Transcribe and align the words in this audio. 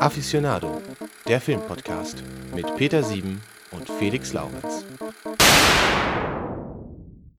Aficionado, 0.00 0.82
der 1.28 1.40
Filmpodcast 1.40 2.24
mit 2.52 2.74
Peter 2.76 3.04
Sieben 3.04 3.40
und 3.70 3.88
Felix 3.88 4.32
Laurenz. 4.32 4.84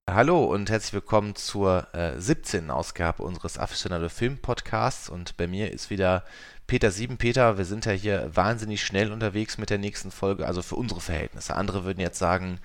Hallo 0.10 0.46
und 0.46 0.70
herzlich 0.70 0.94
willkommen 0.94 1.36
zur 1.36 1.94
äh, 1.94 2.20
17. 2.20 2.71
Ausgabe 2.71 3.23
unseres 3.23 3.57
Aficionado 3.57 4.07
Film 4.07 4.38
Podcasts 4.38 5.10
und 5.10 5.36
bei 5.36 5.47
mir 5.47 5.71
ist 5.73 5.89
wieder 5.89 6.23
Peter 6.68 6.92
Sieben. 6.92 7.17
Peter, 7.17 7.58
wir 7.58 7.65
sind 7.65 7.85
ja 7.85 7.92
hier 7.92 8.29
wahnsinnig 8.33 8.81
schnell 8.81 9.12
unterwegs 9.12 9.58
mit 9.58 9.69
der 9.69 9.78
nächsten 9.78 10.12
Folge, 10.12 10.47
also 10.47 10.62
für 10.62 10.76
unsere 10.76 11.01
Verhältnisse. 11.01 11.56
Andere 11.56 11.83
würden 11.83 11.99
jetzt 11.99 12.19
sagen, 12.19 12.60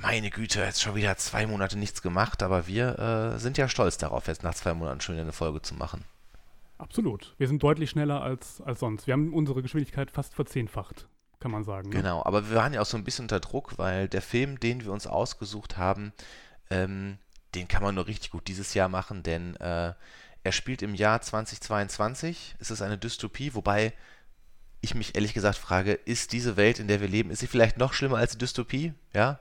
meine 0.00 0.30
Güte, 0.30 0.60
jetzt 0.60 0.82
schon 0.82 0.96
wieder 0.96 1.16
zwei 1.16 1.46
Monate 1.46 1.78
nichts 1.78 2.02
gemacht, 2.02 2.42
aber 2.42 2.66
wir 2.66 2.98
äh, 3.36 3.38
sind 3.38 3.56
ja 3.56 3.68
stolz 3.68 3.98
darauf, 3.98 4.26
jetzt 4.26 4.42
nach 4.42 4.54
zwei 4.54 4.74
Monaten 4.74 5.00
schon 5.00 5.14
wieder 5.14 5.22
eine 5.22 5.32
Folge 5.32 5.62
zu 5.62 5.74
machen. 5.74 6.04
Absolut. 6.78 7.34
Wir 7.38 7.48
sind 7.48 7.62
deutlich 7.62 7.90
schneller 7.90 8.22
als, 8.22 8.60
als 8.60 8.80
sonst. 8.80 9.06
Wir 9.06 9.12
haben 9.12 9.32
unsere 9.32 9.62
Geschwindigkeit 9.62 10.10
fast 10.10 10.34
verzehnfacht, 10.34 11.08
kann 11.40 11.50
man 11.50 11.64
sagen. 11.64 11.88
Ne? 11.88 11.96
Genau, 11.96 12.22
aber 12.24 12.48
wir 12.48 12.56
waren 12.56 12.74
ja 12.74 12.80
auch 12.82 12.86
so 12.86 12.96
ein 12.96 13.04
bisschen 13.04 13.24
unter 13.24 13.40
Druck, 13.40 13.78
weil 13.78 14.08
der 14.08 14.22
Film, 14.22 14.60
den 14.60 14.84
wir 14.84 14.92
uns 14.92 15.06
ausgesucht 15.06 15.76
haben, 15.78 16.12
ähm, 16.70 17.18
den 17.54 17.68
kann 17.68 17.82
man 17.82 17.94
nur 17.94 18.06
richtig 18.06 18.30
gut 18.30 18.48
dieses 18.48 18.74
Jahr 18.74 18.88
machen, 18.88 19.22
denn 19.22 19.56
äh, 19.56 19.94
er 20.44 20.52
spielt 20.52 20.82
im 20.82 20.94
Jahr 20.94 21.20
2022. 21.20 22.56
Es 22.58 22.70
ist 22.70 22.82
eine 22.82 22.98
Dystopie, 22.98 23.54
wobei 23.54 23.92
ich 24.80 24.94
mich 24.94 25.14
ehrlich 25.14 25.34
gesagt 25.34 25.58
frage, 25.58 25.92
ist 25.92 26.32
diese 26.32 26.56
Welt, 26.56 26.78
in 26.78 26.88
der 26.88 27.00
wir 27.00 27.08
leben, 27.08 27.30
ist 27.30 27.40
sie 27.40 27.46
vielleicht 27.46 27.78
noch 27.78 27.92
schlimmer 27.92 28.18
als 28.18 28.32
die 28.32 28.38
Dystopie? 28.38 28.92
Ja. 29.14 29.40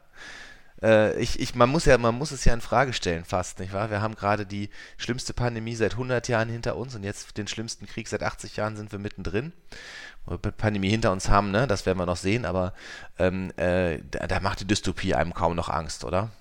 Äh, 0.81 1.19
ich, 1.19 1.39
ich, 1.39 1.55
man, 1.55 1.69
muss 1.69 1.85
ja, 1.85 1.97
man 1.97 2.15
muss 2.15 2.31
es 2.31 2.45
ja 2.45 2.53
in 2.53 2.61
Frage 2.61 2.93
stellen, 2.93 3.25
fast, 3.25 3.59
nicht 3.59 3.73
wahr? 3.73 3.89
Wir 3.89 4.01
haben 4.01 4.15
gerade 4.15 4.45
die 4.45 4.69
schlimmste 4.97 5.33
Pandemie 5.33 5.75
seit 5.75 5.93
100 5.93 6.27
Jahren 6.27 6.49
hinter 6.49 6.75
uns 6.75 6.95
und 6.95 7.03
jetzt 7.03 7.37
den 7.37 7.47
schlimmsten 7.47 7.85
Krieg 7.85 8.07
seit 8.07 8.23
80 8.23 8.55
Jahren 8.55 8.75
sind 8.75 8.91
wir 8.91 8.99
mittendrin. 8.99 9.53
Pandemie 10.57 10.89
hinter 10.89 11.11
uns 11.11 11.29
haben, 11.29 11.51
ne? 11.51 11.67
das 11.67 11.85
werden 11.85 11.99
wir 11.99 12.07
noch 12.07 12.17
sehen, 12.17 12.45
aber 12.45 12.73
ähm, 13.19 13.51
äh, 13.57 13.99
da, 14.09 14.25
da 14.25 14.39
macht 14.39 14.59
die 14.59 14.65
Dystopie 14.65 15.13
einem 15.13 15.35
kaum 15.35 15.55
noch 15.55 15.69
Angst, 15.69 16.03
oder? 16.03 16.31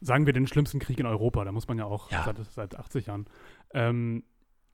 sagen 0.00 0.26
wir 0.26 0.32
den 0.32 0.46
schlimmsten 0.46 0.78
Krieg 0.78 0.98
in 0.98 1.06
Europa, 1.06 1.44
da 1.44 1.52
muss 1.52 1.68
man 1.68 1.78
ja 1.78 1.84
auch 1.84 2.10
ja. 2.10 2.24
Seit, 2.24 2.38
seit 2.52 2.76
80 2.76 3.06
Jahren. 3.06 3.26
Ähm, 3.72 4.24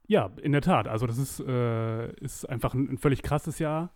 ja, 0.06 0.30
in 0.40 0.52
der 0.52 0.62
Tat. 0.62 0.86
Also 0.86 1.06
das 1.06 1.18
ist, 1.18 1.40
äh, 1.40 2.12
ist 2.20 2.48
einfach 2.48 2.74
ein, 2.74 2.88
ein, 2.90 2.98
völlig 2.98 3.22
krasses 3.22 3.58
Jahr. 3.58 3.90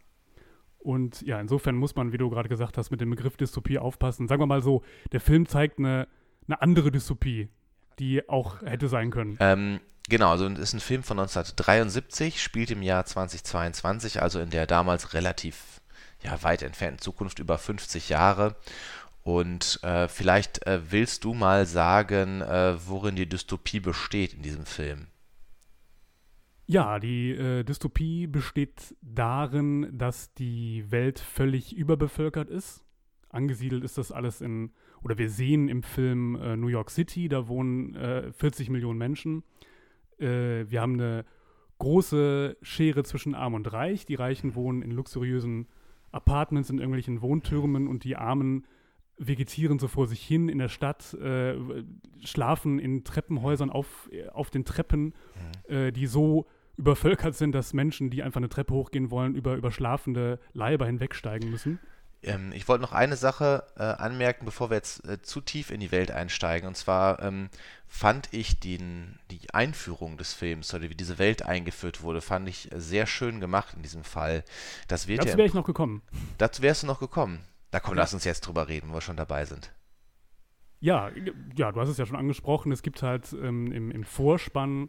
Und 0.81 1.21
ja, 1.23 1.39
insofern 1.41 1.77
muss 1.77 1.95
man, 1.95 2.13
wie 2.13 2.19
du 2.19 2.31
gerade 2.31 2.49
gesagt 2.49 2.79
hast, 2.79 2.91
mit 2.91 3.01
dem 3.01 3.11
Begriff 3.11 3.37
Dystopie 3.37 3.79
aufpassen. 3.79 4.29
Sagen 4.29 4.41
wir 4.41 4.47
mal 4.47 4.63
so, 4.63 4.83
der 5.13 5.21
Film 5.21 5.47
zeigt 5.47 5.79
eine, 5.79 6.09
eine 6.47 6.63
andere 6.63 6.91
Dystopie, 6.91 7.49
die 7.99 8.29
auch 8.29 8.63
hätte 8.63 8.89
sein 8.89 9.11
können. 9.11 9.37
Ähm, 9.41 9.81
genau, 10.09 10.31
also 10.31 10.47
es 10.47 10.59
ist 10.59 10.73
ein 10.75 10.81
Film 10.81 11.03
von 11.03 11.19
1973, 11.19 12.43
spielt 12.43 12.71
im 12.71 12.83
Jahr 12.83 13.05
2022, 13.05 14.23
also 14.23 14.41
in 14.41 14.49
der 14.49 14.67
damals 14.67 15.13
relativ 15.13 15.83
ja, 16.23 16.43
weit 16.43 16.63
entfernten 16.63 17.01
Zukunft 17.01 17.39
über 17.39 17.59
50 17.59 18.09
Jahre. 18.09 18.57
Und 19.23 19.81
äh, 19.83 20.09
vielleicht 20.09 20.67
äh, 20.67 20.81
willst 20.91 21.25
du 21.25 21.35
mal 21.35 21.67
sagen, 21.67 22.41
äh, 22.41 22.75
worin 22.87 23.17
die 23.17 23.29
Dystopie 23.29 23.81
besteht 23.81 24.33
in 24.33 24.43
diesem 24.43 24.65
Film. 24.65 25.09
Ja, 26.71 27.01
die 27.01 27.33
äh, 27.33 27.65
Dystopie 27.65 28.29
besteht 28.29 28.95
darin, 29.03 29.89
dass 29.93 30.33
die 30.35 30.89
Welt 30.93 31.19
völlig 31.19 31.77
überbevölkert 31.77 32.49
ist. 32.49 32.85
Angesiedelt 33.29 33.83
ist 33.83 33.99
das 33.99 34.13
alles 34.13 34.41
in, 34.41 34.71
oder 35.03 35.19
wir 35.19 35.31
sehen 35.31 35.69
im 35.69 35.83
Film 35.83 36.37
äh, 36.37 36.57
New 36.57 36.69
York 36.69 36.91
City, 36.91 37.29
da 37.29 37.49
wohnen 37.49 37.97
40 38.35 38.69
äh, 38.69 38.71
Millionen 38.71 38.99
Menschen. 38.99 39.43
wir 40.19 40.81
haben 40.81 40.95
eine 40.95 41.25
große 41.79 42.57
Schere 42.63 43.03
zwischen 43.03 43.35
Arm 43.35 43.55
und 43.55 43.73
Reich. 43.73 44.07
Die 44.07 44.15
Reichen 44.15 44.55
wohnen 44.55 44.83
in 44.83 44.93
luxuriösen 44.93 45.67
Apartments, 46.13 46.71
in 46.71 46.79
irgendwelchen 46.79 47.21
Wohntürmen 47.21 47.89
und 47.89 48.05
die 48.05 48.15
Armen 48.15 48.65
vegetieren 49.17 49.81
so 49.81 49.89
vor 49.89 50.07
sich 50.07 50.23
hin 50.23 50.49
in 50.49 50.59
der 50.59 50.69
Stadt, 50.69 51.15
äh, 51.15 51.57
schlafen 52.21 52.79
in 52.79 53.03
Treppenhäusern 53.03 53.71
auf, 53.71 54.09
auf 54.33 54.51
den 54.51 54.65
Treppen, 54.65 55.15
mhm. 55.69 55.75
äh, 55.75 55.91
die 55.91 56.07
so 56.07 56.47
übervölkert 56.81 57.35
sind, 57.35 57.53
dass 57.53 57.73
Menschen, 57.73 58.11
die 58.11 58.23
einfach 58.23 58.41
eine 58.41 58.49
Treppe 58.49 58.75
hochgehen 58.75 59.11
wollen, 59.11 59.35
über, 59.35 59.55
über 59.55 59.71
schlafende 59.71 60.41
Leiber 60.53 60.87
hinwegsteigen 60.87 61.51
müssen. 61.51 61.79
Ähm, 62.23 62.53
ich 62.53 62.69
wollte 62.69 62.83
noch 62.83 62.93
eine 62.93 63.17
Sache 63.17 63.65
äh, 63.77 63.83
anmerken, 63.83 64.45
bevor 64.45 64.71
wir 64.71 64.77
jetzt 64.77 65.07
äh, 65.09 65.23
zu 65.23 65.41
tief 65.41 65.71
in 65.71 65.81
die 65.81 65.93
Welt 65.93 66.11
einsteigen. 66.11 66.69
Und 66.69 66.77
zwar 66.77 67.23
ähm, 67.23 67.49
fand 67.87 68.29
ich 68.33 68.61
den, 68.61 69.19
die 69.31 69.41
Einführung 69.53 70.19
des 70.19 70.35
Films 70.35 70.75
oder 70.75 70.91
wie 70.91 70.95
diese 70.95 71.19
Welt 71.19 71.45
eingeführt 71.45 72.03
wurde, 72.03 72.21
fand 72.21 72.49
ich 72.49 72.69
sehr 72.75 73.07
schön 73.07 73.41
gemacht 73.41 73.75
in 73.75 73.83
diesem 73.83 74.05
Fall. 74.05 74.45
Das 74.89 75.09
wird 75.09 75.21
dazu 75.21 75.39
wäre 75.39 75.49
ich 75.49 75.55
noch 75.55 75.67
gekommen. 75.67 76.03
Dazu 76.39 76.63
wärst 76.63 76.83
du 76.83 76.87
noch 76.87 77.01
gekommen. 77.01 77.41
Da 77.71 77.81
komm, 77.81 77.95
lass 77.95 78.13
uns 78.13 78.25
jetzt 78.25 78.41
drüber 78.41 78.69
reden, 78.69 78.91
wo 78.91 78.95
wir 78.95 79.01
schon 79.01 79.17
dabei 79.17 79.45
sind. 79.45 79.73
Ja, 80.81 81.11
ja, 81.57 81.73
du 81.73 81.81
hast 81.81 81.89
es 81.89 81.99
ja 81.99 82.07
schon 82.07 82.17
angesprochen. 82.17 82.73
Es 82.73 82.83
gibt 82.83 83.03
halt 83.03 83.33
ähm, 83.35 83.71
im, 83.71 83.91
im, 83.91 84.03
Vorspann 84.03 84.89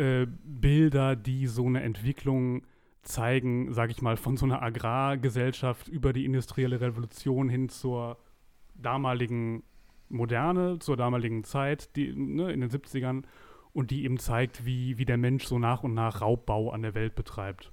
äh, 0.00 0.26
Bilder, 0.26 1.14
die 1.14 1.46
so 1.46 1.66
eine 1.66 1.82
Entwicklung 1.82 2.62
zeigen, 3.02 3.72
sage 3.74 3.92
ich 3.92 4.00
mal, 4.00 4.16
von 4.16 4.36
so 4.36 4.46
einer 4.46 4.62
Agrargesellschaft 4.62 5.88
über 5.88 6.12
die 6.12 6.24
industrielle 6.24 6.80
Revolution 6.80 7.48
hin 7.48 7.68
zur 7.68 8.18
damaligen 8.74 9.62
Moderne, 10.08 10.78
zur 10.78 10.96
damaligen 10.96 11.44
Zeit, 11.44 11.94
die, 11.96 12.12
ne, 12.14 12.50
in 12.50 12.60
den 12.60 12.70
70ern, 12.70 13.24
und 13.72 13.90
die 13.90 14.04
eben 14.04 14.18
zeigt, 14.18 14.64
wie, 14.64 14.98
wie 14.98 15.04
der 15.04 15.18
Mensch 15.18 15.44
so 15.44 15.58
nach 15.58 15.84
und 15.84 15.94
nach 15.94 16.22
Raubbau 16.22 16.70
an 16.70 16.82
der 16.82 16.94
Welt 16.94 17.14
betreibt. 17.14 17.70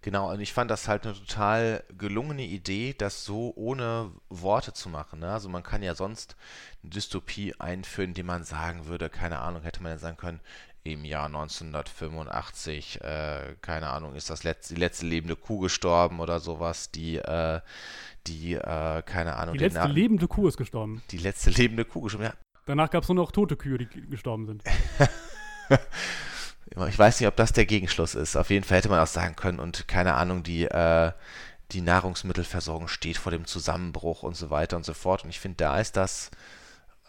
Genau, 0.00 0.30
und 0.32 0.40
ich 0.40 0.52
fand 0.52 0.70
das 0.70 0.86
halt 0.86 1.06
eine 1.06 1.16
total 1.16 1.82
gelungene 1.96 2.44
Idee, 2.44 2.94
das 2.96 3.24
so 3.24 3.52
ohne 3.56 4.12
Worte 4.28 4.72
zu 4.72 4.88
machen. 4.88 5.18
Ne? 5.20 5.32
Also 5.32 5.48
man 5.48 5.64
kann 5.64 5.82
ja 5.82 5.96
sonst 5.96 6.36
eine 6.82 6.90
Dystopie 6.90 7.54
einführen, 7.58 8.14
die 8.14 8.22
man 8.22 8.44
sagen 8.44 8.86
würde, 8.86 9.10
keine 9.10 9.40
Ahnung, 9.40 9.62
hätte 9.62 9.82
man 9.82 9.90
ja 9.90 9.98
sagen 9.98 10.16
können, 10.16 10.40
im 10.92 11.04
Jahr 11.04 11.26
1985, 11.26 13.00
äh, 13.02 13.56
keine 13.60 13.88
Ahnung, 13.90 14.14
ist 14.14 14.30
das 14.30 14.44
letzte, 14.44 14.74
die 14.74 14.80
letzte 14.80 15.06
lebende 15.06 15.36
Kuh 15.36 15.58
gestorben 15.58 16.20
oder 16.20 16.40
sowas, 16.40 16.90
die, 16.90 17.16
äh, 17.16 17.60
die, 18.26 18.54
äh, 18.54 19.02
keine 19.02 19.36
Ahnung. 19.36 19.54
Die 19.54 19.64
letzte 19.64 19.88
lebende 19.88 20.28
Kuh 20.28 20.48
ist 20.48 20.56
gestorben. 20.56 21.02
Die 21.10 21.18
letzte 21.18 21.50
lebende 21.50 21.84
Kuh 21.84 22.02
gestorben, 22.02 22.26
ja. 22.26 22.34
Danach 22.66 22.90
gab 22.90 23.02
es 23.02 23.08
nur 23.08 23.16
noch 23.16 23.32
tote 23.32 23.56
Kühe, 23.56 23.78
die 23.78 23.86
gestorben 23.86 24.46
sind. 24.46 24.62
Ich 26.86 26.98
weiß 26.98 27.18
nicht, 27.18 27.26
ob 27.26 27.36
das 27.36 27.52
der 27.52 27.66
Gegenschluss 27.66 28.14
ist. 28.14 28.36
Auf 28.36 28.50
jeden 28.50 28.64
Fall 28.64 28.78
hätte 28.78 28.88
man 28.90 29.00
auch 29.00 29.06
sagen 29.06 29.36
können 29.36 29.58
und 29.58 29.88
keine 29.88 30.14
Ahnung, 30.14 30.42
die, 30.42 30.64
äh, 30.64 31.12
die 31.72 31.80
Nahrungsmittelversorgung 31.80 32.88
steht 32.88 33.16
vor 33.16 33.32
dem 33.32 33.46
Zusammenbruch 33.46 34.22
und 34.22 34.36
so 34.36 34.50
weiter 34.50 34.76
und 34.76 34.84
so 34.84 34.94
fort. 34.94 35.24
Und 35.24 35.30
ich 35.30 35.40
finde, 35.40 35.56
da 35.56 35.80
ist 35.80 35.96
das 35.96 36.30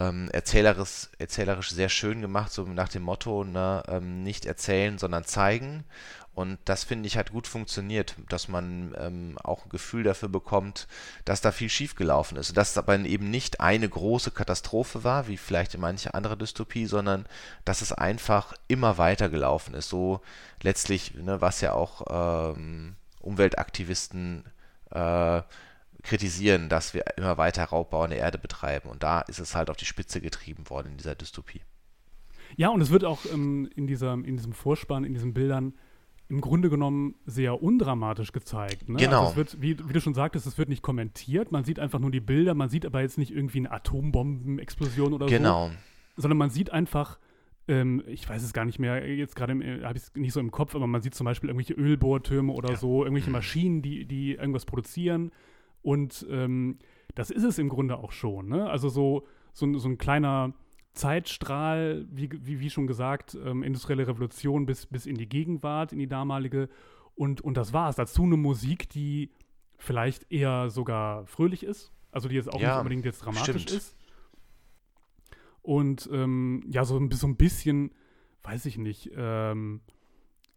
ähm, 0.00 0.30
erzählerisch, 0.32 1.08
erzählerisch 1.18 1.70
sehr 1.70 1.90
schön 1.90 2.22
gemacht, 2.22 2.52
so 2.52 2.64
nach 2.64 2.88
dem 2.88 3.02
Motto, 3.02 3.44
ne, 3.44 3.82
ähm, 3.86 4.22
nicht 4.22 4.46
erzählen, 4.46 4.98
sondern 4.98 5.24
zeigen. 5.24 5.84
Und 6.32 6.58
das 6.64 6.84
finde 6.84 7.06
ich 7.06 7.18
hat 7.18 7.32
gut 7.32 7.46
funktioniert, 7.46 8.14
dass 8.28 8.48
man 8.48 8.94
ähm, 8.98 9.36
auch 9.42 9.64
ein 9.64 9.68
Gefühl 9.68 10.04
dafür 10.04 10.30
bekommt, 10.30 10.88
dass 11.26 11.42
da 11.42 11.52
viel 11.52 11.68
schiefgelaufen 11.68 12.38
ist. 12.38 12.50
Und 12.50 12.56
dass 12.56 12.70
es 12.70 12.78
aber 12.78 12.98
eben 12.98 13.30
nicht 13.30 13.60
eine 13.60 13.88
große 13.88 14.30
Katastrophe 14.30 15.04
war, 15.04 15.28
wie 15.28 15.36
vielleicht 15.36 15.74
in 15.74 15.80
mancher 15.80 16.14
andere 16.14 16.38
Dystopie, 16.38 16.86
sondern 16.86 17.26
dass 17.66 17.82
es 17.82 17.92
einfach 17.92 18.54
immer 18.68 18.96
weiter 18.96 19.28
gelaufen 19.28 19.74
ist. 19.74 19.90
So 19.90 20.22
letztlich, 20.62 21.14
ne, 21.14 21.42
was 21.42 21.60
ja 21.60 21.74
auch 21.74 22.54
ähm, 22.54 22.96
Umweltaktivisten 23.20 24.44
äh, 24.92 25.42
kritisieren, 26.02 26.68
dass 26.68 26.94
wir 26.94 27.04
immer 27.16 27.38
weiter 27.38 27.64
Raubbau 27.64 28.02
an 28.02 28.10
der 28.10 28.18
Erde 28.18 28.38
betreiben. 28.38 28.88
Und 28.88 29.02
da 29.02 29.20
ist 29.22 29.38
es 29.38 29.54
halt 29.54 29.70
auf 29.70 29.76
die 29.76 29.84
Spitze 29.84 30.20
getrieben 30.20 30.68
worden 30.70 30.92
in 30.92 30.96
dieser 30.96 31.14
Dystopie. 31.14 31.62
Ja, 32.56 32.68
und 32.68 32.80
es 32.80 32.90
wird 32.90 33.04
auch 33.04 33.20
ähm, 33.32 33.68
in, 33.76 33.86
dieser, 33.86 34.14
in 34.14 34.36
diesem 34.36 34.52
Vorspann, 34.52 35.04
in 35.04 35.14
diesen 35.14 35.34
Bildern 35.34 35.74
im 36.28 36.40
Grunde 36.40 36.70
genommen 36.70 37.16
sehr 37.26 37.60
undramatisch 37.60 38.30
gezeigt. 38.32 38.88
Ne? 38.88 38.98
Genau. 38.98 39.24
Also 39.24 39.36
wird, 39.36 39.60
wie, 39.60 39.76
wie, 39.88 39.92
du 39.92 40.00
schon 40.00 40.14
sagtest, 40.14 40.46
es 40.46 40.58
wird 40.58 40.68
nicht 40.68 40.82
kommentiert, 40.82 41.50
man 41.50 41.64
sieht 41.64 41.80
einfach 41.80 41.98
nur 41.98 42.12
die 42.12 42.20
Bilder, 42.20 42.54
man 42.54 42.68
sieht 42.68 42.86
aber 42.86 43.00
jetzt 43.00 43.18
nicht 43.18 43.32
irgendwie 43.32 43.58
eine 43.58 43.72
Atombombenexplosion 43.72 45.12
oder 45.12 45.26
genau. 45.26 45.66
so. 45.66 45.70
Genau. 45.70 45.80
Sondern 46.16 46.38
man 46.38 46.50
sieht 46.50 46.70
einfach, 46.70 47.18
ähm, 47.66 48.04
ich 48.06 48.28
weiß 48.28 48.44
es 48.44 48.52
gar 48.52 48.64
nicht 48.64 48.78
mehr, 48.78 49.08
jetzt 49.08 49.34
gerade 49.34 49.54
habe 49.84 49.96
ich 49.96 50.04
es 50.04 50.14
nicht 50.14 50.32
so 50.32 50.38
im 50.38 50.52
Kopf, 50.52 50.76
aber 50.76 50.86
man 50.86 51.02
sieht 51.02 51.14
zum 51.14 51.24
Beispiel 51.24 51.50
irgendwelche 51.50 51.74
Ölbohrtürme 51.74 52.52
oder 52.52 52.70
ja. 52.70 52.76
so, 52.76 53.02
irgendwelche 53.02 53.30
mhm. 53.30 53.36
Maschinen, 53.36 53.82
die, 53.82 54.04
die 54.06 54.34
irgendwas 54.34 54.64
produzieren. 54.64 55.32
Und 55.82 56.26
ähm, 56.30 56.78
das 57.14 57.30
ist 57.30 57.44
es 57.44 57.58
im 57.58 57.68
Grunde 57.68 57.98
auch 57.98 58.12
schon. 58.12 58.48
Ne? 58.48 58.68
Also 58.68 58.88
so, 58.88 59.26
so, 59.52 59.78
so 59.78 59.88
ein 59.88 59.98
kleiner 59.98 60.52
Zeitstrahl, 60.92 62.06
wie, 62.10 62.30
wie, 62.32 62.60
wie 62.60 62.70
schon 62.70 62.86
gesagt, 62.86 63.36
ähm, 63.44 63.62
industrielle 63.62 64.06
Revolution 64.06 64.66
bis, 64.66 64.86
bis 64.86 65.06
in 65.06 65.16
die 65.16 65.28
Gegenwart, 65.28 65.92
in 65.92 65.98
die 65.98 66.08
damalige. 66.08 66.68
Und, 67.14 67.40
und 67.40 67.56
das 67.56 67.72
war's. 67.72 67.96
Dazu 67.96 68.24
eine 68.24 68.36
Musik, 68.36 68.88
die 68.90 69.30
vielleicht 69.78 70.30
eher 70.30 70.70
sogar 70.70 71.26
fröhlich 71.26 71.62
ist. 71.62 71.92
Also 72.12 72.28
die 72.28 72.34
jetzt 72.34 72.52
auch 72.52 72.60
ja, 72.60 72.70
nicht 72.70 72.78
unbedingt 72.78 73.04
jetzt 73.04 73.20
dramatisch 73.20 73.62
stimmt. 73.62 73.70
ist. 73.70 73.96
Und 75.62 76.08
ähm, 76.12 76.64
ja, 76.70 76.84
so, 76.84 77.00
so 77.12 77.26
ein 77.26 77.36
bisschen, 77.36 77.92
weiß 78.42 78.66
ich 78.66 78.78
nicht, 78.78 79.10
ähm, 79.16 79.80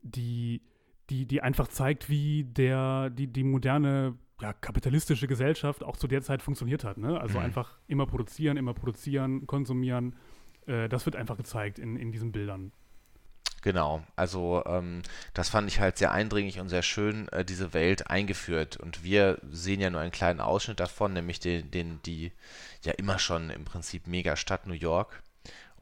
die, 0.02 0.62
die, 1.10 1.26
die 1.26 1.42
einfach 1.42 1.68
zeigt, 1.68 2.10
wie 2.10 2.46
der, 2.46 3.10
die, 3.10 3.28
die 3.28 3.44
moderne 3.44 4.18
ja, 4.42 4.54
kapitalistische 4.54 5.28
Gesellschaft 5.28 5.84
auch 5.84 5.98
zu 5.98 6.08
der 6.08 6.22
Zeit 6.22 6.42
funktioniert 6.42 6.84
hat. 6.84 6.98
Ne? 6.98 7.20
Also 7.20 7.40
mhm. 7.40 7.46
einfach 7.46 7.78
immer 7.88 8.06
produzieren, 8.06 8.58
immer 8.58 8.74
produzieren, 8.74 9.48
konsumieren. 9.48 10.16
Äh, 10.66 10.90
das 10.90 11.06
wird 11.06 11.16
einfach 11.16 11.38
gezeigt 11.38 11.80
in, 11.80 11.96
in 11.96 12.12
diesen 12.12 12.32
Bildern. 12.32 12.72
Genau, 13.64 14.04
also 14.18 14.62
ähm, 14.66 15.04
das 15.34 15.50
fand 15.50 15.70
ich 15.70 15.80
halt 15.80 15.98
sehr 15.98 16.12
eindringlich 16.12 16.60
und 16.60 16.68
sehr 16.68 16.82
schön, 16.82 17.30
äh, 17.30 17.46
diese 17.46 17.74
Welt 17.74 18.10
eingeführt. 18.10 18.76
Und 18.76 19.06
wir 19.06 19.40
sehen 19.50 19.80
ja 19.80 19.90
nur 19.90 20.02
einen 20.02 20.12
kleinen 20.12 20.42
Ausschnitt 20.42 20.82
davon, 20.82 21.14
nämlich 21.14 21.40
den, 21.40 21.72
den 21.72 22.02
die 22.06 22.34
ja 22.84 22.92
immer 22.92 23.20
schon 23.20 23.50
im 23.50 23.64
Prinzip 23.64 24.06
Megastadt 24.08 24.68
New 24.68 24.74
York. 24.74 25.24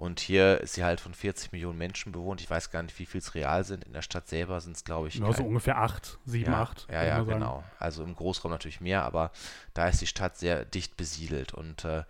Und 0.02 0.20
hier 0.20 0.62
ist 0.62 0.74
sie 0.74 0.84
halt 0.84 1.00
von 1.00 1.14
40 1.14 1.52
Millionen 1.52 1.78
Menschen 1.78 2.12
bewohnt. 2.12 2.42
Ich 2.42 2.50
weiß 2.50 2.72
gar 2.72 2.82
nicht, 2.82 2.98
wie 2.98 3.06
viel 3.06 3.20
es 3.20 3.36
real 3.36 3.64
sind. 3.64 3.84
In 3.84 3.94
der 3.94 4.02
Stadt 4.02 4.28
selber 4.28 4.60
sind 4.60 4.76
es, 4.76 4.84
glaube 4.84 5.10
ich. 5.10 5.16
Ja, 5.16 5.32
so 5.32 5.44
ungefähr 5.44 5.78
acht, 5.78 6.18
sieben, 6.26 6.52
ja, 6.52 6.64
acht. 6.64 6.88
Ja, 6.92 7.04
ja, 7.04 7.22
genau. 7.22 7.64
Also 7.78 8.04
im 8.04 8.16
Großraum 8.16 8.50
natürlich 8.50 8.82
mehr, 8.82 9.04
aber 9.04 9.30
da 9.76 9.88
ist 9.88 10.02
die 10.02 10.08
Stadt 10.08 10.38
sehr 10.38 10.66
dicht 10.66 10.98
besiedelt. 10.98 11.54
Und 11.54 11.86
äh, 11.86 12.04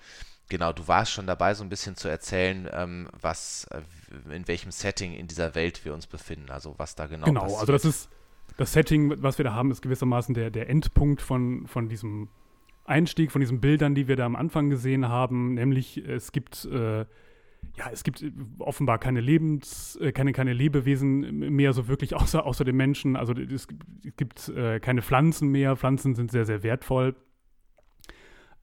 Genau, 0.47 0.73
du 0.73 0.85
warst 0.87 1.13
schon 1.13 1.27
dabei, 1.27 1.53
so 1.53 1.63
ein 1.63 1.69
bisschen 1.69 1.95
zu 1.95 2.09
erzählen, 2.09 2.69
ähm, 2.73 3.07
was, 3.21 3.69
äh, 3.71 4.35
in 4.35 4.49
welchem 4.49 4.71
Setting 4.71 5.13
in 5.13 5.27
dieser 5.27 5.55
Welt 5.55 5.85
wir 5.85 5.93
uns 5.93 6.07
befinden, 6.07 6.49
also 6.49 6.75
was 6.77 6.95
da 6.95 7.07
genau, 7.07 7.25
genau 7.25 7.41
passiert. 7.43 7.49
Genau, 7.49 7.59
also 7.61 7.71
das 7.71 7.85
ist 7.85 8.09
das 8.57 8.73
Setting, 8.73 9.21
was 9.23 9.37
wir 9.37 9.45
da 9.45 9.53
haben, 9.53 9.71
ist 9.71 9.81
gewissermaßen 9.81 10.35
der, 10.35 10.49
der 10.49 10.69
Endpunkt 10.69 11.21
von, 11.21 11.67
von 11.67 11.87
diesem 11.87 12.27
Einstieg, 12.83 13.31
von 13.31 13.39
diesen 13.39 13.61
Bildern, 13.61 13.95
die 13.95 14.09
wir 14.09 14.17
da 14.17 14.25
am 14.25 14.35
Anfang 14.35 14.69
gesehen 14.69 15.07
haben, 15.07 15.53
nämlich 15.53 15.97
es 15.97 16.33
gibt 16.33 16.65
äh, 16.65 17.05
ja, 17.77 17.89
es 17.91 18.03
gibt 18.03 18.21
äh, 18.21 18.31
offenbar 18.59 18.99
keine 18.99 19.21
Lebens, 19.21 19.95
äh, 19.97 20.11
keine, 20.11 20.33
keine 20.33 20.53
Lebewesen 20.53 21.39
mehr 21.39 21.73
so 21.73 21.87
wirklich 21.87 22.15
außer, 22.15 22.45
außer 22.45 22.63
den 22.63 22.75
Menschen. 22.75 23.15
Also 23.15 23.33
es 23.33 23.67
gibt 24.17 24.49
äh, 24.49 24.79
keine 24.79 25.01
Pflanzen 25.01 25.49
mehr. 25.49 25.75
Pflanzen 25.75 26.15
sind 26.15 26.31
sehr, 26.31 26.45
sehr 26.45 26.63
wertvoll. 26.63 27.15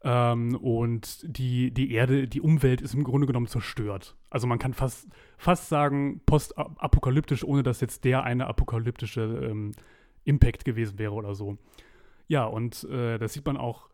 Ähm, 0.02 0.54
und 0.54 1.24
die, 1.26 1.72
die 1.72 1.92
Erde, 1.92 2.28
die 2.28 2.40
Umwelt 2.40 2.80
ist 2.80 2.94
im 2.94 3.04
Grunde 3.04 3.26
genommen 3.26 3.48
zerstört. 3.48 4.16
Also 4.30 4.46
man 4.46 4.58
kann 4.58 4.74
fast, 4.74 5.08
fast 5.38 5.68
sagen, 5.68 6.20
postapokalyptisch, 6.24 7.42
ohne 7.42 7.62
dass 7.62 7.80
jetzt 7.80 8.04
der 8.04 8.22
eine 8.22 8.46
apokalyptische 8.46 9.22
ähm, 9.22 9.72
Impact 10.24 10.64
gewesen 10.64 10.98
wäre 10.98 11.12
oder 11.12 11.34
so. 11.34 11.58
Ja, 12.28 12.44
und 12.44 12.84
äh, 12.84 13.18
das 13.18 13.32
sieht 13.32 13.46
man 13.46 13.56
auch 13.56 13.88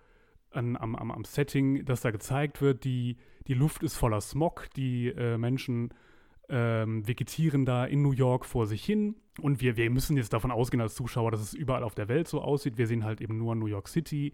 an, 0.51 0.77
am, 0.77 0.95
am, 0.95 1.11
am, 1.11 1.25
Setting, 1.25 1.85
das 1.85 2.01
da 2.03 2.11
gezeigt 2.11 2.61
wird. 2.61 2.85
Die, 2.85 3.17
die 3.47 3.55
Luft 3.55 3.83
ist 3.83 3.97
voller 3.97 4.21
Smog, 4.21 4.69
die 4.77 5.09
äh, 5.09 5.39
Menschen 5.39 5.91
ähm, 6.49 7.07
vegetieren 7.07 7.65
da 7.65 7.85
in 7.85 8.03
New 8.03 8.13
York 8.13 8.45
vor 8.45 8.67
sich 8.67 8.85
hin. 8.85 9.17
Und 9.41 9.61
wir, 9.61 9.77
wir 9.77 9.91
müssen 9.91 10.17
jetzt 10.17 10.33
davon 10.33 10.51
ausgehen 10.51 10.81
als 10.81 10.95
Zuschauer, 10.95 11.31
dass 11.31 11.41
es 11.41 11.55
überall 11.55 11.83
auf 11.83 11.95
der 11.95 12.09
Welt 12.09 12.29
so 12.29 12.41
aussieht. 12.41 12.79
Wir 12.79 12.87
sehen 12.87 13.05
halt 13.05 13.21
eben 13.21 13.39
nur 13.39 13.55
New 13.55 13.67
York 13.67 13.89
City. 13.89 14.33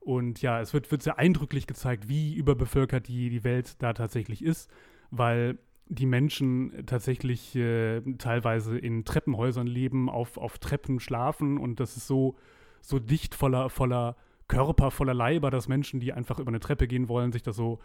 Und 0.00 0.42
ja, 0.42 0.60
es 0.60 0.74
wird, 0.74 0.90
wird 0.90 1.02
sehr 1.02 1.18
eindrücklich 1.18 1.66
gezeigt, 1.66 2.08
wie 2.08 2.34
überbevölkert 2.34 3.08
die, 3.08 3.30
die 3.30 3.44
Welt 3.44 3.82
da 3.82 3.94
tatsächlich 3.94 4.44
ist, 4.44 4.70
weil 5.10 5.58
die 5.86 6.06
Menschen 6.06 6.84
tatsächlich 6.86 7.54
äh, 7.56 8.00
teilweise 8.18 8.78
in 8.78 9.04
Treppenhäusern 9.04 9.66
leben, 9.66 10.10
auf, 10.10 10.36
auf 10.38 10.58
Treppen 10.58 11.00
schlafen 11.00 11.58
und 11.58 11.80
das 11.80 11.96
ist 11.96 12.06
so, 12.06 12.36
so 12.80 12.98
dicht 12.98 13.34
voller, 13.34 13.70
voller 13.70 14.16
Körper, 14.48 14.90
voller 14.90 15.14
Leiber, 15.14 15.50
dass 15.50 15.68
Menschen, 15.68 16.00
die 16.00 16.12
einfach 16.12 16.38
über 16.38 16.48
eine 16.48 16.60
Treppe 16.60 16.86
gehen 16.86 17.08
wollen, 17.08 17.32
sich 17.32 17.42
da 17.42 17.52
so 17.52 17.80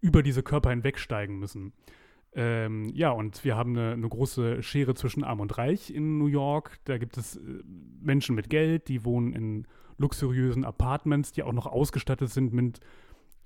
über 0.00 0.22
diese 0.22 0.42
Körper 0.42 0.70
hinwegsteigen 0.70 1.38
müssen. 1.38 1.72
Ähm, 2.34 2.90
ja, 2.94 3.10
und 3.10 3.44
wir 3.44 3.56
haben 3.56 3.76
eine, 3.76 3.92
eine, 3.92 4.08
große 4.08 4.62
Schere 4.62 4.94
zwischen 4.94 5.24
Arm 5.24 5.40
und 5.40 5.56
Reich 5.56 5.90
in 5.90 6.18
New 6.18 6.26
York. 6.26 6.78
Da 6.84 6.98
gibt 6.98 7.16
es 7.16 7.36
äh, 7.36 7.40
Menschen 8.00 8.34
mit 8.34 8.50
Geld, 8.50 8.88
die 8.88 9.04
wohnen 9.04 9.32
in 9.32 9.66
luxuriösen 9.96 10.64
Apartments, 10.64 11.32
die 11.32 11.42
auch 11.42 11.54
noch 11.54 11.66
ausgestattet 11.66 12.30
sind 12.30 12.52
mit, 12.52 12.80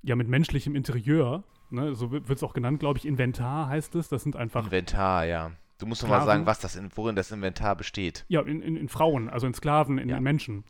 ja, 0.01 0.17
mit 0.17 0.27
menschlichem 0.27 0.75
Interieur. 0.75 1.45
Ne? 1.69 1.95
So 1.95 2.11
wird 2.11 2.29
es 2.29 2.43
auch 2.43 2.53
genannt, 2.53 2.81
glaube 2.81 2.99
ich. 2.99 3.05
Inventar 3.05 3.67
heißt 3.67 3.95
es. 3.95 4.09
Das 4.09 4.23
sind 4.23 4.35
einfach. 4.35 4.65
Inventar, 4.65 5.25
ja. 5.25 5.51
Du 5.77 5.85
musst 5.85 6.03
noch 6.03 6.09
mal 6.09 6.25
sagen, 6.25 6.45
was 6.45 6.59
das 6.59 6.75
in, 6.75 6.89
worin 6.93 7.15
das 7.15 7.31
Inventar 7.31 7.75
besteht. 7.75 8.25
Ja, 8.27 8.41
in, 8.41 8.61
in, 8.61 8.75
in 8.75 8.87
Frauen, 8.89 9.29
also 9.29 9.47
in 9.47 9.53
Sklaven, 9.53 9.97
in, 9.97 10.09
ja. 10.09 10.17
in 10.17 10.23
Menschen. 10.23 10.63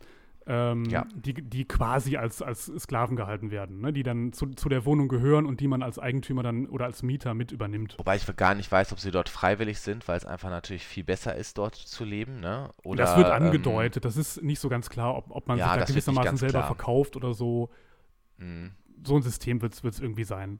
Ähm, 0.44 0.86
ja. 0.86 1.06
die, 1.14 1.34
die 1.34 1.64
quasi 1.64 2.16
als, 2.16 2.42
als 2.42 2.66
Sklaven 2.66 3.16
gehalten 3.16 3.52
werden, 3.52 3.80
ne? 3.80 3.92
die 3.92 4.02
dann 4.02 4.32
zu, 4.32 4.46
zu 4.48 4.68
der 4.68 4.84
Wohnung 4.84 5.06
gehören 5.06 5.46
und 5.46 5.60
die 5.60 5.68
man 5.68 5.82
als 5.82 6.00
Eigentümer 6.00 6.42
dann 6.42 6.66
oder 6.66 6.86
als 6.86 7.04
Mieter 7.04 7.32
mit 7.34 7.52
übernimmt. 7.52 7.96
Wobei 7.98 8.16
ich 8.16 8.36
gar 8.36 8.54
nicht 8.56 8.70
weiß, 8.70 8.92
ob 8.92 8.98
sie 8.98 9.12
dort 9.12 9.28
freiwillig 9.28 9.78
sind, 9.78 10.08
weil 10.08 10.16
es 10.16 10.26
einfach 10.26 10.50
natürlich 10.50 10.84
viel 10.84 11.04
besser 11.04 11.36
ist, 11.36 11.58
dort 11.58 11.76
zu 11.76 12.04
leben. 12.04 12.40
Ne? 12.40 12.70
Oder, 12.82 13.04
das 13.04 13.16
wird 13.16 13.28
ähm, 13.28 13.34
angedeutet, 13.34 14.04
ähm, 14.04 14.08
das 14.08 14.16
ist 14.16 14.42
nicht 14.42 14.58
so 14.58 14.68
ganz 14.68 14.90
klar, 14.90 15.16
ob, 15.16 15.30
ob 15.30 15.46
man 15.46 15.58
ja, 15.58 15.74
sich 15.74 15.78
da 15.80 15.84
gewissermaßen 15.84 16.36
selber 16.36 16.58
klar. 16.58 16.66
verkauft 16.66 17.14
oder 17.14 17.34
so. 17.34 17.70
Mhm. 18.38 18.72
So 19.04 19.16
ein 19.16 19.22
System 19.22 19.62
wird 19.62 19.74
es 19.84 20.00
irgendwie 20.00 20.24
sein. 20.24 20.58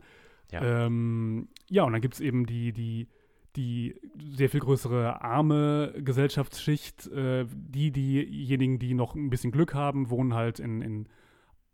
Ja. 0.52 0.62
Ähm, 0.62 1.48
ja, 1.68 1.82
und 1.82 1.92
dann 1.92 2.02
gibt 2.02 2.14
es 2.14 2.20
eben 2.20 2.46
die, 2.46 2.72
die 2.72 3.08
die 3.56 4.00
sehr 4.18 4.48
viel 4.48 4.60
größere 4.60 5.22
arme 5.22 5.94
Gesellschaftsschicht, 5.98 7.06
äh, 7.08 7.46
die, 7.50 7.90
diejenigen, 7.90 8.78
die 8.78 8.94
noch 8.94 9.14
ein 9.14 9.30
bisschen 9.30 9.52
Glück 9.52 9.74
haben, 9.74 10.10
wohnen 10.10 10.34
halt 10.34 10.58
in, 10.58 10.80
in 10.80 11.08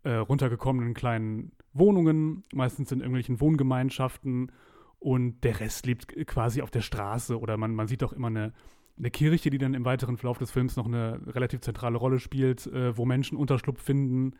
äh, 0.03 0.13
runtergekommenen 0.13 0.93
kleinen 0.93 1.51
Wohnungen, 1.73 2.43
meistens 2.53 2.91
in 2.91 2.99
irgendwelchen 2.99 3.39
Wohngemeinschaften 3.39 4.51
und 4.99 5.43
der 5.43 5.59
Rest 5.59 5.85
lebt 5.85 6.07
quasi 6.27 6.61
auf 6.61 6.71
der 6.71 6.81
Straße 6.81 7.39
oder 7.39 7.57
man, 7.57 7.73
man 7.73 7.87
sieht 7.87 8.03
auch 8.03 8.13
immer 8.13 8.27
eine, 8.27 8.53
eine 8.97 9.11
Kirche, 9.11 9.49
die 9.49 9.57
dann 9.57 9.73
im 9.73 9.85
weiteren 9.85 10.17
Verlauf 10.17 10.37
des 10.37 10.51
Films 10.51 10.75
noch 10.75 10.85
eine 10.85 11.21
relativ 11.27 11.61
zentrale 11.61 11.97
Rolle 11.97 12.19
spielt, 12.19 12.67
äh, 12.67 12.97
wo 12.97 13.05
Menschen 13.05 13.37
Unterschlupf 13.37 13.81
finden. 13.81 14.35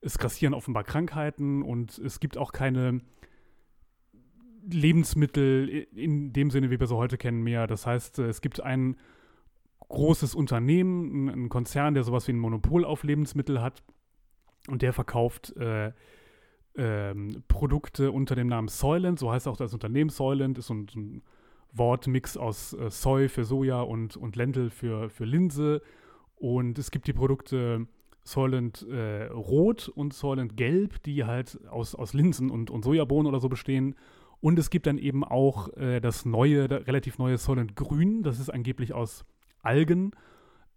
Es 0.00 0.18
grassieren 0.18 0.54
offenbar 0.54 0.84
Krankheiten 0.84 1.62
und 1.62 1.98
es 1.98 2.20
gibt 2.20 2.36
auch 2.36 2.52
keine 2.52 3.00
Lebensmittel 4.70 5.86
in 5.94 6.32
dem 6.32 6.50
Sinne, 6.50 6.70
wie 6.70 6.80
wir 6.80 6.86
sie 6.86 6.96
heute 6.96 7.18
kennen, 7.18 7.42
mehr. 7.42 7.66
Das 7.66 7.86
heißt, 7.86 8.18
es 8.20 8.40
gibt 8.40 8.60
ein 8.60 8.96
großes 9.88 10.34
Unternehmen, 10.34 11.28
ein 11.28 11.48
Konzern, 11.48 11.94
der 11.94 12.04
sowas 12.04 12.26
wie 12.28 12.32
ein 12.32 12.38
Monopol 12.38 12.84
auf 12.84 13.04
Lebensmittel 13.04 13.60
hat 13.60 13.82
und 14.68 14.82
der 14.82 14.92
verkauft 14.92 15.56
äh, 15.56 15.92
ähm, 16.76 17.42
Produkte 17.48 18.10
unter 18.10 18.34
dem 18.34 18.48
Namen 18.48 18.68
Soylent, 18.68 19.18
so 19.18 19.30
heißt 19.30 19.46
auch 19.46 19.56
das 19.56 19.74
Unternehmen 19.74 20.10
Soylent, 20.10 20.58
ist 20.58 20.66
so 20.66 20.74
ein, 20.74 20.88
so 20.88 20.98
ein 20.98 21.22
Wortmix 21.72 22.36
aus 22.36 22.72
äh, 22.72 22.90
Soy 22.90 23.28
für 23.28 23.44
Soja 23.44 23.82
und, 23.82 24.16
und 24.16 24.36
Lentil 24.36 24.70
für, 24.70 25.10
für 25.10 25.24
Linse. 25.24 25.82
Und 26.36 26.78
es 26.78 26.90
gibt 26.90 27.06
die 27.06 27.12
Produkte 27.12 27.86
Soylent 28.22 28.86
äh, 28.88 29.26
Rot 29.26 29.88
und 29.88 30.14
Soylent 30.14 30.56
Gelb, 30.56 31.02
die 31.02 31.24
halt 31.24 31.58
aus, 31.68 31.94
aus 31.94 32.14
Linsen 32.14 32.50
und, 32.50 32.70
und 32.70 32.84
Sojabohnen 32.84 33.26
oder 33.26 33.40
so 33.40 33.48
bestehen. 33.48 33.94
Und 34.44 34.58
es 34.58 34.68
gibt 34.68 34.86
dann 34.86 34.98
eben 34.98 35.24
auch 35.24 35.74
äh, 35.78 36.00
das 36.00 36.26
neue, 36.26 36.68
relativ 36.68 37.16
neue 37.16 37.38
Solent 37.38 37.76
Grün. 37.76 38.22
Das 38.22 38.38
ist 38.38 38.50
angeblich 38.50 38.92
aus 38.92 39.24
Algen. 39.62 40.10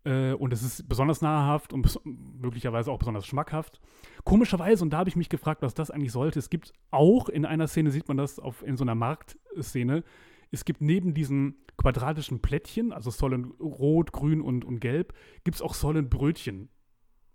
Äh, 0.06 0.32
und 0.32 0.54
es 0.54 0.64
ist 0.64 0.88
besonders 0.88 1.20
nahrhaft 1.20 1.74
und 1.74 1.82
bes 1.82 2.00
möglicherweise 2.06 2.90
auch 2.90 2.98
besonders 2.98 3.26
schmackhaft. 3.26 3.82
Komischerweise, 4.24 4.86
und 4.86 4.92
da 4.92 5.00
habe 5.00 5.10
ich 5.10 5.18
mich 5.18 5.28
gefragt, 5.28 5.64
was 5.64 5.74
das 5.74 5.92
eigentlich 5.92 6.14
sollte. 6.14 6.40
Es 6.40 6.50
gibt 6.50 6.72
auch 6.92 7.28
in 7.28 7.46
einer 7.46 7.68
Szene, 7.68 7.92
sieht 7.92 8.08
man 8.08 8.16
das 8.16 8.40
auf, 8.40 8.64
in 8.64 8.78
so 8.78 8.86
einer 8.86 8.96
Marktszene, 8.96 10.06
es 10.50 10.64
gibt 10.64 10.80
neben 10.80 11.14
diesen 11.14 11.58
quadratischen 11.76 12.42
Plättchen, 12.42 12.94
also 12.94 13.10
Solent 13.10 13.60
Rot, 13.60 14.14
Grün 14.14 14.40
und, 14.40 14.64
und 14.64 14.80
Gelb, 14.80 15.14
gibt 15.44 15.56
es 15.56 15.62
auch 15.62 15.74
Solent 15.74 16.10
Brötchen. 16.10 16.70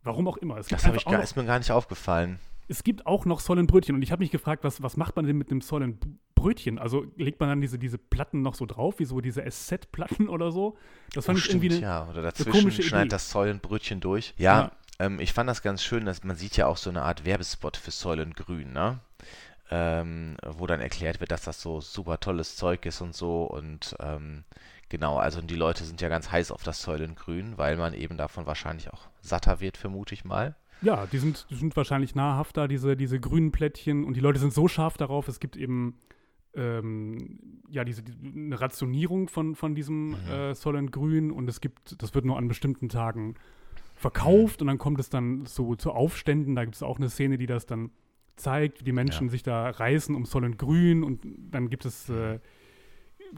Warum 0.02 0.26
auch 0.28 0.38
immer. 0.38 0.54
das 0.56 0.70
ich 0.70 1.04
gar, 1.04 1.22
ist 1.22 1.36
mir 1.36 1.44
gar 1.44 1.58
nicht 1.58 1.70
aufgefallen 1.70 2.40
es 2.68 2.84
gibt 2.84 3.06
auch 3.06 3.24
noch 3.24 3.40
Sollen-Brötchen 3.40 3.94
und 3.94 4.02
ich 4.02 4.12
habe 4.12 4.22
mich 4.22 4.30
gefragt, 4.30 4.64
was, 4.64 4.82
was 4.82 4.96
macht 4.96 5.16
man 5.16 5.26
denn 5.26 5.36
mit 5.36 5.50
einem 5.50 5.60
Sollen-Brötchen? 5.60 6.78
Also 6.78 7.06
legt 7.16 7.40
man 7.40 7.48
dann 7.48 7.60
diese, 7.60 7.78
diese 7.78 7.98
Platten 7.98 8.42
noch 8.42 8.54
so 8.54 8.66
drauf, 8.66 8.98
wie 8.98 9.04
so 9.04 9.20
diese 9.20 9.42
SZ-Platten 9.42 10.28
oder 10.28 10.52
so? 10.52 10.76
Das 11.12 11.26
fand 11.26 11.36
oh, 11.36 11.38
ich 11.38 11.44
stimmt, 11.44 11.64
irgendwie 11.64 11.76
eine, 11.76 11.84
ja. 11.84 12.08
Oder 12.08 12.22
dazwischen 12.22 12.70
schneidet 12.70 13.06
Idee. 13.06 13.08
das 13.08 13.30
Säulenbrötchen 13.30 14.00
durch. 14.00 14.34
Ja, 14.36 14.60
ja. 14.60 14.72
Ähm, 14.98 15.20
ich 15.20 15.32
fand 15.32 15.48
das 15.48 15.62
ganz 15.62 15.82
schön, 15.82 16.04
dass 16.04 16.22
man 16.22 16.36
sieht 16.36 16.56
ja 16.56 16.66
auch 16.66 16.76
so 16.76 16.90
eine 16.90 17.02
Art 17.02 17.24
Werbespot 17.24 17.76
für 17.76 17.90
Säulengrün, 17.90 18.72
ne? 18.72 19.00
Ähm, 19.70 20.36
wo 20.46 20.66
dann 20.66 20.80
erklärt 20.80 21.20
wird, 21.20 21.30
dass 21.30 21.42
das 21.42 21.62
so 21.62 21.80
super 21.80 22.20
tolles 22.20 22.56
Zeug 22.56 22.84
ist 22.84 23.00
und 23.00 23.14
so 23.14 23.44
und 23.44 23.96
ähm, 24.00 24.44
genau, 24.90 25.16
also 25.16 25.40
die 25.40 25.54
Leute 25.54 25.84
sind 25.84 26.02
ja 26.02 26.10
ganz 26.10 26.30
heiß 26.30 26.50
auf 26.50 26.62
das 26.62 26.82
Säulengrün, 26.82 27.56
weil 27.56 27.76
man 27.78 27.94
eben 27.94 28.18
davon 28.18 28.44
wahrscheinlich 28.44 28.92
auch 28.92 29.08
satter 29.22 29.60
wird, 29.60 29.78
vermute 29.78 30.12
ich 30.12 30.26
mal. 30.26 30.54
Ja, 30.82 31.06
die 31.06 31.18
sind, 31.18 31.46
die 31.50 31.54
sind 31.54 31.76
wahrscheinlich 31.76 32.14
nahrhafter, 32.14 32.68
diese, 32.68 32.96
diese 32.96 33.20
grünen 33.20 33.52
Plättchen. 33.52 34.04
Und 34.04 34.16
die 34.16 34.20
Leute 34.20 34.40
sind 34.40 34.52
so 34.52 34.68
scharf 34.68 34.96
darauf, 34.96 35.28
es 35.28 35.40
gibt 35.40 35.56
eben 35.56 35.96
ähm, 36.54 37.62
ja, 37.70 37.84
diese, 37.84 38.02
die, 38.02 38.12
eine 38.22 38.60
Rationierung 38.60 39.28
von, 39.28 39.54
von 39.54 39.74
diesem 39.74 40.10
mhm. 40.10 40.14
äh, 40.30 40.54
Solent 40.54 40.92
Grün 40.92 41.30
und 41.30 41.48
es 41.48 41.60
gibt, 41.60 42.00
das 42.02 42.14
wird 42.14 42.24
nur 42.24 42.36
an 42.36 42.48
bestimmten 42.48 42.88
Tagen 42.88 43.36
verkauft 43.94 44.60
mhm. 44.60 44.64
und 44.64 44.66
dann 44.68 44.78
kommt 44.78 45.00
es 45.00 45.08
dann 45.08 45.46
so 45.46 45.74
zu 45.76 45.92
Aufständen. 45.92 46.54
Da 46.54 46.64
gibt 46.64 46.74
es 46.74 46.82
auch 46.82 46.98
eine 46.98 47.08
Szene, 47.08 47.38
die 47.38 47.46
das 47.46 47.66
dann 47.66 47.90
zeigt, 48.36 48.80
wie 48.80 48.84
die 48.84 48.92
Menschen 48.92 49.28
ja. 49.28 49.30
sich 49.30 49.42
da 49.42 49.70
reißen 49.70 50.14
um 50.14 50.24
Solent 50.24 50.58
Grün 50.58 51.04
und 51.04 51.20
dann 51.50 51.70
gibt 51.70 51.84
es 51.84 52.08
äh, 52.08 52.38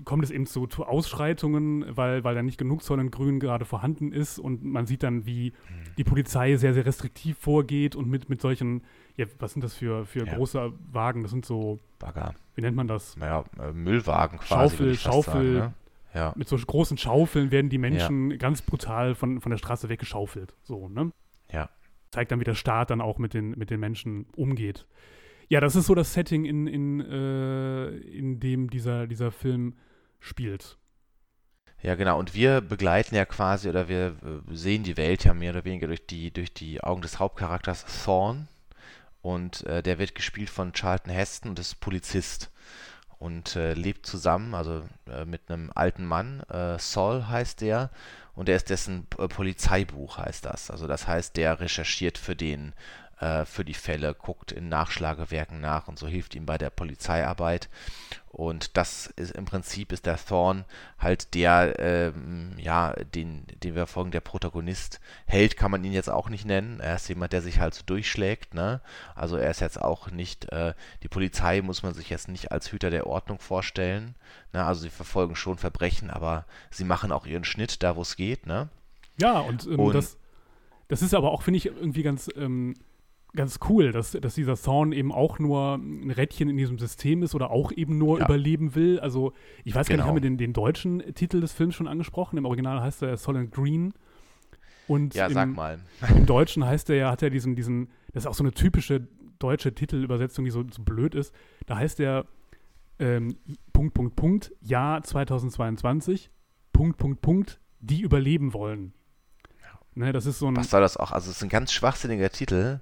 kommt 0.04 0.24
es 0.24 0.30
eben 0.30 0.46
zu, 0.46 0.66
zu 0.66 0.84
Ausschreitungen, 0.84 1.84
weil, 1.96 2.24
weil 2.24 2.34
da 2.34 2.42
nicht 2.42 2.58
genug 2.58 2.82
Zoll 2.82 3.00
in 3.00 3.10
Grün 3.10 3.40
gerade 3.40 3.64
vorhanden 3.64 4.12
ist 4.12 4.38
und 4.38 4.64
man 4.64 4.86
sieht 4.86 5.02
dann, 5.02 5.26
wie 5.26 5.50
Mhm. 5.52 5.94
die 5.98 6.04
Polizei 6.04 6.56
sehr, 6.56 6.74
sehr 6.74 6.84
restriktiv 6.86 7.38
vorgeht 7.38 7.94
und 7.96 8.08
mit, 8.08 8.28
mit 8.28 8.40
solchen, 8.40 8.82
ja, 9.16 9.26
was 9.38 9.52
sind 9.52 9.62
das 9.62 9.74
für, 9.74 10.04
für 10.06 10.26
Ja. 10.26 10.34
große 10.34 10.72
Wagen? 10.92 11.22
Das 11.22 11.30
sind 11.30 11.44
so, 11.46 11.78
Bagger. 11.98 12.34
wie 12.56 12.62
nennt 12.62 12.76
man 12.76 12.88
das? 12.88 13.16
Naja, 13.16 13.44
äh, 13.60 13.72
Müllwagen 13.72 14.38
quasi. 14.38 14.76
Schaufel, 14.76 14.94
Schaufel. 14.96 15.32
Sagen, 15.54 15.58
ne? 15.68 15.74
Ja. 16.14 16.32
Mit 16.36 16.48
so 16.48 16.56
großen 16.56 16.96
Schaufeln 16.96 17.50
werden 17.50 17.70
die 17.70 17.78
Menschen 17.78 18.38
ganz 18.38 18.62
brutal 18.62 19.14
von, 19.16 19.40
von 19.40 19.50
der 19.50 19.58
Straße 19.58 19.88
weggeschaufelt. 19.88 20.54
So, 20.62 20.88
ne? 20.88 21.10
Ja. 21.50 21.68
Zeigt 22.12 22.30
dann, 22.30 22.38
wie 22.38 22.44
der 22.44 22.54
Staat 22.54 22.90
dann 22.90 23.00
auch 23.00 23.18
mit 23.18 23.34
den, 23.34 23.50
mit 23.58 23.70
den 23.70 23.80
Menschen 23.80 24.26
umgeht. 24.36 24.86
Ja, 25.48 25.60
das 25.60 25.76
ist 25.76 25.86
so 25.86 25.94
das 25.94 26.12
Setting, 26.12 26.44
in, 26.44 26.66
in, 26.66 27.00
äh, 27.00 27.88
in 27.88 28.40
dem 28.40 28.70
dieser, 28.70 29.06
dieser 29.06 29.30
Film 29.30 29.74
spielt. 30.20 30.78
Ja, 31.82 31.96
genau. 31.96 32.18
Und 32.18 32.34
wir 32.34 32.62
begleiten 32.62 33.14
ja 33.14 33.26
quasi 33.26 33.68
oder 33.68 33.88
wir 33.88 34.16
äh, 34.22 34.54
sehen 34.54 34.84
die 34.84 34.96
Welt 34.96 35.24
ja 35.24 35.34
mehr 35.34 35.50
oder 35.50 35.66
weniger 35.66 35.86
durch 35.86 36.06
die, 36.06 36.30
durch 36.30 36.54
die 36.54 36.82
Augen 36.82 37.02
des 37.02 37.18
Hauptcharakters 37.18 37.84
Thorn. 38.04 38.48
Und 39.20 39.64
äh, 39.66 39.82
der 39.82 39.98
wird 39.98 40.14
gespielt 40.14 40.48
von 40.48 40.72
Charlton 40.72 41.12
Heston 41.12 41.50
und 41.50 41.58
ist 41.58 41.80
Polizist. 41.80 42.50
Und 43.18 43.56
äh, 43.56 43.74
lebt 43.74 44.06
zusammen, 44.06 44.54
also 44.54 44.82
äh, 45.10 45.24
mit 45.24 45.50
einem 45.50 45.70
alten 45.74 46.06
Mann, 46.06 46.40
äh, 46.48 46.78
Saul 46.78 47.26
heißt 47.28 47.60
der, 47.60 47.90
und 48.34 48.48
er 48.48 48.56
ist 48.56 48.70
dessen 48.70 49.06
äh, 49.18 49.28
Polizeibuch, 49.28 50.18
heißt 50.18 50.44
das. 50.44 50.70
Also 50.70 50.86
das 50.86 51.06
heißt, 51.06 51.36
der 51.36 51.60
recherchiert 51.60 52.18
für 52.18 52.34
den, 52.34 52.74
äh, 53.20 53.44
für 53.44 53.64
die 53.64 53.74
Fälle, 53.74 54.14
guckt 54.14 54.52
in 54.52 54.68
Nachschlagewerken 54.68 55.60
nach 55.60 55.88
und 55.88 55.98
so 55.98 56.06
hilft 56.06 56.34
ihm 56.34 56.46
bei 56.46 56.58
der 56.58 56.70
Polizeiarbeit. 56.70 57.68
Und 58.30 58.76
das 58.76 59.06
ist 59.06 59.30
im 59.36 59.44
Prinzip 59.44 59.92
ist 59.92 60.06
der 60.06 60.16
Thorn 60.16 60.64
halt 60.98 61.34
der, 61.34 61.78
ähm, 61.78 62.52
ja, 62.58 62.92
den, 63.14 63.46
den 63.62 63.76
wir 63.76 63.86
folgen, 63.86 64.10
der 64.10 64.22
Protagonist. 64.22 65.00
Held 65.26 65.56
kann 65.56 65.70
man 65.70 65.84
ihn 65.84 65.92
jetzt 65.92 66.10
auch 66.10 66.28
nicht 66.28 66.44
nennen. 66.44 66.80
Er 66.80 66.96
ist 66.96 67.08
jemand, 67.08 67.32
der 67.32 67.42
sich 67.42 67.60
halt 67.60 67.74
so 67.74 67.82
durchschlägt, 67.86 68.52
ne? 68.52 68.80
Also 69.14 69.36
er 69.36 69.50
ist 69.52 69.60
jetzt 69.60 69.80
auch 69.80 70.10
nicht, 70.10 70.50
äh, 70.50 70.74
die 71.04 71.08
Polizei 71.08 71.62
muss 71.62 71.84
man 71.84 71.94
sich 71.94 72.10
jetzt 72.10 72.26
nicht 72.26 72.50
als 72.50 72.72
Hüter 72.72 72.90
der 72.90 73.06
Ordnung 73.06 73.38
vorstellen. 73.38 74.16
Ne? 74.52 74.64
Also 74.64 74.80
sie 74.82 74.90
verfolgen 74.90 75.36
schon 75.36 75.58
Verbrechen, 75.58 76.10
aber 76.10 76.44
sie 76.72 76.84
machen 76.84 77.12
auch 77.12 77.26
ihren 77.26 77.44
Schnitt 77.44 77.84
da, 77.84 77.94
wo 77.94 78.02
es 78.02 78.16
geht, 78.16 78.46
ne? 78.46 78.68
Ja, 79.16 79.38
und, 79.38 79.64
ähm, 79.66 79.78
Und- 79.78 79.94
das, 79.94 80.16
das 80.88 81.02
ist 81.02 81.14
aber 81.14 81.30
auch, 81.30 81.42
finde 81.42 81.58
ich, 81.58 81.66
irgendwie 81.66 82.02
ganz, 82.02 82.28
ähm, 82.36 82.74
ganz 83.36 83.58
cool, 83.68 83.90
dass, 83.92 84.12
dass 84.12 84.34
dieser 84.34 84.56
Thorn 84.56 84.92
eben 84.92 85.10
auch 85.12 85.38
nur 85.38 85.74
ein 85.74 86.10
Rädchen 86.10 86.48
in 86.48 86.56
diesem 86.56 86.78
System 86.78 87.22
ist 87.22 87.34
oder 87.34 87.50
auch 87.50 87.72
eben 87.72 87.98
nur 87.98 88.18
Ja. 88.20 88.24
überleben 88.26 88.74
will. 88.74 89.00
Also, 89.00 89.32
ich 89.64 89.74
weiß 89.74 89.88
gar 89.88 89.96
Genau. 89.96 90.04
nicht, 90.04 90.08
haben 90.08 90.16
wir 90.16 90.20
den, 90.22 90.38
den 90.38 90.52
deutschen 90.52 91.00
Titel 91.14 91.40
des 91.40 91.52
Films 91.52 91.74
schon 91.74 91.88
angesprochen? 91.88 92.36
Im 92.38 92.44
Original 92.44 92.80
heißt 92.80 93.02
er 93.02 93.16
Solid 93.16 93.50
Green. 93.50 93.92
Und 94.86 95.14
Ja, 95.14 95.26
im, 95.26 95.32
sag 95.32 95.54
mal. 95.54 95.78
im 96.14 96.26
Deutschen 96.26 96.64
heißt 96.64 96.90
er 96.90 96.96
ja, 96.96 97.10
hat 97.10 97.22
er 97.22 97.30
diesen, 97.30 97.56
diesen, 97.56 97.88
das 98.12 98.24
ist 98.24 98.26
auch 98.26 98.34
so 98.34 98.44
eine 98.44 98.52
typische 98.52 99.08
deutsche 99.38 99.74
Titelübersetzung, 99.74 100.44
die 100.44 100.50
so, 100.50 100.62
so 100.70 100.82
blöd 100.82 101.14
ist. 101.14 101.34
Da 101.66 101.76
heißt 101.76 101.98
er 102.00 102.26
ähm, 103.00 103.36
Punkt, 103.72 103.94
Punkt, 103.94 104.14
Punkt, 104.14 104.52
Jahr 104.60 105.02
2022, 105.02 106.30
Punkt, 106.72 106.98
Punkt, 106.98 107.20
Punkt, 107.20 107.60
die 107.80 108.02
überleben 108.02 108.52
wollen. 108.54 108.92
Ne, 109.94 110.12
das 110.12 110.26
ist 110.26 110.38
so 110.38 110.48
ein, 110.48 110.56
Was 110.56 110.70
soll 110.70 110.80
das 110.80 110.96
auch? 110.96 111.12
Also 111.12 111.30
es 111.30 111.36
ist 111.36 111.42
ein 111.42 111.48
ganz 111.48 111.72
schwachsinniger 111.72 112.30
Titel. 112.30 112.80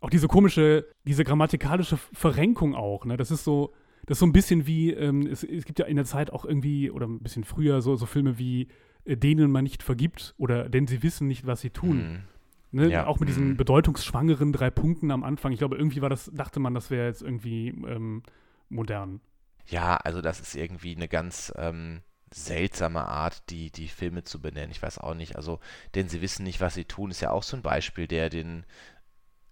auch 0.00 0.10
diese 0.10 0.28
komische, 0.28 0.86
diese 1.04 1.24
grammatikalische 1.24 1.96
Verrenkung 1.96 2.74
auch, 2.74 3.06
ne? 3.06 3.16
Das 3.16 3.30
ist 3.30 3.44
so, 3.44 3.72
das 4.06 4.16
ist 4.16 4.20
so 4.20 4.26
ein 4.26 4.32
bisschen 4.32 4.66
wie, 4.66 4.92
ähm, 4.92 5.26
es, 5.26 5.42
es 5.42 5.64
gibt 5.64 5.78
ja 5.78 5.86
in 5.86 5.96
der 5.96 6.04
Zeit 6.04 6.30
auch 6.30 6.44
irgendwie, 6.44 6.90
oder 6.90 7.06
ein 7.06 7.20
bisschen 7.20 7.44
früher, 7.44 7.80
so, 7.80 7.96
so 7.96 8.04
Filme 8.04 8.38
wie 8.38 8.68
äh, 9.04 9.16
denen 9.16 9.50
man 9.50 9.64
nicht 9.64 9.82
vergibt 9.82 10.34
oder 10.38 10.68
denn 10.68 10.86
sie 10.86 11.02
wissen 11.02 11.28
nicht, 11.28 11.46
was 11.46 11.60
sie 11.60 11.70
tun. 11.70 12.24
Hm. 12.70 12.80
Ne? 12.80 12.90
Ja, 12.90 13.06
Auch 13.06 13.20
mit 13.20 13.28
diesen 13.28 13.50
mhm. 13.50 13.56
bedeutungsschwangeren 13.56 14.52
drei 14.52 14.68
Punkten 14.68 15.12
am 15.12 15.22
Anfang. 15.22 15.52
Ich 15.52 15.58
glaube, 15.58 15.76
irgendwie 15.76 16.02
war 16.02 16.10
das, 16.10 16.28
dachte 16.34 16.58
man, 16.58 16.74
das 16.74 16.90
wäre 16.90 17.06
jetzt 17.06 17.22
irgendwie 17.22 17.68
ähm, 17.68 18.24
modern. 18.68 19.20
Ja, 19.66 19.96
also 19.96 20.20
das 20.20 20.40
ist 20.40 20.56
irgendwie 20.56 20.96
eine 20.96 21.06
ganz 21.06 21.52
ähm, 21.56 22.00
seltsame 22.34 23.06
Art, 23.06 23.48
die, 23.50 23.70
die 23.70 23.88
Filme 23.88 24.24
zu 24.24 24.40
benennen. 24.40 24.70
Ich 24.72 24.82
weiß 24.82 24.98
auch 24.98 25.14
nicht. 25.14 25.36
Also, 25.36 25.60
denn 25.94 26.08
sie 26.08 26.20
wissen 26.20 26.42
nicht, 26.44 26.60
was 26.60 26.74
sie 26.74 26.84
tun, 26.84 27.10
ist 27.10 27.20
ja 27.20 27.30
auch 27.30 27.42
so 27.44 27.56
ein 27.56 27.62
Beispiel, 27.62 28.06
der 28.08 28.28
den 28.30 28.64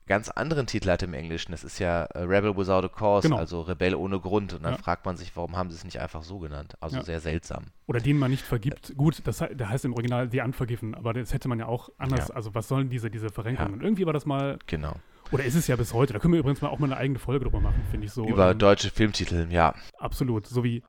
ganz 0.06 0.28
anderen 0.28 0.66
Titel 0.66 0.90
hat 0.90 1.02
im 1.04 1.14
Englischen. 1.14 1.52
Das 1.52 1.62
ist 1.62 1.78
ja 1.78 2.04
äh, 2.06 2.18
Rebel 2.24 2.56
Without 2.56 2.84
a 2.84 2.88
Cause, 2.88 3.28
Genau. 3.28 3.38
also 3.38 3.60
Rebell 3.62 3.94
ohne 3.94 4.18
Grund. 4.18 4.52
Und 4.52 4.64
dann 4.64 4.72
Ja. 4.74 4.78
fragt 4.78 5.06
man 5.06 5.16
sich, 5.16 5.34
warum 5.36 5.56
haben 5.56 5.70
sie 5.70 5.76
es 5.76 5.84
nicht 5.84 6.00
einfach 6.00 6.24
so 6.24 6.40
genannt? 6.40 6.74
Also 6.80 6.96
Ja. 6.96 7.04
sehr 7.04 7.20
seltsam. 7.20 7.66
Oder 7.86 8.00
denen 8.00 8.18
man 8.18 8.30
nicht 8.32 8.42
vergibt. 8.42 8.94
Gut, 8.96 9.22
das, 9.24 9.38
der 9.38 9.68
heißt 9.68 9.84
im 9.84 9.94
Original 9.94 10.28
The 10.30 10.40
Unforgiven, 10.40 10.94
aber 10.96 11.12
das 11.14 11.32
hätte 11.32 11.48
man 11.48 11.60
ja 11.60 11.66
auch 11.66 11.88
anders. 11.98 12.28
Ja. 12.28 12.34
Also, 12.34 12.52
was 12.54 12.66
sollen 12.66 12.90
diese, 12.90 13.10
diese 13.10 13.30
Verrenkungen? 13.30 13.76
Ja. 13.78 13.82
Irgendwie 13.84 14.04
war 14.04 14.12
das 14.12 14.26
mal, 14.26 14.58
Genau. 14.66 14.96
oder 15.30 15.44
ist 15.44 15.54
es 15.54 15.68
ja 15.68 15.76
bis 15.76 15.94
heute. 15.94 16.12
Da 16.12 16.18
können 16.18 16.32
wir 16.34 16.40
übrigens 16.40 16.60
mal 16.60 16.68
auch 16.68 16.80
mal 16.80 16.86
eine 16.86 16.96
eigene 16.96 17.20
Folge 17.20 17.44
drüber 17.44 17.60
machen, 17.60 17.80
finde 17.92 18.06
ich 18.06 18.12
so. 18.12 18.26
Über 18.26 18.50
ähm, 18.50 18.58
deutsche 18.58 18.90
Filmtitel, 18.90 19.46
ja. 19.50 19.72
Absolut. 19.98 20.48
So 20.48 20.64
wie 20.64 20.82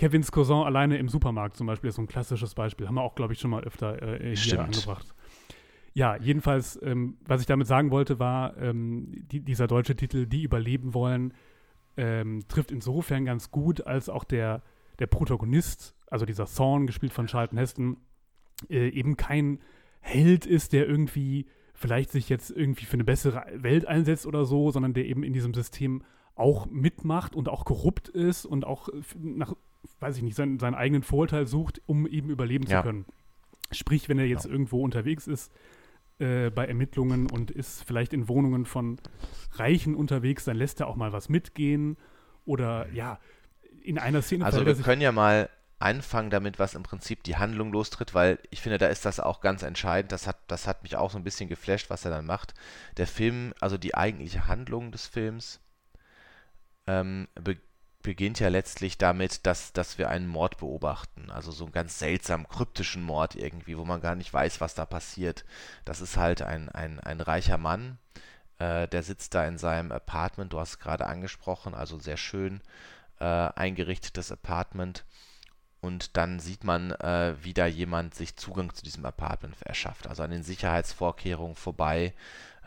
Kevins 0.00 0.32
Cousin 0.32 0.62
alleine 0.64 0.96
im 0.96 1.10
Supermarkt 1.10 1.58
zum 1.58 1.66
Beispiel 1.66 1.88
ist 1.90 1.96
so 1.96 2.02
ein 2.02 2.08
klassisches 2.08 2.54
Beispiel. 2.54 2.88
Haben 2.88 2.94
wir 2.94 3.02
auch, 3.02 3.14
glaube 3.14 3.34
ich, 3.34 3.38
schon 3.38 3.50
mal 3.50 3.64
öfter 3.64 4.00
äh, 4.00 4.28
hier 4.28 4.36
Stimmt. 4.36 4.60
angebracht. 4.60 5.14
Ja, 5.92 6.16
jedenfalls, 6.16 6.80
ähm, 6.82 7.18
was 7.26 7.42
ich 7.42 7.46
damit 7.46 7.66
sagen 7.66 7.90
wollte, 7.90 8.18
war, 8.18 8.56
ähm, 8.56 9.12
die, 9.30 9.40
dieser 9.40 9.66
deutsche 9.66 9.96
Titel, 9.96 10.24
Die 10.24 10.42
überleben 10.42 10.94
wollen, 10.94 11.34
ähm, 11.98 12.48
trifft 12.48 12.70
insofern 12.70 13.26
ganz 13.26 13.50
gut, 13.50 13.86
als 13.86 14.08
auch 14.08 14.24
der, 14.24 14.62
der 15.00 15.06
Protagonist, 15.06 15.94
also 16.06 16.24
dieser 16.24 16.46
Thorn, 16.46 16.86
gespielt 16.86 17.12
von 17.12 17.26
Charlton 17.26 17.58
Heston, 17.58 17.98
äh, 18.70 18.88
eben 18.88 19.18
kein 19.18 19.58
Held 20.00 20.46
ist, 20.46 20.72
der 20.72 20.88
irgendwie 20.88 21.44
vielleicht 21.74 22.10
sich 22.10 22.30
jetzt 22.30 22.50
irgendwie 22.50 22.86
für 22.86 22.94
eine 22.94 23.04
bessere 23.04 23.44
Welt 23.54 23.86
einsetzt 23.86 24.24
oder 24.24 24.46
so, 24.46 24.70
sondern 24.70 24.94
der 24.94 25.04
eben 25.04 25.24
in 25.24 25.34
diesem 25.34 25.52
System 25.52 26.04
auch 26.36 26.64
mitmacht 26.70 27.36
und 27.36 27.50
auch 27.50 27.66
korrupt 27.66 28.08
ist 28.08 28.46
und 28.46 28.64
auch 28.64 28.88
nach, 29.18 29.52
weiß 30.00 30.16
ich 30.16 30.22
nicht, 30.22 30.36
seinen, 30.36 30.58
seinen 30.58 30.74
eigenen 30.74 31.02
Vorteil 31.02 31.46
sucht, 31.46 31.80
um 31.86 32.06
eben 32.06 32.30
überleben 32.30 32.66
Ja. 32.66 32.78
zu 32.78 32.82
können. 32.88 33.04
Sprich, 33.72 34.08
wenn 34.08 34.18
er 34.18 34.26
jetzt 34.26 34.44
Ja. 34.46 34.50
irgendwo 34.50 34.82
unterwegs 34.82 35.26
ist 35.26 35.52
äh, 36.18 36.50
bei 36.50 36.66
Ermittlungen 36.66 37.30
und 37.30 37.50
ist 37.50 37.84
vielleicht 37.84 38.12
in 38.12 38.28
Wohnungen 38.28 38.66
von 38.66 38.98
Reichen 39.52 39.94
unterwegs, 39.94 40.44
dann 40.44 40.56
lässt 40.56 40.80
er 40.80 40.86
auch 40.88 40.96
mal 40.96 41.12
was 41.12 41.28
mitgehen 41.28 41.96
oder 42.44 42.88
ja, 42.92 43.18
in 43.82 43.98
einer 43.98 44.20
Szene 44.22 44.44
Also 44.44 44.64
wir 44.66 44.74
können 44.74 45.00
ja 45.02 45.12
mal 45.12 45.48
anfangen 45.78 46.28
damit, 46.28 46.58
was 46.58 46.74
im 46.74 46.82
Prinzip 46.82 47.22
die 47.22 47.36
Handlung 47.36 47.72
lostritt, 47.72 48.12
weil 48.12 48.38
ich 48.50 48.60
finde, 48.60 48.76
da 48.76 48.88
ist 48.88 49.06
das 49.06 49.18
auch 49.18 49.40
ganz 49.40 49.62
entscheidend. 49.62 50.12
Das 50.12 50.26
hat, 50.26 50.36
das 50.46 50.66
hat 50.66 50.82
mich 50.82 50.96
auch 50.96 51.10
so 51.10 51.16
ein 51.16 51.24
bisschen 51.24 51.48
geflasht, 51.48 51.88
was 51.88 52.04
er 52.04 52.10
dann 52.10 52.26
macht. 52.26 52.52
Der 52.98 53.06
Film, 53.06 53.54
also 53.60 53.78
die 53.78 53.94
eigentliche 53.94 54.46
Handlung 54.46 54.92
des 54.92 55.06
Films, 55.06 55.58
ähm, 56.86 57.28
be 57.34 57.56
beginnt 58.02 58.40
ja 58.40 58.48
letztlich 58.48 58.98
damit, 58.98 59.46
dass, 59.46 59.72
dass 59.72 59.98
wir 59.98 60.08
einen 60.08 60.26
Mord 60.26 60.58
beobachten. 60.58 61.30
Also 61.30 61.52
so 61.52 61.64
einen 61.64 61.72
ganz 61.72 61.98
seltsam 61.98 62.48
kryptischen 62.48 63.02
Mord 63.02 63.36
irgendwie, 63.36 63.76
wo 63.76 63.84
man 63.84 64.00
gar 64.00 64.14
nicht 64.14 64.32
weiß, 64.32 64.60
was 64.60 64.74
da 64.74 64.86
passiert. 64.86 65.44
Das 65.84 66.00
ist 66.00 66.16
halt 66.16 66.42
ein, 66.42 66.68
ein, 66.68 66.98
ein 67.00 67.20
reicher 67.20 67.58
Mann, 67.58 67.98
äh, 68.58 68.86
der 68.88 69.02
sitzt 69.02 69.34
da 69.34 69.46
in 69.46 69.58
seinem 69.58 69.90
Apartment, 69.90 70.52
du 70.52 70.60
hast 70.60 70.70
es 70.70 70.78
gerade 70.78 71.06
angesprochen, 71.06 71.74
also 71.74 71.98
sehr 71.98 72.16
schön 72.16 72.60
äh, 73.18 73.24
eingerichtetes 73.24 74.30
Apartment. 74.30 75.04
Und 75.80 76.18
dann 76.18 76.40
sieht 76.40 76.62
man, 76.62 76.90
äh, 76.92 77.34
wie 77.42 77.54
da 77.54 77.66
jemand 77.66 78.14
sich 78.14 78.36
Zugang 78.36 78.74
zu 78.74 78.84
diesem 78.84 79.06
Apartment 79.06 79.56
erschafft. 79.62 80.06
Also 80.06 80.22
an 80.22 80.30
den 80.30 80.42
Sicherheitsvorkehrungen 80.42 81.56
vorbei 81.56 82.12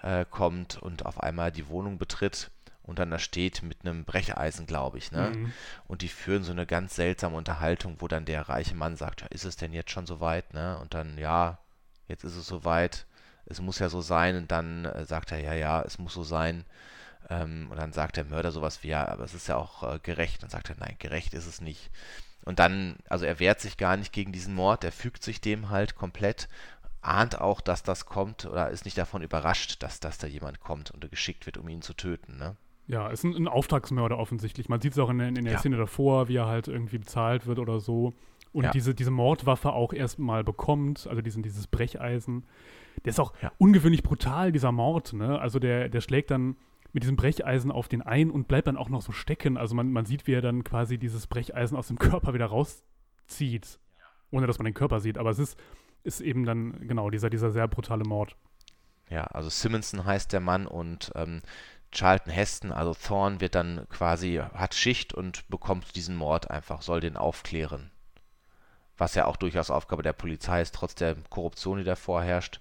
äh, 0.01 0.25
kommt 0.29 0.81
und 0.81 1.05
auf 1.05 1.21
einmal 1.21 1.51
die 1.51 1.67
Wohnung 1.67 1.99
betritt 1.99 2.49
und 2.83 2.99
dann 2.99 3.09
da 3.09 3.19
steht 3.19 3.63
mit 3.63 3.81
einem 3.81 4.03
Brecheisen, 4.03 4.65
glaube 4.65 4.97
ich. 4.97 5.11
Ne? 5.11 5.31
Mhm. 5.33 5.53
Und 5.87 6.01
die 6.01 6.09
führen 6.09 6.43
so 6.43 6.51
eine 6.51 6.65
ganz 6.65 6.95
seltsame 6.95 7.37
Unterhaltung, 7.37 7.97
wo 7.99 8.07
dann 8.07 8.25
der 8.25 8.49
reiche 8.49 8.75
Mann 8.75 8.97
sagt, 8.97 9.21
ja, 9.21 9.27
ist 9.27 9.45
es 9.45 9.55
denn 9.55 9.73
jetzt 9.73 9.91
schon 9.91 10.05
soweit? 10.05 10.53
Ne? 10.53 10.77
Und 10.79 10.93
dann, 10.93 11.17
ja, 11.17 11.59
jetzt 12.07 12.25
ist 12.25 12.35
es 12.35 12.45
soweit, 12.45 13.05
es 13.45 13.61
muss 13.61 13.79
ja 13.79 13.89
so 13.89 14.01
sein. 14.01 14.35
Und 14.35 14.51
dann 14.51 14.85
äh, 14.85 15.05
sagt 15.05 15.31
er, 15.31 15.39
ja, 15.39 15.53
ja, 15.53 15.81
es 15.81 15.97
muss 15.97 16.13
so 16.13 16.23
sein. 16.23 16.65
Ähm, 17.29 17.67
und 17.71 17.77
dann 17.77 17.93
sagt 17.93 18.17
der 18.17 18.25
Mörder 18.25 18.51
sowas 18.51 18.83
wie, 18.83 18.89
ja, 18.89 19.07
aber 19.07 19.23
es 19.23 19.33
ist 19.33 19.47
ja 19.47 19.55
auch 19.55 19.83
äh, 19.83 19.99
gerecht. 19.99 20.43
Dann 20.43 20.49
sagt 20.49 20.69
er, 20.69 20.75
nein, 20.77 20.95
gerecht 20.99 21.33
ist 21.33 21.47
es 21.47 21.61
nicht. 21.61 21.89
Und 22.43 22.59
dann, 22.59 22.97
also 23.07 23.23
er 23.25 23.39
wehrt 23.39 23.61
sich 23.61 23.77
gar 23.77 23.95
nicht 23.95 24.11
gegen 24.11 24.33
diesen 24.33 24.53
Mord, 24.53 24.83
er 24.83 24.91
fügt 24.91 25.23
sich 25.23 25.39
dem 25.39 25.69
halt 25.69 25.95
komplett, 25.95 26.49
ahnt 27.01 27.39
auch, 27.39 27.61
dass 27.61 27.83
das 27.83 28.05
kommt 28.05 28.45
oder 28.45 28.69
ist 28.69 28.85
nicht 28.85 28.97
davon 28.97 29.21
überrascht, 29.21 29.81
dass, 29.81 29.99
dass 29.99 30.17
da 30.17 30.27
jemand 30.27 30.59
kommt 30.59 30.91
und 30.91 31.09
geschickt 31.09 31.45
wird, 31.45 31.57
um 31.57 31.67
ihn 31.69 31.81
zu 31.81 31.93
töten. 31.93 32.37
Ne? 32.37 32.57
Ja, 32.87 33.07
ist 33.09 33.23
ein, 33.23 33.33
ein 33.35 33.47
Auftragsmörder 33.47 34.17
offensichtlich. 34.17 34.67
Man 34.69 34.81
sieht 34.81 34.91
es 34.93 34.99
auch 34.99 35.09
in, 35.09 35.17
der- 35.19 35.27
in 35.29 35.35
der 35.35 35.53
Ja. 35.53 35.59
Szene 35.59 35.77
davor, 35.77 36.27
wie 36.27 36.35
er 36.35 36.47
halt 36.47 36.67
irgendwie 36.67 36.97
bezahlt 36.97 37.47
wird 37.47 37.59
oder 37.59 37.79
so. 37.79 38.13
Und 38.51 38.65
Ja. 38.65 38.71
diese, 38.71 38.93
diese 38.93 39.09
Mordwaffe 39.11 39.71
auch 39.73 39.93
erstmal 39.93 40.43
bekommt, 40.43 41.07
also 41.07 41.21
diesen, 41.21 41.41
dieses 41.43 41.65
Brecheisen. 41.67 42.45
Der 43.05 43.09
ist 43.11 43.19
auch 43.19 43.33
Ja. 43.41 43.51
ungewöhnlich 43.57 44.03
brutal, 44.03 44.51
dieser 44.51 44.71
Mord, 44.71 45.13
ne? 45.13 45.39
Also 45.39 45.59
der, 45.59 45.89
der 45.89 46.01
schlägt 46.01 46.29
dann 46.29 46.55
mit 46.91 47.01
diesem 47.03 47.15
Brecheisen 47.15 47.71
auf 47.71 47.87
den 47.87 48.03
ein 48.03 48.29
und 48.29 48.47
bleibt 48.47 48.67
dann 48.67 48.77
auch 48.77 48.89
noch 48.89 49.01
so 49.01 49.11
stecken. 49.11 49.57
Also 49.57 49.73
man, 49.75 49.91
man 49.91 50.05
sieht, 50.05 50.27
wie 50.27 50.33
er 50.33 50.41
dann 50.41 50.63
quasi 50.63 50.99
dieses 50.99 51.25
Brecheisen 51.25 51.75
aus 51.77 51.87
dem 51.87 51.97
Körper 52.21 52.33
wieder 52.35 52.45
rauszieht, 52.47 53.79
ohne 54.29 54.45
dass 54.45 54.59
man 54.59 54.65
den 54.65 54.73
Körper 54.75 54.99
sieht. 54.99 55.17
Aber 55.17 55.31
es 55.31 55.39
ist, 55.39 55.57
ist 56.03 56.21
eben 56.21 56.45
dann, 56.45 56.87
genau, 56.87 57.09
dieser, 57.09 57.29
dieser 57.29 57.49
sehr 57.49 57.67
brutale 57.67 58.03
Mord. 58.03 58.35
Ja, 59.09 59.23
also 59.25 59.49
Simonson 59.49 60.05
heißt 60.05 60.31
der 60.33 60.39
Mann 60.39 60.65
und 60.67 61.11
ähm, 61.15 61.41
Charlton 61.93 62.31
Heston, 62.31 62.71
also 62.71 62.93
Thorne, 62.93 63.39
wird 63.39 63.55
dann 63.55 63.87
quasi, 63.89 64.41
hat 64.53 64.73
Schicht 64.73 65.13
und 65.13 65.47
bekommt 65.49 65.95
diesen 65.95 66.15
Mord 66.15 66.49
einfach, 66.51 66.81
soll 66.81 66.99
den 66.99 67.17
aufklären. 67.17 67.91
Was 68.97 69.15
ja 69.15 69.25
auch 69.25 69.37
durchaus 69.37 69.69
Aufgabe 69.71 70.03
der 70.03 70.13
Polizei 70.13 70.61
ist, 70.61 70.75
trotz 70.75 70.95
der 70.95 71.15
Korruption, 71.29 71.77
die 71.77 71.83
da 71.83 71.95
vorherrscht. 71.95 72.59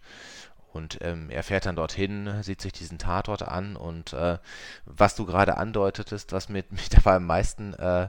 Und 0.73 0.99
ähm, 1.03 1.29
er 1.29 1.43
fährt 1.43 1.67
dann 1.67 1.77
dorthin, 1.77 2.43
sieht 2.43 2.63
sich 2.63 2.73
diesen 2.73 2.99
Tatort 2.99 3.43
an 3.43 3.77
und 3.77 4.15
äh, 4.15 4.39
was 4.87 5.15
du 5.15 5.27
gerade 5.27 5.59
andeutetest, 5.59 6.33
was 6.33 6.49
mich, 6.49 6.65
mich 6.71 6.89
dabei 6.89 7.17
am 7.17 7.27
meisten 7.27 7.75
äh, 7.75 8.09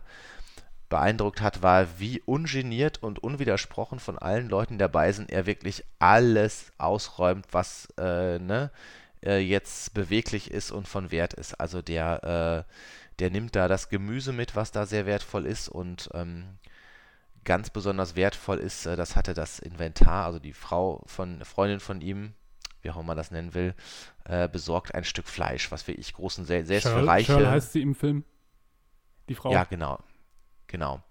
beeindruckt 0.87 1.41
hat, 1.41 1.61
war, 1.61 1.99
wie 1.99 2.21
ungeniert 2.21 3.01
und 3.01 3.17
unwidersprochen 3.17 3.99
von 3.99 4.17
allen 4.17 4.47
Leuten 4.47 4.77
dabei 4.77 5.11
sind, 5.11 5.31
er 5.31 5.45
wirklich 5.45 5.83
alles 5.99 6.71
ausräumt, 6.77 7.47
was 7.51 7.87
äh, 7.97 8.39
ne, 8.39 8.71
äh, 9.23 9.39
jetzt 9.39 9.93
beweglich 9.93 10.51
ist 10.51 10.71
und 10.71 10.87
von 10.87 11.11
Wert 11.11 11.33
ist. 11.33 11.59
Also 11.59 11.81
der, 11.81 12.65
äh, 12.67 12.73
der 13.19 13.29
nimmt 13.31 13.55
da 13.55 13.67
das 13.67 13.89
Gemüse 13.89 14.33
mit, 14.33 14.55
was 14.55 14.71
da 14.71 14.85
sehr 14.85 15.05
wertvoll 15.05 15.45
ist 15.45 15.69
und 15.69 16.09
ähm, 16.13 16.57
ganz 17.43 17.69
besonders 17.69 18.15
wertvoll 18.15 18.57
ist, 18.57 18.85
äh, 18.85 18.95
das 18.95 19.15
hatte 19.15 19.33
das 19.33 19.59
Inventar, 19.59 20.25
also 20.25 20.39
die 20.39 20.53
Frau 20.53 21.03
von 21.05 21.43
Freundin 21.45 21.79
von 21.79 22.01
ihm, 22.01 22.33
wie 22.81 22.89
auch 22.89 22.95
immer 22.95 23.07
man 23.07 23.17
das 23.17 23.31
nennen 23.31 23.53
will, 23.53 23.75
äh, 24.25 24.47
besorgt 24.47 24.93
ein 24.95 25.03
Stück 25.03 25.27
Fleisch, 25.27 25.71
was 25.71 25.87
wirklich 25.87 26.13
großen, 26.13 26.45
selbst 26.45 26.83
Shirl, 26.83 27.01
für 27.01 27.07
Reiche. 27.07 27.33
Shirl 27.33 27.49
heißt 27.49 27.73
sie 27.73 27.81
im 27.81 27.95
Film. 27.95 28.23
Die 29.29 29.35
Frau. 29.35 29.51
Ja, 29.51 29.63
genau. 29.63 29.99
Genau. 30.67 31.01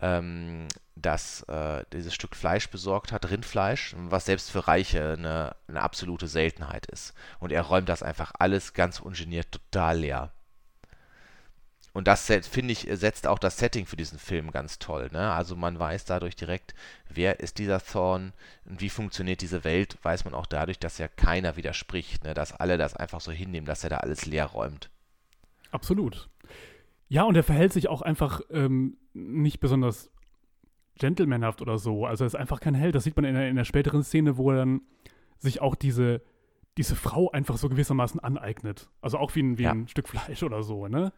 Ähm, 0.00 0.68
dass 0.96 1.42
äh, 1.42 1.84
dieses 1.92 2.14
Stück 2.14 2.34
Fleisch 2.34 2.68
besorgt 2.70 3.12
hat, 3.12 3.30
Rindfleisch, 3.30 3.94
was 3.96 4.24
selbst 4.24 4.50
für 4.50 4.66
Reiche 4.66 5.14
eine, 5.18 5.54
eine 5.68 5.82
absolute 5.82 6.26
Seltenheit 6.26 6.86
ist. 6.86 7.12
Und 7.38 7.52
er 7.52 7.62
räumt 7.62 7.88
das 7.88 8.02
einfach 8.02 8.32
alles 8.38 8.72
ganz 8.72 9.00
ungeniert 9.00 9.52
total 9.52 9.98
leer. 9.98 10.32
Und 11.96 12.08
das, 12.08 12.26
finde 12.26 12.72
ich, 12.72 12.86
setzt 12.90 13.26
auch 13.26 13.38
das 13.38 13.56
Setting 13.56 13.86
für 13.86 13.96
diesen 13.96 14.18
Film 14.18 14.50
ganz 14.50 14.78
toll. 14.78 15.08
Ne? 15.12 15.32
Also 15.32 15.56
man 15.56 15.78
weiß 15.78 16.04
dadurch 16.04 16.36
direkt, 16.36 16.74
wer 17.08 17.40
ist 17.40 17.56
dieser 17.56 17.82
Thorn 17.82 18.34
und 18.66 18.82
wie 18.82 18.90
funktioniert 18.90 19.40
diese 19.40 19.64
Welt, 19.64 19.96
weiß 20.02 20.26
man 20.26 20.34
auch 20.34 20.44
dadurch, 20.44 20.78
dass 20.78 20.98
ja 20.98 21.08
keiner 21.08 21.56
widerspricht, 21.56 22.24
ne? 22.24 22.34
dass 22.34 22.52
alle 22.52 22.76
das 22.76 22.94
einfach 22.96 23.22
so 23.22 23.32
hinnehmen, 23.32 23.66
dass 23.66 23.82
er 23.82 23.88
da 23.88 23.96
alles 23.96 24.26
leer 24.26 24.44
räumt. 24.44 24.90
Absolut. 25.70 26.28
Ja, 27.08 27.24
und 27.24 27.36
er 27.36 27.42
verhält 27.42 27.72
sich 27.72 27.88
auch 27.88 28.02
einfach 28.02 28.40
ähm, 28.50 28.96
nicht 29.12 29.60
besonders 29.60 30.10
gentlemanhaft 30.98 31.62
oder 31.62 31.78
so. 31.78 32.06
Also 32.06 32.24
er 32.24 32.26
ist 32.26 32.34
einfach 32.34 32.60
kein 32.60 32.74
Held. 32.74 32.94
Das 32.94 33.04
sieht 33.04 33.16
man 33.16 33.24
in 33.24 33.34
der, 33.34 33.48
in 33.48 33.56
der 33.56 33.64
späteren 33.64 34.02
Szene, 34.02 34.36
wo 34.36 34.50
er 34.50 34.56
dann 34.56 34.80
sich 35.38 35.60
auch 35.60 35.74
diese, 35.74 36.22
diese 36.78 36.96
Frau 36.96 37.30
einfach 37.30 37.58
so 37.58 37.68
gewissermaßen 37.68 38.20
aneignet. 38.20 38.88
Also 39.00 39.18
auch 39.18 39.34
wie 39.34 39.42
ein, 39.42 39.58
wie 39.58 39.64
ja. 39.64 39.72
ein 39.72 39.88
Stück 39.88 40.08
Fleisch 40.08 40.42
oder 40.42 40.62
so, 40.62 40.88
ne? 40.88 41.12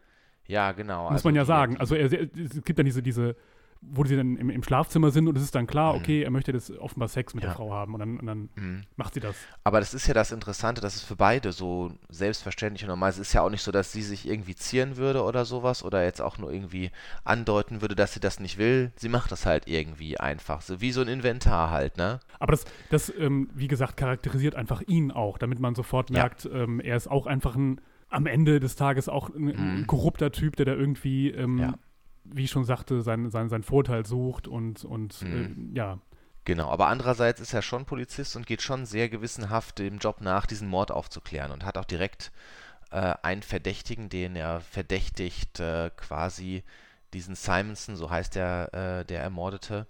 Ja, 0.45 0.71
genau. 0.71 1.03
Muss 1.03 1.11
also 1.11 1.27
man 1.27 1.35
ja 1.35 1.45
sagen. 1.45 1.77
Also 1.77 1.95
er, 1.95 2.11
es 2.11 2.63
gibt 2.63 2.77
dann 2.77 2.85
diese, 2.85 3.03
diese, 3.03 3.35
wo 3.81 4.03
sie 4.03 4.15
dann 4.15 4.35
im, 4.35 4.49
im, 4.49 4.63
Schlafzimmer 4.63 5.09
sind 5.11 5.27
und 5.27 5.37
es 5.37 5.43
ist 5.43 5.55
dann 5.55 5.65
klar, 5.65 5.93
mhm. 5.93 5.99
okay, 5.99 6.23
er 6.23 6.31
möchte 6.31 6.51
das 6.51 6.69
offenbar 6.79 7.07
Sex 7.07 7.33
mit 7.33 7.43
ja. 7.43 7.49
der 7.49 7.55
Frau 7.55 7.71
haben 7.71 7.93
und 7.93 7.99
dann, 7.99 8.19
und 8.19 8.25
dann 8.25 8.49
mhm. 8.55 8.83
macht 8.97 9.13
sie 9.13 9.19
das. 9.19 9.35
Aber 9.63 9.79
das 9.79 9.93
ist 9.93 10.07
ja 10.07 10.13
das 10.13 10.31
Interessante, 10.31 10.81
das 10.81 10.95
ist 10.95 11.03
für 11.03 11.15
beide 11.15 11.51
so 11.51 11.91
selbstverständlich 12.09 12.83
und 12.83 12.89
normal. 12.89 13.09
Es 13.09 13.19
ist 13.19 13.33
ja 13.33 13.41
auch 13.41 13.49
nicht 13.49 13.61
so, 13.61 13.71
dass 13.71 13.91
sie 13.91 14.01
sich 14.01 14.27
irgendwie 14.27 14.55
zieren 14.55 14.97
würde 14.97 15.23
oder 15.23 15.45
sowas 15.45 15.83
oder 15.83 16.03
jetzt 16.03 16.21
auch 16.21 16.37
nur 16.37 16.51
irgendwie 16.51 16.91
andeuten 17.23 17.81
würde, 17.81 17.95
dass 17.95 18.13
sie 18.13 18.19
das 18.19 18.39
nicht 18.39 18.57
will. 18.57 18.91
Sie 18.95 19.09
macht 19.09 19.31
das 19.31 19.45
halt 19.45 19.67
irgendwie 19.67 20.19
einfach, 20.19 20.61
so 20.61 20.81
wie 20.81 20.91
so 20.91 21.01
ein 21.01 21.07
Inventar 21.07 21.71
halt, 21.71 21.97
ne? 21.97 22.19
Aber 22.39 22.51
das, 22.51 22.65
das 22.89 23.13
ähm, 23.17 23.49
wie 23.53 23.67
gesagt, 23.67 23.95
charakterisiert 23.95 24.55
einfach 24.55 24.81
ihn 24.81 25.11
auch, 25.11 25.37
damit 25.37 25.59
man 25.59 25.75
sofort 25.75 26.09
merkt, 26.09 26.43
ja. 26.43 26.51
ähm, 26.51 26.79
er 26.79 26.97
ist 26.97 27.09
auch 27.09 27.27
einfach 27.27 27.55
ein 27.55 27.79
am 28.09 28.25
Ende 28.25 28.59
des 28.59 28.75
Tages 28.75 29.07
auch 29.07 29.29
ein, 29.29 29.49
ein 29.49 29.79
mhm. 29.79 29.87
korrupter 29.87 30.31
Typ, 30.31 30.55
der 30.55 30.65
da 30.65 30.73
irgendwie, 30.73 31.29
ähm, 31.29 31.59
ja. 31.59 31.73
Wie 32.33 32.45
ich 32.45 32.51
schon 32.51 32.65
sagte, 32.65 33.01
seinen 33.01 33.29
sein, 33.29 33.49
sein 33.49 33.63
Vorteil 33.63 34.05
sucht 34.05 34.47
und, 34.47 34.83
und 34.85 35.21
mhm. 35.21 35.71
äh, 35.73 35.77
ja. 35.77 35.99
Genau, 36.45 36.69
aber 36.69 36.87
andererseits 36.87 37.41
ist 37.41 37.53
er 37.53 37.61
schon 37.61 37.85
Polizist 37.85 38.35
und 38.35 38.47
geht 38.47 38.61
schon 38.61 38.85
sehr 38.85 39.09
gewissenhaft 39.09 39.79
dem 39.79 39.99
Job 39.99 40.21
nach, 40.21 40.45
diesen 40.45 40.67
Mord 40.67 40.91
aufzuklären 40.91 41.51
und 41.51 41.65
hat 41.65 41.77
auch 41.77 41.85
direkt 41.85 42.31
äh, 42.91 43.13
einen 43.21 43.43
Verdächtigen, 43.43 44.09
den 44.09 44.35
er 44.35 44.61
verdächtigt, 44.61 45.59
äh, 45.59 45.91
quasi 45.95 46.63
diesen 47.13 47.35
Simonson, 47.35 47.95
so 47.95 48.09
heißt 48.09 48.35
der, 48.35 48.73
äh, 48.73 49.05
der 49.05 49.21
Ermordete, 49.21 49.87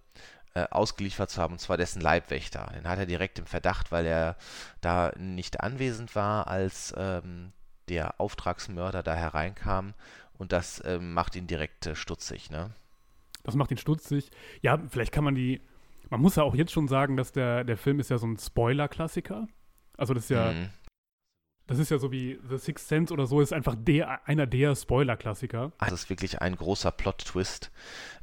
äh, 0.54 0.66
ausgeliefert 0.72 1.30
zu 1.30 1.42
haben, 1.42 1.54
und 1.54 1.60
zwar 1.60 1.78
dessen 1.78 2.02
Leibwächter. 2.02 2.72
Den 2.76 2.88
hat 2.88 3.00
er 3.00 3.06
direkt 3.06 3.40
im 3.40 3.46
Verdacht, 3.46 3.92
weil 3.92 4.06
er 4.06 4.36
da 4.82 5.12
nicht 5.18 5.62
anwesend 5.62 6.16
war, 6.16 6.48
als 6.48 6.94
ähm, 6.98 7.54
der 7.88 8.20
Auftragsmörder 8.20 9.04
da 9.04 9.16
hereinkam 9.16 9.94
und 10.40 10.54
das 10.54 10.82
ähm, 10.86 11.14
macht 11.14 11.36
ihn 11.36 11.46
direkt 11.46 11.86
äh, 11.86 11.96
stutzig, 11.96 12.50
ne? 12.50 12.74
Das 13.44 13.56
macht 13.56 13.72
ihn 13.72 13.78
stutzig. 13.78 14.32
Ja, 14.62 14.82
vielleicht 14.90 15.12
kann 15.12 15.24
man 15.24 15.36
die, 15.36 15.62
man 16.10 16.22
muss 16.22 16.38
ja 16.38 16.44
auch 16.44 16.56
jetzt 16.56 16.72
schon 16.72 16.88
sagen, 16.88 17.18
dass 17.18 17.32
der, 17.32 17.64
der 17.64 17.78
Film 17.78 18.00
ist 18.00 18.10
ja 18.10 18.18
so 18.18 18.26
ein 18.26 18.38
Spoiler-Klassiker. 18.38 19.48
Also 19.98 20.14
das 20.14 20.24
ist 20.24 20.30
ja, 20.30 20.54
mhm. 20.54 20.70
das 21.68 21.78
ist 21.78 21.92
ja 21.92 21.98
so 22.00 22.12
wie 22.12 22.40
The 22.50 22.58
Sixth 22.58 22.88
Sense 22.88 23.14
oder 23.14 23.28
so, 23.28 23.42
ist 23.42 23.52
einfach 23.52 23.76
der, 23.78 24.28
einer 24.28 24.48
der 24.48 24.76
Spoiler-Klassiker. 24.76 25.74
Also 25.78 25.96
es 25.96 26.04
ist 26.04 26.10
wirklich 26.10 26.42
ein 26.42 26.56
großer 26.56 26.92
Plot-Twist. 26.92 27.72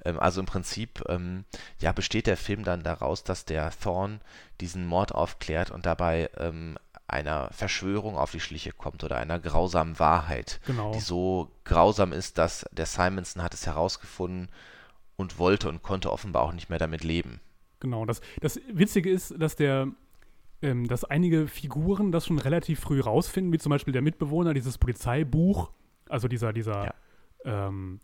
Ähm, 0.05 0.19
also 0.19 0.41
im 0.41 0.47
Prinzip, 0.47 1.03
ähm, 1.09 1.45
ja, 1.81 1.93
besteht 1.93 2.27
der 2.27 2.39
Film 2.39 2.65
dann 2.65 2.83
daraus, 2.83 3.25
dass 3.25 3.45
der 3.45 3.71
Thorn 3.71 4.21
diesen 4.61 4.87
Mord 4.87 5.13
aufklärt 5.13 5.71
und 5.71 5.85
dabei 5.85 6.31
ähm, 6.39 6.79
einer 7.09 7.51
Verschwörung 7.53 8.17
auf 8.17 8.33
die 8.33 8.41
Schliche 8.41 8.73
kommt 8.73 9.05
oder 9.05 9.17
einer 9.17 9.39
grausamen 9.39 9.99
Wahrheit, 9.99 10.61
genau. 10.67 10.93
die 10.93 11.01
so 11.01 11.51
grausam 11.65 12.13
ist, 12.13 12.39
dass 12.39 12.67
der 12.73 12.87
Simonson 12.87 13.43
hat 13.43 13.55
es 13.55 13.67
herausgefunden 13.67 14.49
und 15.17 15.39
wollte 15.39 15.69
und 15.69 15.83
konnte 15.83 16.13
offenbar 16.13 16.43
auch 16.43 16.53
nicht 16.53 16.69
mehr 16.69 16.79
damit 16.79 17.05
leben. 17.05 17.41
Genau, 17.81 18.05
das, 18.05 18.21
das 18.41 18.61
Witzige 18.73 19.11
ist, 19.11 19.35
dass 19.39 19.57
der, 19.57 19.89
ähm, 20.63 20.89
dass 20.89 21.05
einige 21.05 21.47
Figuren 21.47 22.11
das 22.11 22.27
schon 22.27 22.39
relativ 22.39 22.81
früh 22.81 23.01
rausfinden, 23.01 23.53
wie 23.53 23.59
zum 23.59 23.71
Beispiel 23.71 23.93
der 23.93 24.03
Mitbewohner, 24.03 24.55
dieses 24.55 24.79
Polizeibuch, 24.79 25.71
also 26.09 26.27
dieser, 26.27 26.53
dieser, 26.53 26.87
ja. 26.87 26.95
ähm, 27.45 28.01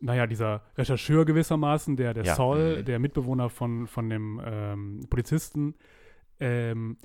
naja, 0.00 0.26
dieser 0.26 0.62
Rechercheur 0.78 1.24
gewissermaßen, 1.24 1.96
der, 1.96 2.14
der 2.14 2.24
ja. 2.24 2.34
Saul, 2.34 2.78
mhm. 2.78 2.84
der 2.84 2.98
Mitbewohner 2.98 3.50
von, 3.50 3.86
von 3.86 4.08
dem 4.08 4.40
ähm, 4.44 5.00
Polizisten, 5.10 5.74
ähm, 6.38 6.96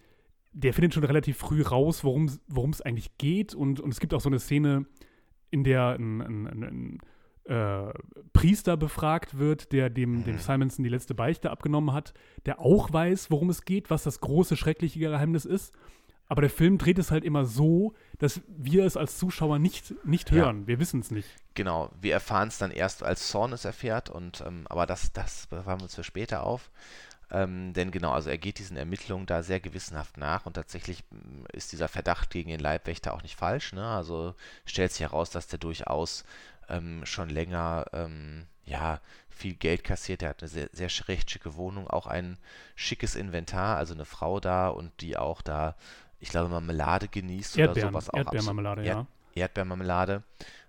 der 0.55 0.73
findet 0.73 0.93
schon 0.93 1.03
relativ 1.03 1.37
früh 1.37 1.61
raus, 1.61 2.03
worum 2.03 2.69
es 2.71 2.81
eigentlich 2.81 3.17
geht. 3.17 3.53
Und, 3.53 3.79
und 3.79 3.91
es 3.91 3.99
gibt 3.99 4.13
auch 4.13 4.21
so 4.21 4.29
eine 4.29 4.39
Szene, 4.39 4.85
in 5.51 5.63
der 5.63 5.89
ein, 5.99 6.21
ein, 6.21 6.47
ein, 6.47 6.63
ein 6.63 6.99
äh, 7.53 7.93
Priester 8.31 8.77
befragt 8.77 9.37
wird, 9.37 9.73
der 9.73 9.89
dem, 9.89 10.23
dem 10.23 10.35
mhm. 10.35 10.39
Simonson 10.39 10.83
die 10.83 10.89
letzte 10.89 11.13
Beichte 11.13 11.51
abgenommen 11.51 11.93
hat, 11.93 12.13
der 12.45 12.59
auch 12.59 12.91
weiß, 12.91 13.29
worum 13.31 13.49
es 13.49 13.65
geht, 13.65 13.89
was 13.89 14.03
das 14.03 14.21
große, 14.21 14.55
schreckliche 14.55 14.99
Geheimnis 14.99 15.45
ist. 15.45 15.73
Aber 16.27 16.41
der 16.41 16.49
Film 16.49 16.77
dreht 16.77 16.97
es 16.97 17.11
halt 17.11 17.23
immer 17.23 17.45
so, 17.45 17.93
dass 18.17 18.41
wir 18.47 18.85
es 18.85 18.97
als 18.97 19.19
Zuschauer 19.19 19.59
nicht, 19.59 19.93
nicht 20.05 20.31
hören. 20.31 20.61
Ja. 20.61 20.67
Wir 20.67 20.79
wissen 20.79 21.01
es 21.01 21.11
nicht. 21.11 21.29
Genau, 21.53 21.91
wir 22.01 22.13
erfahren 22.13 22.47
es 22.47 22.57
dann 22.57 22.71
erst, 22.71 23.03
als 23.03 23.27
Zorn 23.27 23.53
es 23.53 23.63
erfährt, 23.63 24.09
und 24.09 24.43
ähm, 24.45 24.65
aber 24.67 24.87
das, 24.87 25.13
das 25.13 25.47
bewahren 25.47 25.79
wir 25.79 25.83
uns 25.83 25.95
für 25.95 26.03
später 26.03 26.43
auf. 26.43 26.71
Ähm, 27.31 27.73
denn 27.73 27.91
genau, 27.91 28.11
also 28.11 28.29
er 28.29 28.37
geht 28.37 28.59
diesen 28.59 28.77
Ermittlungen 28.77 29.25
da 29.25 29.41
sehr 29.41 29.59
gewissenhaft 29.59 30.17
nach 30.17 30.45
und 30.45 30.53
tatsächlich 30.53 31.03
mm, 31.09 31.45
ist 31.53 31.71
dieser 31.71 31.87
Verdacht 31.87 32.29
gegen 32.29 32.49
den 32.49 32.59
Leibwächter 32.59 33.13
auch 33.13 33.23
nicht 33.23 33.35
falsch. 33.35 33.73
Ne? 33.73 33.85
Also 33.85 34.35
stellt 34.65 34.91
sich 34.91 35.01
heraus, 35.01 35.31
dass 35.31 35.47
der 35.47 35.59
durchaus 35.59 36.23
ähm, 36.69 37.05
schon 37.05 37.29
länger 37.29 37.85
ähm, 37.93 38.45
ja, 38.65 39.01
viel 39.29 39.55
Geld 39.55 39.83
kassiert. 39.83 40.21
Er 40.21 40.29
hat 40.29 40.41
eine 40.41 40.49
sehr, 40.49 40.69
sehr 40.71 40.89
recht 41.07 41.29
schicke 41.29 41.55
Wohnung, 41.55 41.87
auch 41.87 42.07
ein 42.07 42.37
schickes 42.75 43.15
Inventar, 43.15 43.77
also 43.77 43.93
eine 43.93 44.05
Frau 44.05 44.39
da 44.39 44.67
und 44.69 45.01
die 45.01 45.17
auch 45.17 45.41
da, 45.41 45.75
ich 46.19 46.29
glaube, 46.29 46.49
Marmelade 46.49 47.07
genießt 47.07 47.57
Erdbeeren, 47.57 47.89
oder 47.89 48.01
sowas. 48.01 48.09
Auch 48.09 48.17
Erdbeermarmelade, 48.17 48.85
ja. 48.85 49.07
Erdbeermarmelade, 49.35 50.23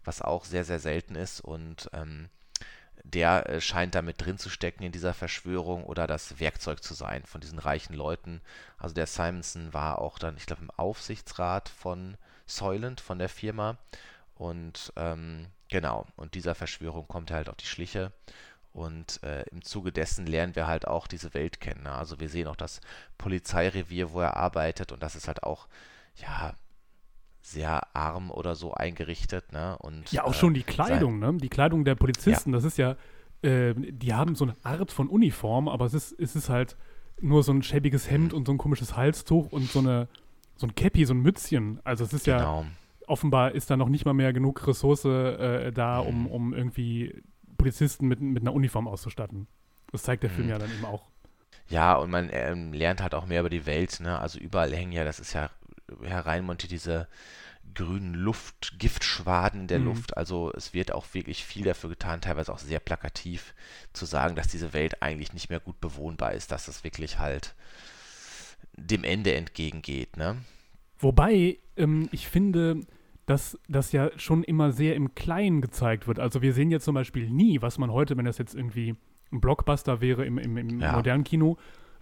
was 0.04 0.20
auch 0.20 0.44
sehr, 0.44 0.64
sehr 0.64 0.80
selten 0.80 1.14
ist 1.14 1.40
und 1.40 1.88
ähm, 1.92 2.28
der 3.12 3.48
äh, 3.48 3.60
scheint 3.60 3.94
damit 3.94 4.24
drin 4.24 4.38
zu 4.38 4.50
stecken 4.50 4.82
in 4.82 4.92
dieser 4.92 5.14
Verschwörung 5.14 5.84
oder 5.84 6.06
das 6.06 6.40
Werkzeug 6.40 6.82
zu 6.82 6.94
sein 6.94 7.24
von 7.24 7.40
diesen 7.40 7.58
reichen 7.58 7.94
Leuten. 7.94 8.40
Also 8.78 8.94
der 8.94 9.06
Simonson 9.06 9.72
war 9.72 10.00
auch 10.00 10.18
dann, 10.18 10.36
ich 10.36 10.46
glaube, 10.46 10.62
im 10.62 10.70
Aufsichtsrat 10.70 11.68
von 11.68 12.16
Soylent, 12.46 13.00
von 13.00 13.18
der 13.18 13.28
Firma. 13.28 13.78
Und 14.34 14.92
ähm, 14.96 15.46
genau, 15.68 16.06
und 16.16 16.34
dieser 16.34 16.54
Verschwörung 16.54 17.06
kommt 17.06 17.30
er 17.30 17.36
halt 17.36 17.48
auf 17.48 17.56
die 17.56 17.66
Schliche. 17.66 18.12
Und 18.72 19.22
äh, 19.22 19.42
im 19.44 19.62
Zuge 19.62 19.92
dessen 19.92 20.26
lernen 20.26 20.56
wir 20.56 20.66
halt 20.66 20.86
auch 20.86 21.06
diese 21.06 21.32
Welt 21.32 21.60
kennen. 21.60 21.84
Ne? 21.84 21.92
Also 21.92 22.20
wir 22.20 22.28
sehen 22.28 22.48
auch 22.48 22.56
das 22.56 22.80
Polizeirevier, 23.18 24.12
wo 24.12 24.20
er 24.20 24.36
arbeitet. 24.36 24.92
Und 24.92 25.02
das 25.02 25.14
ist 25.14 25.28
halt 25.28 25.44
auch, 25.44 25.68
ja, 26.16 26.54
sehr 27.46 27.94
arm 27.96 28.30
oder 28.30 28.54
so 28.56 28.74
eingerichtet, 28.74 29.52
ne? 29.52 29.76
Und, 29.78 30.10
ja, 30.12 30.24
auch 30.24 30.30
äh, 30.30 30.34
schon 30.34 30.52
die 30.54 30.62
Kleidung, 30.64 31.18
ne? 31.18 31.34
Die 31.34 31.48
Kleidung 31.48 31.84
der 31.84 31.94
Polizisten, 31.94 32.50
das 32.52 32.64
ist 32.64 32.76
ja, 32.76 32.96
äh, 33.42 33.72
die 33.76 34.14
haben 34.14 34.34
so 34.34 34.44
eine 34.46 34.56
Art 34.64 34.90
von 34.90 35.08
Uniform, 35.08 35.68
aber 35.68 35.84
es 35.84 35.94
ist, 35.94 36.12
es 36.18 36.34
ist 36.34 36.48
halt 36.48 36.76
nur 37.20 37.42
so 37.44 37.52
ein 37.52 37.62
schäbiges 37.62 38.10
Hemd 38.10 38.32
Mhm. 38.32 38.38
und 38.38 38.46
so 38.46 38.52
ein 38.52 38.58
komisches 38.58 38.96
Halstuch 38.96 39.52
und 39.52 39.70
so 39.70 39.78
eine, 39.78 40.08
so 40.56 40.66
ein 40.66 40.74
Cappy, 40.74 41.04
so 41.04 41.14
ein 41.14 41.20
Mützchen. 41.20 41.80
Also 41.84 42.02
es 42.04 42.12
ist 42.12 42.26
ja, 42.26 42.38
Genau. 42.38 42.66
offenbar 43.06 43.52
ist 43.52 43.70
da 43.70 43.76
noch 43.76 43.88
nicht 43.88 44.04
mal 44.04 44.12
mehr 44.14 44.32
genug 44.32 44.66
Ressource 44.66 45.04
äh, 45.04 45.70
da, 45.72 46.00
um, 46.00 46.22
Mhm. 46.22 46.26
um 46.26 46.52
irgendwie 46.54 47.22
Polizisten 47.58 48.08
mit, 48.08 48.20
mit 48.20 48.42
einer 48.42 48.52
Uniform 48.54 48.88
auszustatten. 48.88 49.46
Das 49.92 50.02
zeigt 50.02 50.24
der 50.24 50.30
Film 50.30 50.46
Mhm. 50.46 50.50
ja 50.50 50.58
dann 50.58 50.72
eben 50.72 50.84
auch. 50.84 51.06
Ja, 51.68 51.94
und 51.94 52.10
man 52.10 52.28
ähm, 52.32 52.72
lernt 52.72 53.00
halt 53.02 53.14
auch 53.14 53.26
mehr 53.26 53.40
über 53.40 53.50
die 53.50 53.66
Welt, 53.66 54.00
ne? 54.00 54.18
Also 54.18 54.38
überall 54.38 54.72
hängen 54.72 54.92
ja, 54.92 55.04
das 55.04 55.18
ist 55.20 55.32
ja 55.32 55.50
hereinmontiert, 56.02 56.72
diese 56.72 57.08
grünen 57.74 58.14
Luft, 58.14 58.78
Giftschwaden 58.78 59.62
in 59.62 59.66
der 59.68 59.80
Mhm. 59.80 59.86
Luft. 59.86 60.16
Also 60.16 60.52
es 60.54 60.72
wird 60.72 60.92
auch 60.92 61.06
wirklich 61.14 61.44
viel 61.44 61.64
dafür 61.64 61.90
getan, 61.90 62.20
teilweise 62.20 62.52
auch 62.52 62.58
sehr 62.58 62.80
plakativ, 62.80 63.54
zu 63.92 64.06
sagen, 64.06 64.36
dass 64.36 64.48
diese 64.48 64.72
Welt 64.72 65.02
eigentlich 65.02 65.32
nicht 65.32 65.50
mehr 65.50 65.60
gut 65.60 65.80
bewohnbar 65.80 66.32
ist, 66.32 66.52
dass 66.52 66.68
es 66.68 66.84
wirklich 66.84 67.18
halt 67.18 67.54
dem 68.76 69.04
Ende 69.04 69.34
entgegengeht, 69.34 70.16
ne? 70.16 70.36
Wobei, 70.98 71.58
ähm, 71.76 72.08
ich 72.12 72.28
finde, 72.28 72.80
dass 73.26 73.58
das 73.68 73.92
ja 73.92 74.10
schon 74.16 74.44
immer 74.44 74.72
sehr 74.72 74.94
im 74.94 75.14
Kleinen 75.14 75.60
gezeigt 75.60 76.06
wird. 76.06 76.18
Also 76.18 76.42
wir 76.42 76.52
sehen 76.52 76.70
jetzt 76.70 76.84
zum 76.84 76.94
Beispiel 76.94 77.28
nie, 77.28 77.60
was 77.60 77.78
man 77.78 77.90
heute, 77.90 78.16
wenn 78.16 78.24
das 78.24 78.38
jetzt 78.38 78.54
irgendwie 78.54 78.94
ein 79.32 79.40
Blockbuster 79.40 80.00
wäre 80.00 80.24
im, 80.24 80.38
im, 80.38 80.56
im 80.56 80.80
Ja. 80.80 80.92
modernen 80.92 81.24
Kino, 81.24 81.58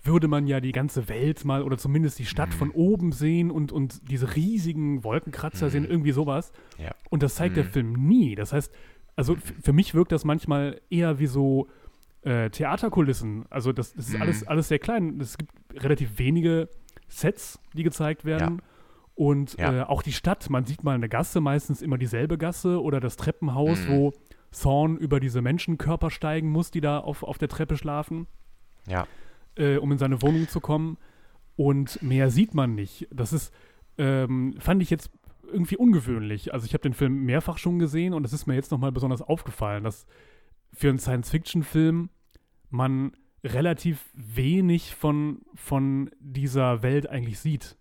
würde 0.07 0.29
man 0.29 0.47
ja 0.47 0.61
die 0.61 0.73
ganze 0.73 1.09
Welt 1.09 1.45
mal 1.45 1.63
oder 1.63 1.79
zumindest 1.79 2.19
die 2.19 2.27
Stadt 2.27 2.51
Mhm. 2.51 2.53
von 2.55 2.71
oben 2.71 3.13
sehen 3.13 3.51
und, 3.51 3.73
und 3.73 4.11
diese 4.11 4.37
riesigen 4.37 5.03
Wolkenkratzer 5.05 5.67
Mhm. 5.67 5.71
sehen, 5.71 5.85
irgendwie 5.87 6.13
sowas. 6.13 6.53
Ja. 6.79 6.93
Und 7.11 7.23
das 7.23 7.35
zeigt 7.37 7.57
der 7.57 7.65
Mhm. 7.65 7.69
Film 7.69 7.93
nie. 7.95 8.35
Das 8.35 8.53
heißt, 8.53 8.73
also 9.17 9.37
für 9.63 9.73
mich 9.73 9.95
wirkt 9.95 10.13
das 10.13 10.25
manchmal 10.25 10.81
eher 10.91 11.19
wie 11.19 11.27
so 11.27 11.69
äh, 12.23 12.49
Theaterkulissen. 12.49 13.45
Also 13.51 13.73
das, 13.75 13.93
das 13.93 14.09
ist 14.09 14.15
Mhm. 14.15 14.23
alles, 14.23 14.47
alles 14.47 14.69
sehr 14.69 14.79
klein. 14.79 15.21
Es 15.21 15.37
gibt 15.37 15.53
relativ 15.75 16.19
wenige 16.19 16.71
Sets, 17.07 17.59
die 17.75 17.83
gezeigt 17.83 18.25
werden. 18.25 18.63
Und 19.15 19.57
Ja. 19.59 19.81
äh, 19.81 19.83
auch 19.83 20.03
die 20.03 20.13
Stadt, 20.13 20.49
man 20.49 20.65
sieht 20.65 20.83
mal 20.85 20.95
eine 20.95 21.09
Gasse, 21.11 21.41
meistens 21.43 21.83
immer 21.83 21.99
dieselbe 21.99 22.39
Gasse 22.39 22.83
oder 22.83 22.99
das 22.99 23.17
Treppenhaus, 23.17 23.87
Mhm. 23.87 23.91
wo 23.93 24.13
Thorn 24.59 24.97
über 24.97 25.21
diese 25.21 25.43
Menschenkörper 25.43 26.11
steigen 26.11 26.49
muss, 26.51 26.71
die 26.71 26.81
da 26.81 26.99
auf, 26.99 27.23
auf 27.25 27.37
der 27.39 27.49
Treppe 27.49 27.77
schlafen, 27.77 28.27
Ja. 28.89 29.07
Äh, 29.57 29.77
um 29.77 29.93
in 29.93 29.99
seine 29.99 30.23
Wohnung 30.23 30.49
zu 30.49 30.61
kommen. 30.61 30.97
Und 31.57 32.03
mehr 32.03 32.31
sieht 32.31 32.55
man 32.55 32.75
nicht. 32.75 33.07
Das 33.13 33.33
ist, 33.33 33.53
ähm, 33.99 34.55
fand 34.59 34.83
ich 34.83 34.91
jetzt 34.91 35.11
irgendwie 35.53 35.77
ungewöhnlich. 35.77 36.53
Also 36.53 36.67
ich 36.67 36.75
habe 36.75 36.83
den 36.83 36.95
Film 36.95 37.25
mehrfach 37.25 37.59
schon 37.59 37.79
gesehen 37.79 38.13
und 38.15 38.25
es 38.25 38.33
ist 38.33 38.47
mir 38.47 38.55
jetzt 38.55 38.71
nochmal 38.73 38.91
besonders 38.93 39.23
aufgefallen, 39.23 39.85
dass 39.85 40.07
für 40.73 40.89
einen 40.89 40.99
Science-Fiction-Film 40.99 42.09
man 42.71 43.13
relativ 43.45 44.11
wenig 44.15 44.95
von, 44.95 45.43
von 45.55 46.11
dieser 46.19 46.83
Welt 46.83 47.09
eigentlich 47.09 47.39
sieht. 47.39 47.77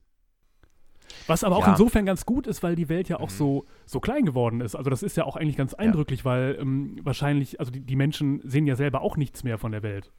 Was 1.27 1.43
aber 1.43 1.55
auch 1.55 1.65
Ja. 1.65 1.71
insofern 1.71 2.05
ganz 2.05 2.25
gut 2.25 2.47
ist, 2.47 2.63
weil 2.63 2.75
die 2.75 2.89
Welt 2.89 3.07
ja 3.09 3.19
auch 3.19 3.29
Mhm. 3.29 3.33
so, 3.35 3.65
so 3.85 3.99
klein 3.99 4.25
geworden 4.25 4.61
ist. 4.61 4.75
Also 4.75 4.89
das 4.89 5.03
ist 5.03 5.15
ja 5.17 5.23
auch 5.25 5.35
eigentlich 5.35 5.57
ganz 5.57 5.73
eindrücklich, 5.73 6.25
weil 6.25 6.57
ähm, 6.59 6.99
wahrscheinlich, 7.03 7.59
also 7.59 7.71
die, 7.71 7.79
die 7.81 7.95
Menschen 7.95 8.41
sehen 8.43 8.67
ja 8.67 8.75
selber 8.75 9.01
auch 9.01 9.15
nichts 9.17 9.43
mehr 9.43 9.57
von 9.57 9.71
der 9.71 9.83
Welt. 9.83 10.11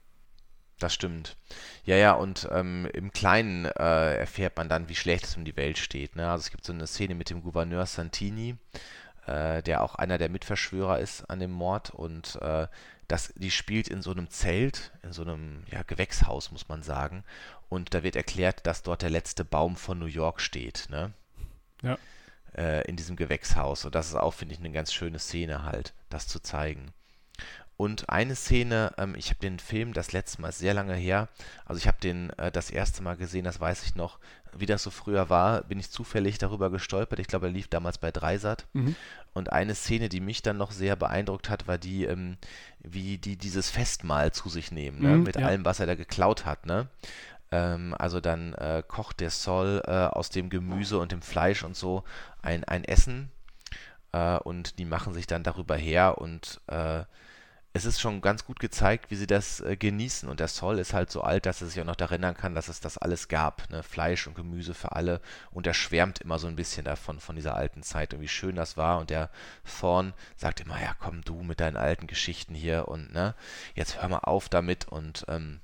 Das 0.78 0.92
stimmt. 0.92 1.36
Ja, 1.84 1.96
ja, 1.96 2.12
und 2.12 2.48
ähm, 2.50 2.88
im 2.92 3.12
Kleinen 3.12 3.64
äh, 3.64 4.16
erfährt 4.16 4.56
man 4.56 4.68
dann, 4.68 4.88
wie 4.88 4.96
schlecht 4.96 5.24
es 5.24 5.36
um 5.36 5.44
die 5.44 5.56
Welt 5.56 5.78
steht. 5.78 6.16
Ne? 6.16 6.28
Also 6.28 6.42
es 6.42 6.50
gibt 6.50 6.64
so 6.64 6.72
eine 6.72 6.86
Szene 6.86 7.14
mit 7.14 7.30
dem 7.30 7.42
Gouverneur 7.42 7.86
Santini, 7.86 8.56
äh, 9.26 9.62
der 9.62 9.82
auch 9.82 9.94
einer 9.94 10.18
der 10.18 10.28
Mitverschwörer 10.28 10.98
ist 10.98 11.30
an 11.30 11.38
dem 11.38 11.52
Mord 11.52 11.90
und 11.90 12.36
äh, 12.42 12.66
das, 13.08 13.32
die 13.36 13.50
spielt 13.50 13.88
in 13.88 14.02
so 14.02 14.10
einem 14.10 14.30
Zelt, 14.30 14.92
in 15.02 15.12
so 15.12 15.22
einem 15.22 15.64
ja, 15.70 15.82
Gewächshaus, 15.82 16.50
muss 16.50 16.68
man 16.68 16.82
sagen. 16.82 17.24
Und 17.68 17.94
da 17.94 18.02
wird 18.02 18.16
erklärt, 18.16 18.66
dass 18.66 18.82
dort 18.82 19.02
der 19.02 19.10
letzte 19.10 19.44
Baum 19.44 19.76
von 19.76 19.98
New 19.98 20.06
York 20.06 20.40
steht, 20.40 20.86
ne? 20.90 21.12
Ja. 21.82 21.98
Äh, 22.56 22.88
in 22.88 22.96
diesem 22.96 23.16
Gewächshaus. 23.16 23.84
Und 23.84 23.94
das 23.94 24.08
ist 24.08 24.14
auch, 24.14 24.32
finde 24.32 24.54
ich, 24.54 24.60
eine 24.60 24.70
ganz 24.70 24.92
schöne 24.92 25.18
Szene 25.18 25.64
halt, 25.64 25.92
das 26.08 26.28
zu 26.28 26.40
zeigen. 26.40 26.92
Und 27.76 28.08
eine 28.08 28.36
Szene, 28.36 28.92
ähm, 28.98 29.14
ich 29.16 29.30
habe 29.30 29.40
den 29.40 29.58
Film 29.58 29.92
das 29.92 30.12
letzte 30.12 30.40
Mal 30.40 30.52
sehr 30.52 30.74
lange 30.74 30.94
her, 30.94 31.28
also 31.64 31.78
ich 31.78 31.88
habe 31.88 31.98
den 32.00 32.30
äh, 32.38 32.52
das 32.52 32.70
erste 32.70 33.02
Mal 33.02 33.16
gesehen, 33.16 33.44
das 33.44 33.60
weiß 33.60 33.84
ich 33.84 33.96
noch, 33.96 34.18
wie 34.56 34.66
das 34.66 34.82
so 34.82 34.90
früher 34.90 35.28
war, 35.30 35.62
bin 35.64 35.80
ich 35.80 35.90
zufällig 35.90 36.38
darüber 36.38 36.70
gestolpert. 36.70 37.18
Ich 37.18 37.26
glaube, 37.26 37.46
er 37.46 37.52
lief 37.52 37.66
damals 37.66 37.98
bei 37.98 38.12
Dreisat. 38.12 38.66
Mhm. 38.72 38.94
Und 39.32 39.52
eine 39.52 39.74
Szene, 39.74 40.08
die 40.08 40.20
mich 40.20 40.42
dann 40.42 40.56
noch 40.56 40.70
sehr 40.70 40.94
beeindruckt 40.94 41.50
hat, 41.50 41.66
war 41.66 41.76
die, 41.76 42.04
ähm, 42.04 42.36
wie 42.78 43.18
die 43.18 43.36
dieses 43.36 43.70
Festmahl 43.70 44.32
zu 44.32 44.48
sich 44.48 44.70
nehmen, 44.70 45.02
ne? 45.02 45.16
Mhm, 45.16 45.22
mit 45.24 45.36
ja. 45.36 45.46
allem, 45.46 45.64
was 45.64 45.80
er 45.80 45.86
da 45.86 45.96
geklaut 45.96 46.46
hat. 46.46 46.66
Ne? 46.66 46.86
Ähm, 47.50 47.94
also 47.98 48.20
dann 48.20 48.54
äh, 48.54 48.82
kocht 48.86 49.20
der 49.20 49.30
Sol 49.30 49.82
äh, 49.86 49.90
aus 49.90 50.30
dem 50.30 50.50
Gemüse 50.50 50.98
und 50.98 51.12
dem 51.12 51.22
Fleisch 51.22 51.64
und 51.64 51.76
so 51.76 52.04
ein, 52.42 52.64
ein 52.64 52.84
Essen 52.84 53.30
äh, 54.12 54.38
und 54.38 54.78
die 54.78 54.84
machen 54.84 55.14
sich 55.14 55.26
dann 55.26 55.42
darüber 55.42 55.76
her 55.76 56.18
und 56.18 56.60
äh, 56.68 57.04
es 57.76 57.84
ist 57.84 58.00
schon 58.00 58.20
ganz 58.20 58.44
gut 58.44 58.60
gezeigt, 58.60 59.10
wie 59.10 59.16
sie 59.16 59.26
das 59.26 59.60
äh, 59.60 59.76
genießen. 59.76 60.28
Und 60.28 60.38
der 60.38 60.46
Sol 60.46 60.78
ist 60.78 60.94
halt 60.94 61.10
so 61.10 61.22
alt, 61.22 61.44
dass 61.44 61.60
er 61.60 61.66
sich 61.66 61.80
auch 61.80 61.84
noch 61.84 61.96
daran 61.96 62.22
erinnern 62.22 62.36
kann, 62.36 62.54
dass 62.54 62.68
es 62.68 62.78
das 62.78 62.98
alles 62.98 63.26
gab. 63.26 63.68
Ne? 63.68 63.82
Fleisch 63.82 64.28
und 64.28 64.36
Gemüse 64.36 64.74
für 64.74 64.92
alle. 64.92 65.20
Und 65.50 65.66
er 65.66 65.74
schwärmt 65.74 66.20
immer 66.20 66.38
so 66.38 66.46
ein 66.46 66.54
bisschen 66.54 66.84
davon, 66.84 67.18
von 67.18 67.34
dieser 67.34 67.56
alten 67.56 67.82
Zeit 67.82 68.14
und 68.14 68.20
wie 68.20 68.28
schön 68.28 68.54
das 68.54 68.76
war. 68.76 69.00
Und 69.00 69.10
der 69.10 69.28
Thorn 69.80 70.14
sagt 70.36 70.60
immer, 70.60 70.80
ja 70.80 70.94
komm 71.00 71.22
du 71.22 71.42
mit 71.42 71.58
deinen 71.58 71.76
alten 71.76 72.06
Geschichten 72.06 72.54
hier 72.54 72.86
und 72.86 73.12
ne, 73.12 73.34
jetzt 73.74 74.00
hör 74.00 74.08
mal 74.08 74.18
auf 74.18 74.48
damit. 74.48 74.86
Und 74.86 75.24
ähm, 75.26 75.58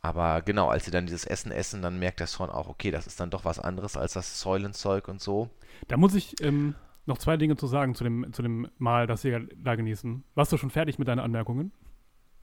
aber 0.00 0.40
genau, 0.40 0.70
als 0.70 0.86
sie 0.86 0.90
dann 0.90 1.04
dieses 1.04 1.26
Essen 1.26 1.52
essen, 1.52 1.82
dann 1.82 1.98
merkt 1.98 2.20
der 2.20 2.28
Thorn 2.28 2.48
auch, 2.48 2.68
okay, 2.68 2.90
das 2.90 3.06
ist 3.06 3.20
dann 3.20 3.28
doch 3.28 3.44
was 3.44 3.58
anderes 3.58 3.98
als 3.98 4.14
das 4.14 4.40
Säulenzeug 4.40 5.06
und 5.06 5.20
so. 5.20 5.50
Da 5.88 5.98
muss 5.98 6.14
ich 6.14 6.40
ähm, 6.40 6.74
noch 7.06 7.18
zwei 7.18 7.36
Dinge 7.36 7.56
zu 7.56 7.66
sagen 7.66 7.94
zu 7.94 8.04
dem, 8.04 8.32
zu 8.32 8.42
dem 8.42 8.68
Mal, 8.78 9.06
das 9.06 9.24
wir 9.24 9.46
da 9.56 9.74
genießen. 9.76 10.24
Warst 10.34 10.52
du 10.52 10.56
schon 10.56 10.70
fertig 10.70 10.98
mit 10.98 11.08
deinen 11.08 11.20
Anmerkungen? 11.20 11.72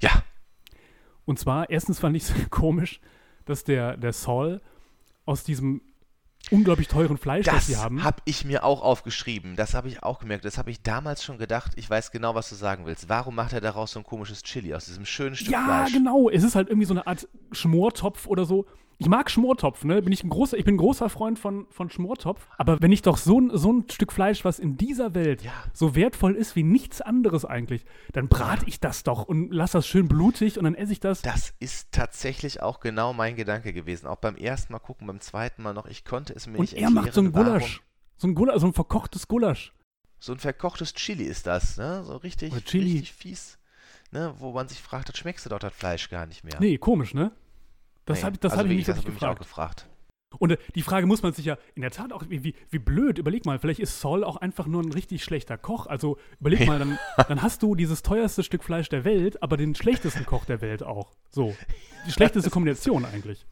Ja, 0.01 0.23
Und 1.25 1.39
zwar, 1.39 1.69
erstens 1.69 1.99
fand 1.99 2.15
ich 2.17 2.23
es 2.23 2.33
komisch, 2.49 2.99
dass 3.45 3.63
der, 3.63 3.97
der 3.97 4.13
Saul 4.13 4.61
aus 5.25 5.43
diesem 5.43 5.81
unglaublich 6.51 6.89
teuren 6.89 7.17
Fleisch, 7.17 7.45
das, 7.45 7.55
Das 7.55 7.67
sie 7.67 7.77
haben. 7.77 8.03
habe 8.03 8.17
ich 8.25 8.43
mir 8.43 8.65
auch 8.65 8.81
aufgeschrieben. 8.81 9.55
Das 9.55 9.73
habe 9.73 9.87
ich 9.87 10.03
auch 10.03 10.19
gemerkt. 10.19 10.43
Das 10.43 10.57
habe 10.57 10.71
ich 10.71 10.81
damals 10.81 11.23
schon 11.23 11.37
gedacht. 11.37 11.71
Ich 11.77 11.89
weiß 11.89 12.11
genau, 12.11 12.35
was 12.35 12.49
du 12.49 12.55
sagen 12.55 12.85
willst. 12.85 13.07
Warum 13.07 13.35
macht 13.35 13.53
er 13.53 13.61
daraus 13.61 13.93
so 13.93 13.99
ein 13.99 14.05
komisches 14.05 14.43
Chili 14.43 14.73
aus 14.73 14.85
diesem 14.85 15.05
schönen 15.05 15.35
Stück 15.37 15.51
ja, 15.53 15.63
Fleisch? 15.63 15.93
genau. 15.93 16.29
Es 16.29 16.43
ist 16.43 16.55
halt 16.55 16.67
irgendwie 16.67 16.85
so 16.87 16.93
eine 16.93 17.07
Art 17.07 17.27
Schmortopf 17.53 18.27
oder 18.27 18.43
so. 18.43 18.65
Ich 18.97 19.07
mag 19.07 19.29
Schmortopf, 19.29 19.83
ne? 19.83 20.01
Bin 20.01 20.13
ich, 20.13 20.23
ein 20.23 20.29
großer, 20.29 20.57
ich 20.57 20.65
bin 20.65 20.75
ein 20.75 20.77
großer 20.77 21.09
Freund 21.09 21.39
von, 21.39 21.65
von 21.69 21.89
Schmortopf. 21.89 22.47
Aber 22.57 22.79
wenn 22.81 22.91
ich 22.91 23.01
doch 23.01 23.17
so 23.17 23.39
ein, 23.39 23.51
so 23.57 23.71
ein 23.73 23.85
Stück 23.89 24.11
Fleisch, 24.13 24.45
was 24.45 24.59
in 24.59 24.77
dieser 24.77 25.13
Welt 25.15 25.43
Ja. 25.43 25.51
so 25.73 25.95
wertvoll 25.95 26.35
ist 26.35 26.55
wie 26.55 26.63
nichts 26.63 27.01
anderes 27.01 27.43
eigentlich, 27.45 27.85
dann 28.13 28.27
brate 28.27 28.65
ich 28.67 28.79
das 28.79 29.03
doch 29.03 29.23
und 29.27 29.51
lass 29.51 29.71
das 29.71 29.87
schön 29.87 30.07
blutig 30.07 30.57
und 30.57 30.63
dann 30.65 30.75
esse 30.75 30.93
ich 30.93 30.99
das. 30.99 31.21
Das 31.21 31.53
ist 31.59 31.91
tatsächlich 31.91 32.61
auch 32.61 32.79
genau 32.79 33.13
mein 33.13 33.35
Gedanke 33.35 33.73
gewesen. 33.73 34.07
Auch 34.07 34.17
beim 34.17 34.35
ersten 34.35 34.73
Mal 34.73 34.79
gucken, 34.79 35.07
beim 35.07 35.19
zweiten 35.19 35.63
Mal 35.63 35.73
noch. 35.73 35.87
Ich 35.87 36.05
konnte 36.05 36.33
es 36.33 36.47
mir 36.47 36.53
Und 36.59 36.71
nicht 36.71 36.73
er 36.73 36.89
macht 36.89 37.13
so 37.13 37.21
ein 37.21 37.27
erklären. 37.27 37.45
Gulasch. 37.59 37.81
So 38.17 38.27
ein 38.27 38.35
Gulasch, 38.35 38.59
so 38.61 38.67
ein 38.67 38.73
verkochtes 38.73 39.27
Gulasch. 39.27 39.73
So 40.19 40.31
ein 40.33 40.39
verkochtes 40.39 40.93
Chili 40.93 41.23
ist 41.25 41.47
das, 41.47 41.75
ne? 41.77 42.03
So 42.05 42.15
richtig, 42.15 42.53
richtig 42.53 43.11
fies. 43.11 43.57
Ne? 44.11 44.33
Wo 44.37 44.53
man 44.53 44.69
sich 44.69 44.79
fragt, 44.81 45.09
das 45.09 45.17
schmeckst 45.17 45.45
du 45.45 45.49
doch 45.49 45.59
das 45.59 45.73
Fleisch 45.73 46.09
gar 46.09 46.25
nicht 46.27 46.43
mehr. 46.43 46.53
Nee, 46.59 46.77
komisch, 46.77 47.13
ne? 47.13 47.31
Das 48.05 48.19
Nee. 48.19 48.25
habe 48.25 48.37
das 48.37 48.51
also 48.53 48.63
hab 48.63 48.69
ich 48.71 48.77
mich 48.77 48.85
das 48.85 48.97
hab 48.97 49.03
ich 49.05 49.13
mich 49.13 49.23
auch 49.23 49.37
gefragt. 49.37 49.39
gefragt. 49.39 49.89
Und 50.39 50.51
äh, 50.51 50.57
die 50.73 50.81
Frage 50.81 51.05
muss 51.05 51.21
man 51.21 51.31
sich 51.33 51.45
ja 51.45 51.57
in 51.75 51.83
der 51.83 51.91
Tat 51.91 52.11
auch, 52.11 52.23
wie, 52.27 52.43
wie, 52.43 52.55
wie 52.71 52.79
blöd, 52.79 53.19
überleg 53.19 53.45
mal, 53.45 53.59
vielleicht 53.59 53.79
ist 53.79 54.01
Saul 54.01 54.23
auch 54.23 54.37
einfach 54.37 54.65
nur 54.65 54.81
ein 54.81 54.91
richtig 54.91 55.23
schlechter 55.23 55.57
Koch. 55.59 55.85
Also 55.85 56.17
überleg 56.39 56.65
mal, 56.65 56.79
dann, 56.79 56.97
dann 57.27 57.41
hast 57.43 57.61
du 57.61 57.75
dieses 57.75 58.01
teuerste 58.01 58.41
Stück 58.43 58.63
Fleisch 58.63 58.89
der 58.89 59.05
Welt, 59.05 59.43
aber 59.43 59.57
den 59.57 59.75
schlechtesten 59.75 60.25
Koch 60.25 60.45
der 60.45 60.59
Welt 60.61 60.81
auch. 60.81 61.11
So. 61.29 61.55
Die 62.07 62.11
schlechteste 62.11 62.49
Kombination 62.49 63.05
eigentlich. 63.05 63.45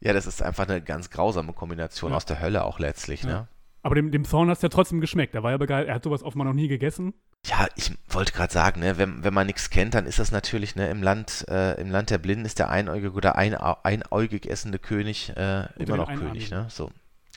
Ja, 0.00 0.12
das 0.12 0.26
ist 0.26 0.42
einfach 0.42 0.68
eine 0.68 0.82
ganz 0.82 1.08
grausame 1.08 1.54
Kombination 1.54 2.10
Ja. 2.10 2.18
aus 2.18 2.26
der 2.26 2.38
Hölle 2.40 2.64
auch 2.64 2.78
letztlich, 2.78 3.22
Ja. 3.22 3.28
ne? 3.28 3.48
Aber 3.84 3.94
dem, 3.94 4.10
dem 4.10 4.24
Thorn 4.24 4.48
hat 4.48 4.56
es 4.56 4.62
ja 4.62 4.70
trotzdem 4.70 5.02
geschmeckt. 5.02 5.34
Er 5.34 5.42
war 5.42 5.50
ja 5.50 5.58
begeistert. 5.58 5.88
Er 5.88 5.94
hat 5.96 6.04
sowas 6.04 6.22
offenbar 6.22 6.46
noch 6.46 6.54
nie 6.54 6.68
gegessen. 6.68 7.12
Ja, 7.46 7.68
ich 7.76 7.92
wollte 8.08 8.32
gerade 8.32 8.50
sagen, 8.50 8.80
ne, 8.80 8.96
wenn, 8.96 9.22
wenn 9.22 9.34
man 9.34 9.46
nichts 9.46 9.68
kennt, 9.68 9.92
dann 9.92 10.06
ist 10.06 10.18
das 10.18 10.32
natürlich, 10.32 10.74
ne, 10.74 10.88
im 10.88 11.02
Land, 11.02 11.44
äh, 11.48 11.78
im 11.78 11.90
Land 11.90 12.08
der 12.08 12.16
Blinden 12.16 12.46
ist 12.46 12.58
der 12.58 12.70
einäugige 12.70 13.12
oder 13.12 13.36
ein, 13.36 13.54
einäugig 13.54 14.46
essende 14.46 14.78
König 14.78 15.34
äh, 15.36 15.66
immer 15.76 15.98
noch. 15.98 16.08
König, 16.14 16.50
ne? 16.50 16.66
So. 16.70 16.90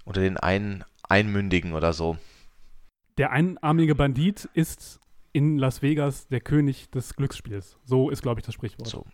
Unter 0.06 0.22
den 0.22 0.38
ein, 0.38 0.86
Einmündigen 1.10 1.74
oder 1.74 1.92
so. 1.92 2.18
Der 3.18 3.32
einarmige 3.32 3.94
Bandit 3.94 4.50
ist 4.54 5.02
in 5.34 5.58
Las 5.58 5.82
Vegas 5.82 6.30
der 6.30 6.40
König 6.40 6.90
des 6.92 7.16
Glücksspiels. 7.16 7.78
So 7.84 8.10
ist, 8.10 8.22
glaube 8.22 8.40
ich, 8.40 8.46
das 8.46 8.56
Sprichwort. 8.56 8.88
So. 8.88 9.06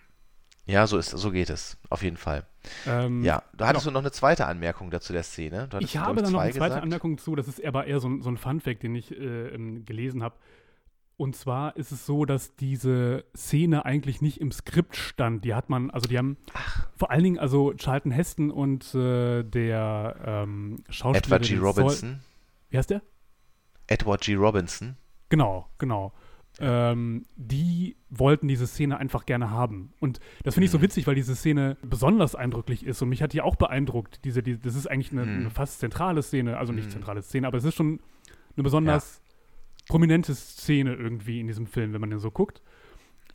Ja, 0.66 0.88
so 0.88 0.98
ist, 0.98 1.10
so 1.10 1.32
geht 1.32 1.50
es, 1.50 1.78
auf 1.90 2.04
jeden 2.04 2.16
Fall. 2.18 2.46
Ähm, 2.88 3.24
Ja, 3.24 3.44
da 3.58 3.68
hattest 3.68 3.84
genau. 3.86 3.92
du 3.92 4.00
noch 4.00 4.04
eine 4.04 4.12
zweite 4.12 4.46
Anmerkung 4.48 4.90
dazu 4.92 5.12
der 5.12 5.24
Szene. 5.24 5.68
Ich 5.80 5.98
habe 5.98 6.22
da 6.22 6.30
noch 6.30 6.40
eine 6.40 6.52
zweite 6.54 6.70
gesagt. 6.70 6.84
Anmerkung 6.84 7.18
zu, 7.18 7.36
das 7.36 7.48
ist 7.50 7.64
aber 7.66 7.86
eher 7.86 8.00
so, 8.00 8.08
ein- 8.08 8.22
so 8.22 8.30
ein 8.30 8.38
Funfact, 8.38 8.82
den 8.84 8.96
ich 8.96 9.12
äh, 9.12 9.50
ähm, 9.50 9.84
gelesen 9.86 10.24
habe. 10.24 10.36
Und 11.18 11.36
zwar 11.36 11.76
ist 11.76 11.92
es 11.92 12.06
so, 12.06 12.26
dass 12.26 12.56
diese 12.56 13.26
Szene 13.36 13.86
eigentlich 13.86 14.22
nicht 14.22 14.40
im 14.42 14.52
Skript 14.52 14.96
stand. 14.96 15.44
Die 15.46 15.54
hat 15.54 15.70
man, 15.70 15.92
also 15.92 16.08
die 16.08 16.18
haben 16.18 16.38
vor 16.96 17.12
allen 17.12 17.24
Dingen, 17.24 17.40
also 17.40 17.74
Charlton 17.76 18.12
Heston 18.12 18.50
und 18.50 18.96
äh, 18.96 19.44
der 19.44 20.16
ähm, 20.26 20.84
Schauspieler. 20.90 21.36
Edward 21.38 21.44
G. 21.44 21.58
Robinson. 21.58 22.22
Wie 22.70 22.78
heißt 22.78 22.90
der? 22.90 23.02
Edward 23.88 24.22
G. 24.22 24.36
Robinson. 24.36 24.96
Genau, 25.30 25.68
genau. 25.78 26.14
Ähm, 26.66 27.26
die 27.36 27.98
wollten 28.10 28.48
diese 28.48 28.68
Szene 28.68 28.98
einfach 28.98 29.26
gerne 29.26 29.50
haben. 29.50 29.92
Und 30.00 30.20
das 30.44 30.54
finde 30.54 30.66
ich 30.66 30.72
so 30.72 30.78
Mhm. 30.78 30.84
witzig, 30.84 31.08
weil 31.08 31.16
diese 31.16 31.36
Szene 31.36 31.76
besonders 31.82 32.36
eindrücklich 32.36 32.86
ist. 32.86 33.02
Und 33.02 33.10
mich 33.10 33.22
hat 33.22 33.34
die 33.34 33.42
auch 33.42 33.56
beeindruckt. 33.58 34.24
Diese, 34.24 34.42
die, 34.42 34.58
das 34.58 34.76
ist 34.76 34.88
eigentlich 34.88 35.12
eine, 35.12 35.26
Mhm. 35.26 35.38
eine 35.42 35.50
fast 35.50 35.80
zentrale 35.80 36.24
Szene. 36.24 36.58
Also 36.58 36.72
nicht 36.72 36.86
Mhm. 36.88 36.92
zentrale 36.92 37.22
Szene, 37.22 37.48
aber 37.48 37.58
es 37.58 37.66
ist 37.66 37.76
schon 37.76 38.00
eine 38.56 38.64
besonders 38.64 39.22
prominente 39.90 40.34
Szene 40.34 40.94
irgendwie 40.96 41.40
in 41.42 41.48
diesem 41.48 41.68
Film, 41.68 41.92
wenn 41.92 42.00
man 42.02 42.10
den 42.12 42.20
so 42.20 42.32
guckt. 42.32 42.62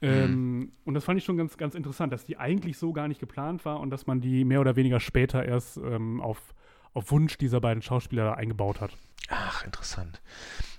Mhm. 0.01 0.09
Ähm, 0.09 0.73
und 0.85 0.95
das 0.95 1.05
fand 1.05 1.19
ich 1.19 1.25
schon 1.25 1.37
ganz, 1.37 1.59
ganz 1.59 1.75
interessant, 1.75 2.13
dass 2.13 2.25
die 2.25 2.39
eigentlich 2.39 2.79
so 2.79 2.93
gar 2.93 3.09
nicht 3.09 3.21
geplant 3.21 3.65
war 3.65 3.81
und 3.81 3.91
dass 3.91 4.07
man 4.07 4.21
die 4.21 4.45
mehr 4.45 4.61
oder 4.61 4.77
weniger 4.77 5.01
später 5.01 5.45
erst 5.45 5.77
ähm, 5.77 6.21
auf, 6.23 6.55
auf 6.95 7.11
Wunsch 7.11 7.37
dieser 7.37 7.61
beiden 7.61 7.83
Schauspieler 7.83 8.25
da 8.25 8.33
eingebaut 8.35 8.81
hat. 8.81 8.97
Ach, 9.29 9.65
interessant. 9.67 10.23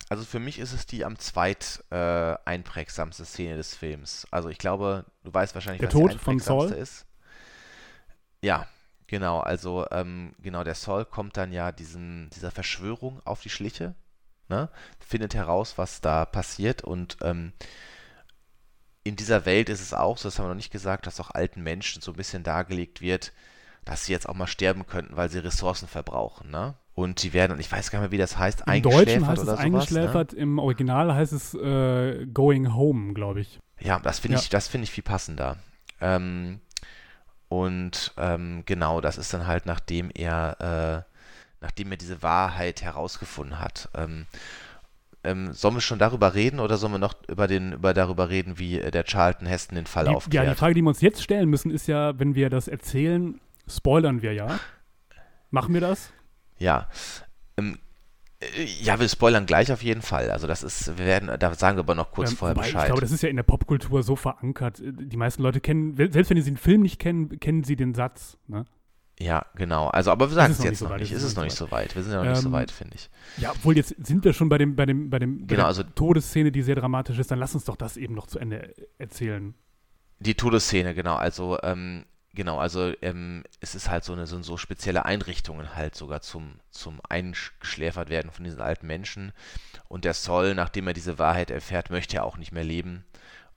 Also 0.10 0.26
für 0.26 0.40
mich 0.40 0.58
ist 0.60 0.74
es 0.74 0.86
die 0.88 1.06
am 1.06 1.18
zweit 1.20 1.84
äh, 1.92 2.36
einprägsamste 2.46 3.26
Szene 3.26 3.58
des 3.58 3.76
Films. 3.76 4.28
Also 4.32 4.50
ich 4.50 4.58
glaube, 4.58 5.06
du 5.24 5.34
weißt 5.34 5.54
wahrscheinlich, 5.56 5.82
Der 5.82 5.88
was 5.88 5.96
die 5.96 6.04
Tod 6.04 6.14
von 6.16 6.40
einprägsamste 6.40 6.74
Saul? 6.74 6.74
ist. 6.76 7.06
Ja, 8.42 8.68
genau. 9.08 9.40
Also 9.40 9.86
ähm, 9.92 10.34
genau, 10.42 10.64
der 10.64 10.76
Saul 10.76 11.06
kommt 11.06 11.38
dann 11.38 11.52
ja 11.52 11.72
diesem, 11.72 12.30
dieser 12.34 12.52
Verschwörung 12.52 13.22
auf 13.26 13.42
die 13.42 13.50
Schliche, 13.50 13.96
ne? 14.48 14.70
Findet 15.00 15.36
heraus, 15.36 15.78
was 15.78 16.02
da 16.02 16.26
passiert 16.26 16.84
und 16.84 17.18
ähm, 17.22 17.54
in 19.04 19.16
dieser 19.16 19.46
Welt 19.46 19.70
ist 19.70 19.82
es 19.82 19.94
auch 19.94 20.18
so, 20.18 20.28
das 20.28 20.38
haben 20.38 20.46
wir 20.46 20.50
noch 20.50 20.56
nicht 20.56 20.72
gesagt, 20.72 21.08
dass 21.08 21.20
auch 21.20 21.32
alten 21.32 21.62
Menschen 21.64 22.02
so 22.02 22.12
ein 22.12 22.18
bisschen 22.18 22.44
dargelegt 22.44 23.02
wird, 23.02 23.32
dass 23.86 24.06
sie 24.06 24.12
jetzt 24.12 24.28
auch 24.30 24.34
mal 24.36 24.48
sterben 24.48 24.86
könnten, 24.86 25.16
weil 25.18 25.30
sie 25.30 25.40
Ressourcen 25.40 25.88
verbrauchen, 25.88 26.50
ne? 26.52 26.76
Und 26.96 27.24
die 27.24 27.32
werden, 27.32 27.54
und 27.54 27.60
ich 27.60 27.72
weiß 27.72 27.92
gar 27.92 28.00
nicht 28.00 28.10
mehr, 28.10 28.12
wie 28.12 28.22
das 28.22 28.38
heißt, 28.38 28.64
Im 28.68 28.82
Deutschen 28.82 29.26
heißt 29.26 29.42
es 29.42 29.48
oder 29.48 29.56
sowas, 29.56 29.60
ne? 29.60 29.64
eingeschläfert, 29.66 30.34
im 30.34 30.60
Original 30.60 31.14
heißt 31.14 31.32
es 31.32 31.54
äh, 31.54 32.26
Going 32.34 32.76
Home, 32.76 33.14
glaube 33.14 33.40
ich. 33.40 33.58
Ja, 33.80 34.00
das 34.00 34.20
finde 34.20 34.36
Ja. 34.36 34.42
ich, 34.42 34.50
das 34.50 34.68
finde 34.68 34.84
ich 34.84 34.92
viel 34.92 35.04
passender. 35.04 35.56
Ähm, 36.02 36.60
und 37.48 38.14
ähm, 38.18 38.64
genau, 38.66 39.00
das 39.02 39.18
ist 39.18 39.34
dann 39.34 39.48
halt, 39.48 39.66
nachdem 39.66 40.12
er, 40.14 41.06
äh, 41.08 41.16
nachdem 41.62 41.92
er 41.92 41.98
diese 41.98 42.22
Wahrheit 42.22 42.82
herausgefunden 42.82 43.60
hat. 43.60 43.90
Ähm, 43.96 44.26
ähm, 45.24 45.52
sollen 45.52 45.76
wir 45.76 45.82
schon 45.82 46.00
darüber 46.00 46.34
reden 46.34 46.60
oder 46.60 46.78
sollen 46.78 46.94
wir 46.94 47.00
noch 47.00 47.16
über 47.28 47.48
den, 47.48 47.74
über 47.74 47.94
darüber 47.94 48.30
reden, 48.30 48.58
wie 48.60 48.78
der 48.80 49.04
Charlton 49.04 49.48
Heston 49.48 49.76
den 49.76 49.86
Fall 49.86 50.06
Die, 50.06 50.12
ja, 50.12 50.18
aufklärt? 50.18 50.50
die 50.52 50.56
Frage, 50.56 50.74
die 50.76 50.82
wir 50.82 50.90
uns 50.90 51.02
jetzt 51.02 51.22
stellen 51.24 51.50
müssen, 51.50 51.72
ist 51.72 51.88
ja, 51.88 52.18
wenn 52.20 52.36
wir 52.36 52.50
das 52.50 52.68
erzählen, 52.70 53.40
spoilern 53.70 54.22
wir 54.22 54.34
ja. 54.34 54.60
Machen 55.52 55.74
wir 55.74 55.82
das? 55.82 56.12
Ja. 56.58 56.90
Ähm, 57.58 57.80
äh, 58.40 58.64
ja, 58.82 59.00
wir 59.00 59.10
spoilern 59.10 59.46
gleich 59.46 59.72
auf 59.72 59.82
jeden 59.84 60.02
Fall. 60.02 60.30
Also 60.32 60.46
das 60.48 60.64
ist, 60.64 60.98
wir 60.98 61.06
werden, 61.06 61.30
da 61.40 61.54
sagen 61.56 61.78
wir 61.78 61.82
aber 61.84 61.96
noch 61.96 62.12
kurz 62.12 62.32
Ähm, 62.32 62.38
vorher 62.38 62.56
wobei, 62.56 62.68
Ich 62.68 62.74
Bescheid. 62.74 62.88
glaube, 62.88 63.02
das 63.02 63.12
ist 63.12 63.24
ja 63.24 63.30
in 63.30 63.36
der 63.36 63.44
Popkultur 63.44 64.04
so 64.04 64.16
verankert. 64.16 64.80
Äh, 64.80 64.92
Die 64.94 65.18
meisten 65.18 65.42
Leute 65.44 65.60
kennen, 65.62 65.96
selbst 65.96 66.30
wenn 66.30 66.38
sie 66.42 66.52
den 66.52 66.58
Film 66.58 66.82
nicht 66.82 67.00
kennen, 67.00 67.40
kennen 67.40 67.64
sie 67.64 67.76
den 67.76 67.94
Satz. 67.94 68.38
Ne? 68.48 68.66
ja, 69.22 69.46
genau. 69.56 69.88
Also, 69.90 70.12
aber 70.12 70.30
wir 70.30 70.36
sagen 70.36 70.54
es 70.54 70.64
jetzt 70.64 70.82
noch 70.82 70.96
nicht. 70.96 71.12
Ist 71.12 71.24
es 71.24 71.36
noch 71.36 71.44
nicht 71.44 71.56
so 71.58 71.70
weit. 71.72 71.94
Wir 71.96 72.04
sind 72.04 72.14
ja 72.14 72.24
noch 72.24 72.30
nicht 72.30 72.42
so 72.42 72.48
Ähm, 72.48 72.54
weit, 72.54 72.72
finde 72.72 72.96
ich. 72.96 73.10
Ja, 73.38 73.52
obwohl 73.52 73.76
jetzt 73.76 73.94
sind 74.06 74.24
wir 74.24 74.32
schon 74.34 74.48
bei 74.48 74.58
dem, 74.58 74.76
bei 74.78 74.86
dem, 74.86 75.10
bei 75.10 75.20
dem 75.20 75.40
bei 75.42 75.48
Genau, 75.48 75.58
der 75.64 75.66
also- 75.66 75.84
Todesszene, 75.84 76.52
die 76.54 76.62
sehr 76.62 76.76
dramatisch 76.76 77.18
ist, 77.20 77.30
dann 77.32 77.40
lass 77.40 77.54
uns 77.54 77.66
doch 77.66 77.76
das 77.76 77.98
eben 77.98 78.14
noch 78.16 78.28
zu 78.28 78.40
Ende 78.40 78.74
erzählen. 78.98 79.56
Die 80.20 80.36
Todesszene, 80.36 80.94
genau. 80.96 81.16
Also, 81.16 81.58
ähm, 81.64 82.06
genau, 82.34 82.58
also 82.58 82.94
ähm, 83.02 83.44
es 83.62 83.76
ist 83.76 83.90
halt 83.90 84.04
so 84.04 84.14
eine 84.14 84.28
so, 84.28 84.42
so 84.42 84.58
spezielle 84.58 85.06
Einrichtungen 85.06 85.76
halt 85.76 85.96
sogar 85.96 86.22
zum, 86.22 86.60
zum 86.72 87.00
Eingeschläfert 87.08 88.10
werden 88.10 88.32
von 88.32 88.44
diesen 88.44 88.62
alten 88.62 88.88
Menschen. 88.88 89.32
Und 89.88 90.06
der 90.06 90.14
Sol, 90.14 90.56
nachdem 90.56 90.88
er 90.88 90.94
diese 90.94 91.20
Wahrheit 91.20 91.52
erfährt, 91.52 91.90
möchte 91.90 92.18
er 92.18 92.26
auch 92.26 92.38
nicht 92.38 92.52
mehr 92.52 92.64
leben 92.64 93.06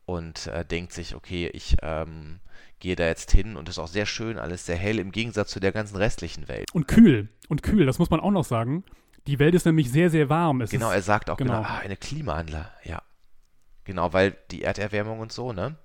und 0.07 0.47
äh, 0.49 0.65
denkt 0.65 0.93
sich, 0.93 1.15
okay, 1.15 1.49
ich 1.53 1.77
ähm, 1.83 2.41
gehe 2.81 2.97
da 2.97 3.07
jetzt 3.07 3.31
hin 3.31 3.57
und 3.57 3.69
ist 3.69 3.79
auch 3.79 3.89
sehr 3.89 4.07
schön, 4.07 4.39
alles 4.39 4.67
sehr 4.67 4.77
hell, 4.77 4.99
im 4.99 5.13
Gegensatz 5.13 5.51
zu 5.51 5.61
der 5.61 5.73
ganzen 5.73 5.97
restlichen 5.97 6.49
Welt. 6.49 6.73
Und 6.73 6.89
kühl. 6.89 7.29
Und 7.49 7.63
kühl, 7.63 7.87
das 7.87 7.99
muss 7.99 8.11
man 8.11 8.21
auch 8.21 8.31
noch 8.31 8.45
sagen. 8.45 8.85
Die 9.29 9.39
Welt 9.39 9.55
ist 9.55 9.67
nämlich 9.67 9.91
sehr, 9.93 10.11
sehr 10.11 10.29
warm. 10.29 10.63
Es 10.63 10.71
Genau, 10.71 10.89
ist, 10.89 10.97
er 10.97 11.03
sagt 11.03 11.31
auch 11.31 11.37
genau, 11.37 11.59
genau. 11.59 11.69
ah, 11.69 11.79
eine 11.79 11.97
Klimaanlage, 11.97 12.71
ja. 12.85 13.03
Genau, 13.85 14.13
weil 14.13 14.37
die 14.51 14.63
Erderwärmung 14.63 15.21
und 15.21 15.33
so, 15.33 15.53
ne? 15.53 15.77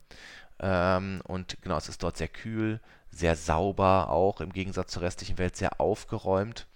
Ähm, 0.59 1.21
und 1.25 1.57
genau, 1.61 1.77
es 1.77 1.89
ist 1.89 2.03
dort 2.03 2.17
sehr 2.17 2.27
kühl, 2.27 2.79
sehr 3.11 3.35
sauber 3.35 4.09
auch, 4.09 4.41
im 4.41 4.53
Gegensatz 4.53 4.91
zur 4.91 5.03
restlichen 5.03 5.37
Welt 5.37 5.55
sehr 5.55 5.79
aufgeräumt. 5.79 6.67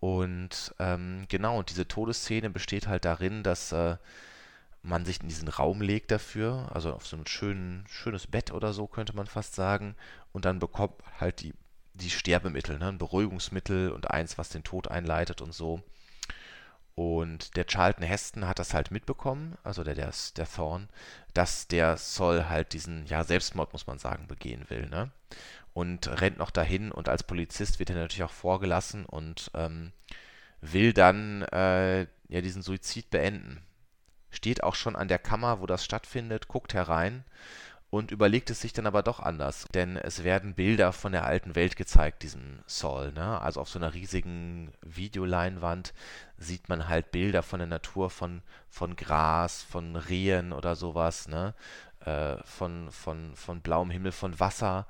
Und 0.00 0.74
ähm, 0.80 1.26
genau, 1.28 1.58
und 1.58 1.70
diese 1.70 1.86
Todesszene 1.86 2.50
besteht 2.50 2.88
halt 2.88 3.04
darin, 3.04 3.42
dass 3.42 3.72
äh, 3.72 3.96
man 4.82 5.04
sich 5.04 5.20
in 5.22 5.28
diesen 5.28 5.48
Raum 5.48 5.80
legt 5.80 6.10
dafür, 6.10 6.68
also 6.74 6.92
auf 6.92 7.06
so 7.06 7.16
ein 7.16 7.26
schön, 7.26 7.84
schönes 7.88 8.26
Bett 8.26 8.52
oder 8.52 8.72
so, 8.72 8.86
könnte 8.86 9.14
man 9.14 9.26
fast 9.26 9.54
sagen, 9.54 9.94
und 10.32 10.44
dann 10.44 10.58
bekommt 10.58 10.94
halt 11.20 11.40
die, 11.40 11.54
die 11.94 12.10
Sterbemittel, 12.10 12.78
ne? 12.78 12.88
Ein 12.88 12.98
Beruhigungsmittel 12.98 13.92
und 13.92 14.10
eins, 14.10 14.38
was 14.38 14.48
den 14.48 14.64
Tod 14.64 14.88
einleitet 14.88 15.40
und 15.40 15.54
so. 15.54 15.82
Und 16.94 17.56
der 17.56 17.64
Charlton 17.66 18.04
Heston 18.04 18.46
hat 18.46 18.58
das 18.58 18.74
halt 18.74 18.90
mitbekommen, 18.90 19.56
also 19.62 19.82
der, 19.82 19.94
der, 19.94 20.12
der 20.36 20.46
Thorn, 20.46 20.88
dass 21.32 21.66
der 21.66 21.96
Sol 21.96 22.48
halt 22.48 22.74
diesen, 22.74 23.06
ja, 23.06 23.24
Selbstmord, 23.24 23.72
muss 23.72 23.86
man 23.86 23.98
sagen, 23.98 24.26
begehen 24.28 24.66
will, 24.68 24.86
ne? 24.88 25.10
Und 25.72 26.20
rennt 26.20 26.36
noch 26.36 26.50
dahin 26.50 26.92
und 26.92 27.08
als 27.08 27.22
Polizist 27.22 27.78
wird 27.78 27.88
er 27.88 27.96
natürlich 27.96 28.24
auch 28.24 28.30
vorgelassen 28.30 29.06
und 29.06 29.50
ähm, 29.54 29.92
will 30.60 30.92
dann 30.92 31.42
äh, 31.44 32.02
ja 32.28 32.40
diesen 32.42 32.60
Suizid 32.60 33.08
beenden. 33.08 33.62
Steht 34.30 34.62
auch 34.62 34.74
schon 34.74 34.96
an 34.96 35.08
der 35.08 35.18
Kammer, 35.18 35.60
wo 35.60 35.66
das 35.66 35.82
stattfindet, 35.82 36.48
guckt 36.48 36.74
herein 36.74 37.24
und 37.92 38.10
überlegt 38.10 38.48
es 38.48 38.62
sich 38.62 38.72
dann 38.72 38.86
aber 38.86 39.02
doch 39.02 39.20
anders. 39.20 39.66
Denn 39.74 39.98
es 39.98 40.24
werden 40.24 40.54
Bilder 40.54 40.94
von 40.94 41.12
der 41.12 41.26
alten 41.26 41.54
Welt 41.54 41.76
gezeigt, 41.76 42.22
diesem 42.22 42.60
Saul. 42.66 43.12
Ne? 43.12 43.38
Also 43.42 43.60
auf 43.60 43.68
so 43.68 43.78
einer 43.78 43.92
riesigen 43.92 44.72
Videoleinwand 44.80 45.92
sieht 46.38 46.70
man 46.70 46.88
halt 46.88 47.10
Bilder 47.10 47.42
von 47.42 47.58
der 47.58 47.68
Natur, 47.68 48.08
von, 48.08 48.40
von 48.70 48.96
Gras, 48.96 49.62
von 49.62 49.96
Rehen 49.96 50.54
oder 50.54 50.74
sowas, 50.74 51.28
ne? 51.28 51.54
Äh, 52.00 52.38
von, 52.44 52.90
von, 52.90 53.36
von 53.36 53.60
blauem 53.60 53.90
Himmel, 53.90 54.12
von 54.12 54.40
Wasser. 54.40 54.86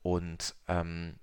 Und 0.00 0.54
ähm, 0.66 1.16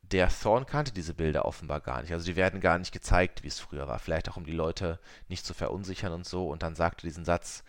der 0.00 0.30
Thorn 0.30 0.64
kannte 0.64 0.92
diese 0.92 1.12
Bilder 1.12 1.44
offenbar 1.44 1.80
gar 1.80 2.00
nicht. 2.00 2.12
Also 2.14 2.24
die 2.24 2.36
werden 2.36 2.62
gar 2.62 2.78
nicht 2.78 2.92
gezeigt, 2.92 3.42
wie 3.42 3.48
es 3.48 3.60
früher 3.60 3.86
war. 3.86 3.98
Vielleicht 3.98 4.30
auch, 4.30 4.38
um 4.38 4.46
die 4.46 4.52
Leute 4.52 4.98
nicht 5.28 5.44
zu 5.44 5.52
verunsichern 5.52 6.14
und 6.14 6.24
so. 6.24 6.48
Und 6.48 6.62
dann 6.62 6.74
sagte 6.74 7.06
diesen 7.06 7.26
Satz, 7.26 7.64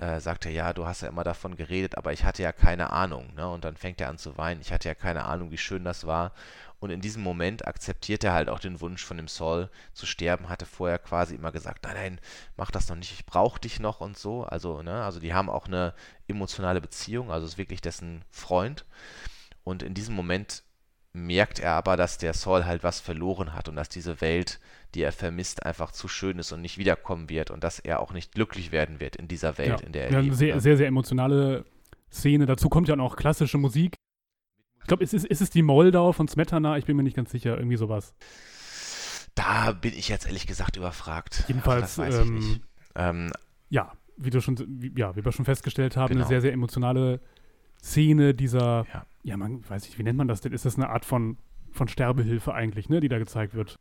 äh, 0.00 0.18
sagt 0.18 0.46
er, 0.46 0.52
ja, 0.52 0.72
du 0.72 0.86
hast 0.86 1.02
ja 1.02 1.08
immer 1.08 1.24
davon 1.24 1.56
geredet, 1.56 1.98
aber 1.98 2.12
ich 2.12 2.24
hatte 2.24 2.42
ja 2.42 2.52
keine 2.52 2.90
Ahnung. 2.90 3.34
Ne? 3.34 3.46
Und 3.48 3.64
dann 3.64 3.76
fängt 3.76 4.00
er 4.00 4.08
an 4.08 4.16
zu 4.16 4.38
weinen. 4.38 4.62
Ich 4.62 4.72
hatte 4.72 4.88
ja 4.88 4.94
keine 4.94 5.24
Ahnung, 5.24 5.50
wie 5.50 5.58
schön 5.58 5.84
das 5.84 6.06
war. 6.06 6.32
Und 6.78 6.88
in 6.88 7.02
diesem 7.02 7.22
Moment 7.22 7.66
akzeptiert 7.66 8.24
er 8.24 8.32
halt 8.32 8.48
auch 8.48 8.60
den 8.60 8.80
Wunsch 8.80 9.04
von 9.04 9.18
dem 9.18 9.28
Saul 9.28 9.68
zu 9.92 10.06
sterben. 10.06 10.48
Hatte 10.48 10.64
vorher 10.64 10.98
quasi 10.98 11.34
immer 11.34 11.52
gesagt, 11.52 11.84
nein, 11.84 11.94
nein, 11.94 12.20
mach 12.56 12.70
das 12.70 12.88
noch 12.88 12.96
nicht, 12.96 13.12
ich 13.12 13.26
brauche 13.26 13.60
dich 13.60 13.78
noch 13.78 14.00
und 14.00 14.16
so. 14.16 14.44
Also, 14.44 14.80
ne, 14.80 15.04
also 15.04 15.20
die 15.20 15.34
haben 15.34 15.50
auch 15.50 15.66
eine 15.66 15.92
emotionale 16.28 16.80
Beziehung, 16.80 17.30
also 17.30 17.46
ist 17.46 17.58
wirklich 17.58 17.82
dessen 17.82 18.24
Freund. 18.30 18.86
Und 19.64 19.82
in 19.82 19.92
diesem 19.92 20.14
Moment 20.14 20.62
merkt 21.12 21.58
er 21.58 21.72
aber, 21.72 21.98
dass 21.98 22.16
der 22.16 22.32
Saul 22.32 22.64
halt 22.64 22.82
was 22.82 23.00
verloren 23.00 23.52
hat 23.52 23.68
und 23.68 23.76
dass 23.76 23.90
diese 23.90 24.22
Welt, 24.22 24.60
die 24.94 25.02
er 25.02 25.12
vermisst, 25.12 25.64
einfach 25.64 25.92
zu 25.92 26.08
schön 26.08 26.38
ist 26.38 26.52
und 26.52 26.60
nicht 26.62 26.78
wiederkommen 26.78 27.28
wird 27.28 27.50
und 27.50 27.62
dass 27.64 27.78
er 27.78 28.00
auch 28.00 28.12
nicht 28.12 28.32
glücklich 28.34 28.72
werden 28.72 29.00
wird 29.00 29.16
in 29.16 29.28
dieser 29.28 29.56
Welt, 29.58 29.80
ja. 29.80 29.86
in 29.86 29.92
der 29.92 30.04
er 30.06 30.10
ja, 30.12 30.18
eine 30.18 30.26
lebt. 30.28 30.36
sehr, 30.38 30.54
ne? 30.56 30.60
sehr, 30.60 30.76
sehr 30.76 30.86
emotionale 30.88 31.64
Szene. 32.12 32.46
Dazu 32.46 32.68
kommt 32.68 32.88
ja 32.88 32.98
auch 32.98 33.16
klassische 33.16 33.56
Musik. 33.58 33.94
Ich 34.80 34.86
glaube, 34.88 35.04
ist, 35.04 35.14
es- 35.14 35.24
ist 35.24 35.40
es 35.40 35.50
die 35.50 35.62
Moldau 35.62 36.12
von 36.12 36.26
Smetana? 36.26 36.76
Ich 36.78 36.86
bin 36.86 36.96
mir 36.96 37.02
nicht 37.04 37.14
ganz 37.16 37.30
sicher. 37.30 37.56
Irgendwie 37.56 37.76
sowas. 37.76 38.14
Da 39.34 39.72
bin 39.72 39.92
ich 39.94 40.08
jetzt 40.08 40.26
ehrlich 40.26 40.46
gesagt 40.46 40.76
überfragt. 40.76 41.44
Jedenfalls, 41.48 41.94
das 41.94 41.98
weiß 41.98 42.14
ich 42.16 42.26
ähm, 42.26 42.34
nicht. 42.34 42.60
Ähm, 42.96 43.30
Ja, 43.68 43.92
wie 44.16 44.30
du 44.30 44.40
schon, 44.40 44.56
wie, 44.66 44.92
ja, 44.98 45.14
wie 45.16 45.24
wir 45.24 45.32
schon 45.32 45.44
festgestellt 45.44 45.96
haben, 45.96 46.08
Genau. 46.08 46.22
eine 46.22 46.28
sehr, 46.28 46.40
sehr 46.40 46.52
emotionale 46.52 47.20
Szene 47.82 48.34
dieser, 48.34 48.86
Ja. 48.92 49.06
ja, 49.22 49.36
man 49.36 49.66
weiß 49.68 49.84
nicht, 49.84 49.98
wie 49.98 50.02
nennt 50.02 50.18
man 50.18 50.28
das 50.28 50.40
denn? 50.40 50.52
Ist 50.52 50.64
das 50.66 50.74
eine 50.76 50.88
Art 50.90 51.04
von, 51.04 51.38
von 51.70 51.86
Sterbehilfe 51.88 52.52
eigentlich, 52.52 52.88
ne, 52.88 53.00
die 53.00 53.08
da 53.08 53.18
gezeigt 53.18 53.54
wird? 53.54 53.76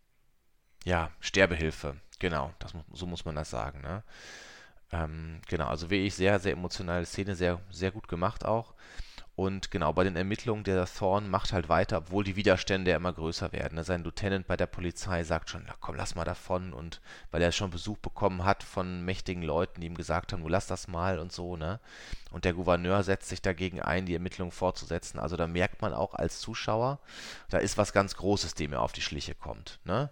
Ja, 0.85 1.11
Sterbehilfe, 1.19 1.97
genau, 2.19 2.53
das, 2.59 2.73
so 2.93 3.05
muss 3.05 3.25
man 3.25 3.35
das 3.35 3.49
sagen, 3.49 3.81
ne? 3.81 4.03
Ähm, 4.91 5.41
genau, 5.47 5.67
also 5.67 5.89
wirklich 5.89 6.15
sehr, 6.15 6.39
sehr 6.39 6.53
emotionale 6.53 7.05
Szene, 7.05 7.35
sehr, 7.35 7.59
sehr 7.69 7.91
gut 7.91 8.07
gemacht 8.07 8.45
auch. 8.45 8.73
Und 9.39 9.71
genau, 9.71 9.93
bei 9.93 10.03
den 10.03 10.17
Ermittlungen 10.17 10.65
der 10.65 10.85
Thorn 10.85 11.29
macht 11.29 11.53
halt 11.53 11.69
weiter, 11.69 11.99
obwohl 11.99 12.25
die 12.25 12.35
Widerstände 12.35 12.91
ja 12.91 12.97
immer 12.97 13.13
größer 13.13 13.53
werden. 13.53 13.75
Ne? 13.75 13.85
Sein 13.85 14.03
Lieutenant 14.03 14.47
bei 14.47 14.57
der 14.57 14.65
Polizei 14.67 15.23
sagt 15.23 15.49
schon, 15.49 15.63
na 15.65 15.75
komm, 15.79 15.95
lass 15.95 16.13
mal 16.15 16.25
davon. 16.25 16.73
Und 16.73 16.99
weil 17.31 17.41
er 17.41 17.53
schon 17.53 17.69
Besuch 17.69 17.97
bekommen 17.99 18.43
hat 18.43 18.63
von 18.63 19.05
mächtigen 19.05 19.41
Leuten, 19.41 19.79
die 19.79 19.87
ihm 19.87 19.95
gesagt 19.95 20.33
haben, 20.33 20.41
du 20.41 20.49
lass 20.49 20.67
das 20.67 20.89
mal 20.89 21.19
und 21.19 21.31
so, 21.31 21.55
ne? 21.55 21.79
Und 22.31 22.43
der 22.43 22.51
Gouverneur 22.51 23.01
setzt 23.03 23.29
sich 23.29 23.41
dagegen 23.41 23.81
ein, 23.81 24.05
die 24.05 24.13
Ermittlungen 24.13 24.51
fortzusetzen. 24.51 25.19
Also 25.19 25.37
da 25.37 25.47
merkt 25.47 25.81
man 25.81 25.93
auch 25.93 26.15
als 26.15 26.41
Zuschauer, 26.41 26.99
da 27.49 27.59
ist 27.59 27.77
was 27.77 27.93
ganz 27.93 28.17
Großes, 28.17 28.55
dem 28.55 28.73
er 28.73 28.81
auf 28.81 28.91
die 28.91 29.01
Schliche 29.01 29.35
kommt, 29.35 29.79
ne? 29.85 30.09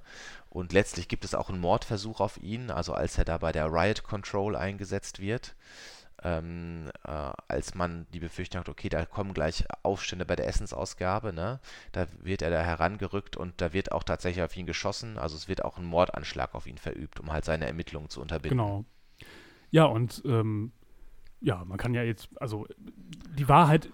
Und 0.49 0.73
letztlich 0.73 1.07
gibt 1.07 1.25
es 1.25 1.35
auch 1.35 1.49
einen 1.49 1.59
Mordversuch 1.59 2.19
auf 2.19 2.37
ihn, 2.41 2.71
also 2.71 2.93
als 2.93 3.17
er 3.17 3.25
da 3.25 3.37
bei 3.37 3.51
der 3.51 3.71
Riot 3.71 4.03
Control 4.03 4.55
eingesetzt 4.55 5.19
wird 5.19 5.55
ähm, 6.23 6.89
äh, 7.03 7.31
als 7.47 7.75
man 7.75 8.07
die 8.13 8.19
Befürchtung 8.19 8.59
hat, 8.59 8.69
okay, 8.69 8.89
da 8.89 9.05
kommen 9.05 9.33
gleich 9.33 9.65
Aufstände 9.83 10.25
bei 10.25 10.35
der 10.35 10.47
Essensausgabe, 10.47 11.31
ne? 11.31 11.59
Da 11.91 12.07
wird 12.21 12.41
er 12.41 12.49
da 12.49 12.61
herangerückt 12.61 13.37
und 13.37 13.61
da 13.61 13.73
wird 13.73 13.91
auch 13.91 14.03
tatsächlich 14.03 14.43
auf 14.43 14.55
ihn 14.57 14.65
geschossen. 14.65 15.17
Also 15.17 15.35
es 15.35 15.47
wird 15.47 15.63
auch 15.63 15.77
ein 15.77 15.85
Mordanschlag 15.85 16.55
auf 16.55 16.65
ihn 16.65 16.77
verübt, 16.77 17.19
um 17.19 17.31
halt 17.31 17.45
seine 17.45 17.67
Ermittlungen 17.67 18.09
zu 18.09 18.21
unterbinden. 18.21 18.57
Genau. 18.57 18.85
Ja, 19.69 19.85
und 19.85 20.23
ähm, 20.25 20.71
ja, 21.39 21.63
man 21.65 21.77
kann 21.77 21.93
ja 21.93 22.01
jetzt, 22.01 22.29
also 22.41 22.67
die 22.77 23.47
Wahrheit. 23.47 23.91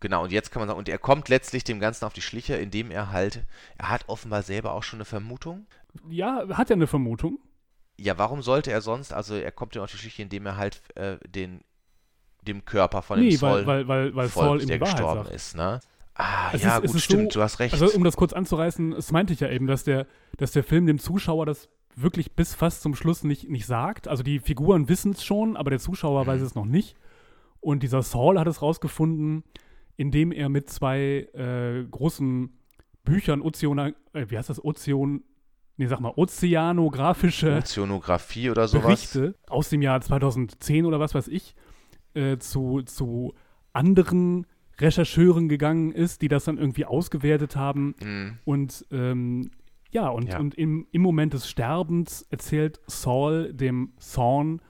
Genau, 0.00 0.24
und 0.24 0.32
jetzt 0.32 0.50
kann 0.50 0.60
man 0.60 0.68
sagen, 0.68 0.78
und 0.78 0.88
er 0.88 0.98
kommt 0.98 1.28
letztlich 1.28 1.64
dem 1.64 1.80
Ganzen 1.80 2.04
auf 2.04 2.12
die 2.12 2.20
Schliche, 2.20 2.56
indem 2.56 2.90
er 2.90 3.10
halt, 3.10 3.44
er 3.78 3.90
hat 3.90 4.08
offenbar 4.08 4.42
selber 4.42 4.72
auch 4.72 4.82
schon 4.82 4.98
eine 4.98 5.04
Vermutung. 5.04 5.66
Ja, 6.08 6.44
hat 6.50 6.70
er 6.70 6.76
eine 6.76 6.86
Vermutung. 6.86 7.38
Ja, 7.96 8.18
warum 8.18 8.42
sollte 8.42 8.70
er 8.70 8.80
sonst, 8.80 9.12
also 9.12 9.34
er 9.34 9.52
kommt 9.52 9.74
ja 9.74 9.82
auf 9.82 9.90
die 9.90 9.96
Geschichte, 9.96 10.22
indem 10.22 10.46
er 10.46 10.56
halt 10.56 10.82
äh, 10.96 11.16
den, 11.26 11.60
dem 12.42 12.64
Körper 12.64 13.02
von 13.02 13.18
dem 13.18 13.28
nee, 13.28 13.36
Saul 13.36 13.66
weil, 13.66 13.86
weil, 13.86 13.88
weil, 13.88 14.14
weil 14.14 14.28
Saul 14.28 14.58
folgt, 14.58 14.68
der 14.68 14.78
gestorben 14.78 15.24
sagt. 15.24 15.34
ist, 15.34 15.56
ne? 15.56 15.80
Ah, 16.14 16.50
es 16.52 16.62
ja, 16.62 16.78
ist, 16.78 16.92
gut, 16.92 17.00
stimmt, 17.00 17.32
so, 17.32 17.40
du 17.40 17.42
hast 17.42 17.58
recht. 17.58 17.72
Also, 17.72 17.90
um 17.96 18.04
das 18.04 18.16
kurz 18.16 18.32
anzureißen, 18.32 18.92
es 18.92 19.10
meinte 19.10 19.32
ich 19.32 19.40
ja 19.40 19.48
eben, 19.48 19.66
dass 19.66 19.82
der, 19.82 20.06
dass 20.36 20.52
der 20.52 20.62
Film 20.62 20.86
dem 20.86 20.98
Zuschauer 20.98 21.44
das 21.44 21.68
wirklich 21.96 22.32
bis 22.32 22.54
fast 22.54 22.82
zum 22.82 22.94
Schluss 22.94 23.24
nicht, 23.24 23.48
nicht 23.48 23.66
sagt. 23.66 24.06
Also, 24.06 24.22
die 24.22 24.38
Figuren 24.38 24.88
wissen 24.88 25.12
es 25.12 25.24
schon, 25.24 25.56
aber 25.56 25.70
der 25.70 25.80
Zuschauer 25.80 26.22
mhm. 26.22 26.26
weiß 26.28 26.42
es 26.42 26.54
noch 26.54 26.66
nicht. 26.66 26.96
Und 27.60 27.82
dieser 27.82 28.02
Saul 28.02 28.38
hat 28.38 28.46
es 28.46 28.62
rausgefunden, 28.62 29.42
indem 29.96 30.32
er 30.32 30.48
mit 30.48 30.70
zwei 30.70 31.28
äh, 31.34 31.84
großen 31.90 32.50
Büchern, 33.04 33.42
Ozean, 33.42 33.94
äh, 34.12 34.26
wie 34.28 34.38
heißt 34.38 34.50
das, 34.50 34.64
Ozean, 34.64 35.22
nee, 35.76 35.86
sag 35.86 36.00
mal, 36.00 36.12
ozeanografische 36.16 37.58
Ozeanographie 37.58 38.50
oder 38.50 38.68
sowas. 38.68 38.84
Berichte 38.84 39.34
aus 39.48 39.68
dem 39.68 39.82
Jahr 39.82 40.00
2010 40.00 40.86
oder 40.86 41.00
was 41.00 41.14
weiß 41.14 41.28
ich, 41.28 41.54
äh, 42.14 42.38
zu, 42.38 42.82
zu 42.82 43.34
anderen 43.72 44.46
Rechercheuren 44.78 45.48
gegangen 45.48 45.92
ist, 45.92 46.22
die 46.22 46.28
das 46.28 46.44
dann 46.44 46.58
irgendwie 46.58 46.84
ausgewertet 46.84 47.56
haben. 47.56 47.94
Mhm. 48.02 48.38
Und 48.44 48.86
ähm, 48.90 49.50
ja, 49.90 50.08
und, 50.08 50.28
ja. 50.28 50.40
und 50.40 50.56
im, 50.56 50.88
im 50.90 51.02
Moment 51.02 51.34
des 51.34 51.48
Sterbens 51.48 52.26
erzählt 52.30 52.80
Saul 52.88 53.52
dem 53.52 53.92
Thorn 53.98 54.60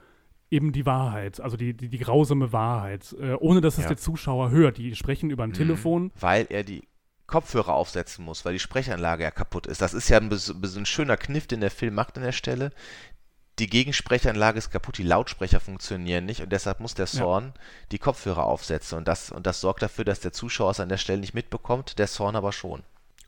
eben 0.49 0.71
die 0.71 0.85
Wahrheit, 0.85 1.39
also 1.39 1.57
die, 1.57 1.73
die, 1.73 1.89
die 1.89 1.97
grausame 1.97 2.51
Wahrheit, 2.51 3.15
äh, 3.19 3.33
ohne 3.33 3.61
dass 3.61 3.77
es 3.77 3.83
ja. 3.83 3.89
der 3.89 3.97
Zuschauer 3.97 4.51
hört. 4.51 4.77
Die 4.77 4.95
sprechen 4.95 5.29
über 5.29 5.43
ein 5.43 5.49
mhm. 5.49 5.55
Telefon. 5.55 6.11
Weil 6.19 6.47
er 6.49 6.63
die 6.63 6.87
Kopfhörer 7.27 7.73
aufsetzen 7.73 8.23
muss, 8.23 8.45
weil 8.45 8.53
die 8.53 8.59
Sprechanlage 8.59 9.23
ja 9.23 9.31
kaputt 9.31 9.65
ist. 9.65 9.81
Das 9.81 9.93
ist 9.93 10.09
ja 10.09 10.19
ein, 10.19 10.31
ein 10.31 10.85
schöner 10.85 11.17
Kniff, 11.17 11.47
den 11.47 11.61
der 11.61 11.71
Film 11.71 11.95
macht 11.95 12.17
an 12.17 12.23
der 12.23 12.31
Stelle. 12.31 12.71
Die 13.57 13.67
Gegensprechanlage 13.67 14.57
ist 14.57 14.69
kaputt, 14.69 14.97
die 14.97 15.03
Lautsprecher 15.03 15.61
funktionieren 15.61 16.25
nicht 16.25 16.41
und 16.41 16.51
deshalb 16.51 16.81
muss 16.81 16.93
der 16.93 17.07
Zorn 17.07 17.53
ja. 17.55 17.61
die 17.93 17.99
Kopfhörer 17.99 18.43
aufsetzen 18.43 18.97
und 18.97 19.07
das, 19.07 19.31
und 19.31 19.47
das 19.47 19.61
sorgt 19.61 19.81
dafür, 19.81 20.03
dass 20.03 20.19
der 20.19 20.33
Zuschauer 20.33 20.71
es 20.71 20.81
an 20.81 20.89
der 20.89 20.97
Stelle 20.97 21.21
nicht 21.21 21.33
mitbekommt, 21.33 21.97
der 21.97 22.07
Zorn 22.07 22.35
aber 22.35 22.51
schon. 22.51 22.83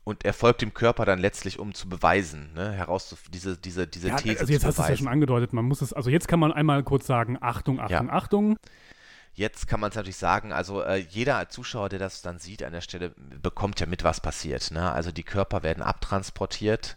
Und 0.08 0.24
er 0.24 0.32
folgt 0.32 0.62
dem 0.62 0.72
Körper 0.72 1.04
dann 1.04 1.18
letztlich, 1.18 1.58
um 1.58 1.74
zu 1.74 1.86
beweisen, 1.86 2.54
ne, 2.54 2.72
heraus 2.72 3.14
diese, 3.30 3.58
diese, 3.58 3.86
diese 3.86 4.08
ja, 4.08 4.16
These 4.16 4.40
also 4.40 4.50
jetzt 4.50 4.64
hast 4.64 4.78
du 4.78 4.82
es 4.82 4.88
ja 4.88 4.96
schon 4.96 5.06
angedeutet, 5.06 5.52
man 5.52 5.66
muss 5.66 5.82
es, 5.82 5.92
also 5.92 6.08
jetzt 6.08 6.28
kann 6.28 6.40
man 6.40 6.50
einmal 6.50 6.82
kurz 6.82 7.06
sagen, 7.06 7.36
Achtung, 7.42 7.78
Achtung, 7.78 8.06
ja. 8.06 8.12
Achtung. 8.14 8.58
Jetzt 9.34 9.68
kann 9.68 9.80
man 9.80 9.90
es 9.90 9.96
natürlich 9.96 10.16
sagen, 10.16 10.50
also 10.50 10.80
äh, 10.80 10.96
jeder 10.96 11.50
Zuschauer, 11.50 11.90
der 11.90 11.98
das 11.98 12.22
dann 12.22 12.38
sieht 12.38 12.62
an 12.62 12.72
der 12.72 12.80
Stelle, 12.80 13.10
bekommt 13.42 13.80
ja 13.80 13.86
mit, 13.86 14.02
was 14.02 14.22
passiert. 14.22 14.70
Ne? 14.70 14.90
Also 14.90 15.12
die 15.12 15.24
Körper 15.24 15.62
werden 15.62 15.82
abtransportiert 15.82 16.96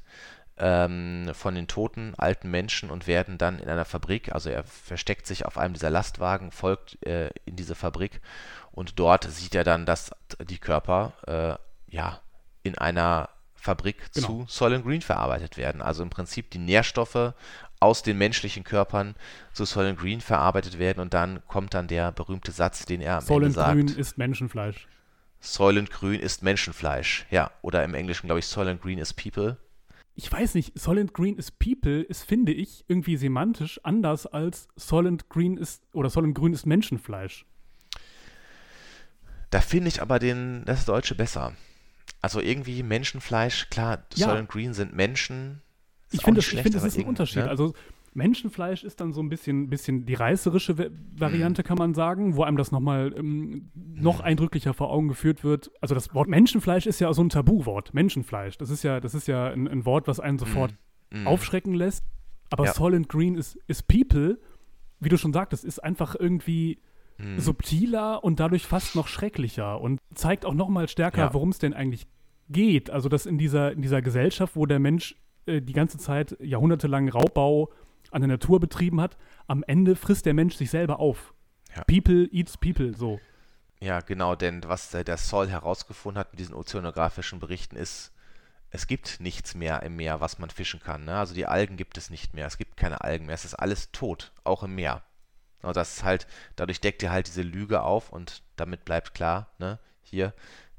ähm, 0.55 1.31
von 1.33 1.53
den 1.53 1.67
toten 1.67 2.13
alten 2.15 2.49
Menschen 2.49 2.89
und 2.89 3.07
werden 3.07 3.37
dann 3.37 3.59
in 3.59 3.67
einer 3.67 3.83
Fabrik, 3.83 4.31
also 4.33 4.49
er 4.49 4.63
versteckt 4.63 5.27
sich 5.27 5.45
auf 5.45 5.57
einem 5.57 5.73
dieser 5.73 5.89
Lastwagen, 5.89 6.51
folgt 6.51 7.05
äh, 7.05 7.29
in 7.43 7.57
diese 7.57 7.75
Fabrik 7.75 8.21
und 8.71 8.99
dort 8.99 9.25
sieht 9.29 9.53
er 9.53 9.65
dann, 9.65 9.85
dass 9.85 10.11
die 10.47 10.59
Körper 10.59 11.11
äh, 11.27 11.93
ja 11.93 12.21
in 12.63 12.77
einer 12.77 13.29
Fabrik 13.55 14.11
genau. 14.13 14.27
zu 14.27 14.45
Soylent 14.47 14.85
Green 14.85 15.01
verarbeitet 15.01 15.57
werden. 15.57 15.81
Also 15.81 16.01
im 16.01 16.09
Prinzip 16.09 16.49
die 16.49 16.57
Nährstoffe 16.57 17.33
aus 17.79 18.03
den 18.03 18.17
menschlichen 18.17 18.63
Körpern 18.63 19.15
zu 19.53 19.65
Soylent 19.65 19.99
Green 19.99 20.21
verarbeitet 20.21 20.79
werden 20.79 20.99
und 20.99 21.13
dann 21.13 21.41
kommt 21.47 21.73
dann 21.73 21.87
der 21.87 22.11
berühmte 22.11 22.51
Satz, 22.51 22.85
den 22.85 23.01
er 23.01 23.17
am 23.17 23.21
Soylent 23.21 23.55
Ende 23.57 23.59
sagt. 23.59 23.73
Grün 23.73 23.87
ist 23.87 24.17
Menschenfleisch. 24.17 24.87
Soylent 25.39 25.89
Grün 25.89 26.19
ist 26.19 26.43
Menschenfleisch, 26.43 27.25
ja. 27.31 27.51
Oder 27.61 27.83
im 27.83 27.95
Englischen, 27.95 28.27
glaube 28.27 28.39
ich, 28.39 28.45
Soylent 28.45 28.81
Green 28.81 28.99
is 28.99 29.13
People. 29.13 29.57
Ich 30.13 30.31
weiß 30.31 30.53
nicht, 30.55 30.77
Soylent 30.77 31.13
Green 31.13 31.35
is 31.37 31.49
People 31.51 32.01
ist, 32.01 32.23
finde 32.23 32.51
ich, 32.51 32.85
irgendwie 32.87 33.17
semantisch 33.17 33.79
anders 33.83 34.27
als 34.27 34.67
Soylent 34.75 35.29
Green 35.29 35.57
ist, 35.57 35.83
oder 35.93 36.09
Soylent 36.09 36.35
Grün 36.35 36.53
ist 36.53 36.65
Menschenfleisch. 36.65 37.45
Da 39.49 39.61
finde 39.61 39.87
ich 39.87 40.01
aber 40.01 40.19
den, 40.19 40.63
das 40.65 40.85
Deutsche 40.85 41.15
besser. 41.15 41.53
Also 42.21 42.39
irgendwie 42.39 42.83
Menschenfleisch, 42.83 43.69
klar, 43.69 44.05
ja. 44.15 44.27
Soylent 44.27 44.49
Green 44.49 44.73
sind 44.73 44.95
Menschen, 44.95 45.61
ich 46.11 46.21
finde, 46.21 46.41
find, 46.41 46.75
das 46.75 46.83
ist 46.83 46.97
ein 46.97 47.05
Unterschied. 47.05 47.43
Ne? 47.43 47.49
Also 47.49 47.73
Menschenfleisch 48.13 48.83
ist 48.83 48.99
dann 48.99 49.13
so 49.13 49.21
ein 49.21 49.29
bisschen, 49.29 49.69
bisschen 49.69 50.05
die 50.05 50.13
reißerische 50.13 50.91
Variante, 51.15 51.61
mhm. 51.61 51.65
kann 51.65 51.77
man 51.77 51.93
sagen, 51.93 52.35
wo 52.35 52.43
einem 52.43 52.57
das 52.57 52.71
nochmal 52.71 53.13
ähm, 53.17 53.71
noch 53.73 54.19
mhm. 54.19 54.25
eindrücklicher 54.25 54.73
vor 54.73 54.91
Augen 54.91 55.07
geführt 55.07 55.43
wird. 55.43 55.71
Also 55.79 55.95
das 55.95 56.13
Wort 56.13 56.27
Menschenfleisch 56.27 56.85
ist 56.85 56.99
ja 56.99 57.11
so 57.13 57.23
ein 57.23 57.29
Tabuwort. 57.29 57.93
Menschenfleisch. 57.93 58.57
Das 58.57 58.69
ist 58.69 58.83
ja, 58.83 58.99
das 58.99 59.13
ist 59.13 59.27
ja 59.27 59.47
ein, 59.47 59.67
ein 59.67 59.85
Wort, 59.85 60.07
was 60.07 60.19
einen 60.19 60.37
sofort 60.37 60.73
mhm. 61.09 61.27
aufschrecken 61.27 61.73
lässt. 61.73 62.03
Aber 62.49 62.65
ja. 62.65 62.73
Solent 62.73 63.07
Green 63.07 63.35
ist, 63.35 63.57
ist 63.67 63.87
People, 63.87 64.39
wie 64.99 65.09
du 65.09 65.17
schon 65.17 65.31
sagtest, 65.31 65.63
ist 65.63 65.81
einfach 65.81 66.15
irgendwie 66.19 66.79
mhm. 67.21 67.39
subtiler 67.39 68.23
und 68.23 68.39
dadurch 68.39 68.65
fast 68.65 68.95
noch 68.95 69.07
schrecklicher 69.07 69.79
und 69.79 69.99
zeigt 70.13 70.45
auch 70.45 70.53
nochmal 70.53 70.87
stärker, 70.87 71.21
ja. 71.21 71.33
worum 71.33 71.49
es 71.49 71.59
denn 71.59 71.73
eigentlich 71.73 72.07
geht. 72.49 72.89
Also 72.89 73.09
dass 73.09 73.25
in 73.25 73.37
dieser, 73.37 73.71
in 73.71 73.81
dieser 73.81 74.01
Gesellschaft, 74.01 74.55
wo 74.55 74.65
der 74.65 74.79
Mensch 74.79 75.15
äh, 75.45 75.61
die 75.61 75.73
ganze 75.73 75.97
Zeit 75.97 76.37
jahrhundertelang 76.39 77.09
Raubbau 77.09 77.71
an 78.11 78.21
der 78.21 78.27
Natur 78.27 78.59
betrieben 78.59 78.99
hat, 78.99 79.17
am 79.47 79.63
Ende 79.63 79.95
frisst 79.95 80.25
der 80.25 80.33
Mensch 80.33 80.55
sich 80.55 80.69
selber 80.69 80.99
auf. 80.99 81.33
Ja. 81.75 81.83
People 81.85 82.27
eats 82.31 82.57
people, 82.57 82.93
so. 82.95 83.19
Ja, 83.79 84.01
genau, 84.01 84.35
denn 84.35 84.61
was 84.67 84.91
der 84.91 85.17
Saul 85.17 85.49
herausgefunden 85.49 86.19
hat 86.19 86.31
mit 86.31 86.39
diesen 86.39 86.53
ozeanografischen 86.53 87.39
Berichten 87.39 87.75
ist, 87.75 88.13
es 88.69 88.87
gibt 88.87 89.19
nichts 89.19 89.55
mehr 89.55 89.83
im 89.83 89.95
Meer, 89.95 90.21
was 90.21 90.39
man 90.39 90.49
fischen 90.49 90.79
kann. 90.79 91.05
Ne? 91.05 91.15
Also 91.15 91.33
die 91.33 91.45
Algen 91.45 91.77
gibt 91.77 91.97
es 91.97 92.09
nicht 92.09 92.33
mehr, 92.33 92.47
es 92.47 92.57
gibt 92.57 92.77
keine 92.77 93.01
Algen 93.01 93.25
mehr, 93.25 93.35
es 93.35 93.45
ist 93.45 93.55
alles 93.55 93.91
tot, 93.91 94.31
auch 94.43 94.63
im 94.63 94.75
Meer. 94.75 95.03
Und 95.63 95.75
das 95.75 95.97
ist 95.97 96.03
halt, 96.03 96.27
dadurch 96.55 96.81
deckt 96.81 97.03
ihr 97.03 97.11
halt 97.11 97.27
diese 97.27 97.41
Lüge 97.41 97.81
auf 97.81 98.09
und 98.09 98.41
damit 98.55 98.85
bleibt 98.85 99.13
klar, 99.13 99.49
ne, 99.59 99.79
hier, 100.01 100.33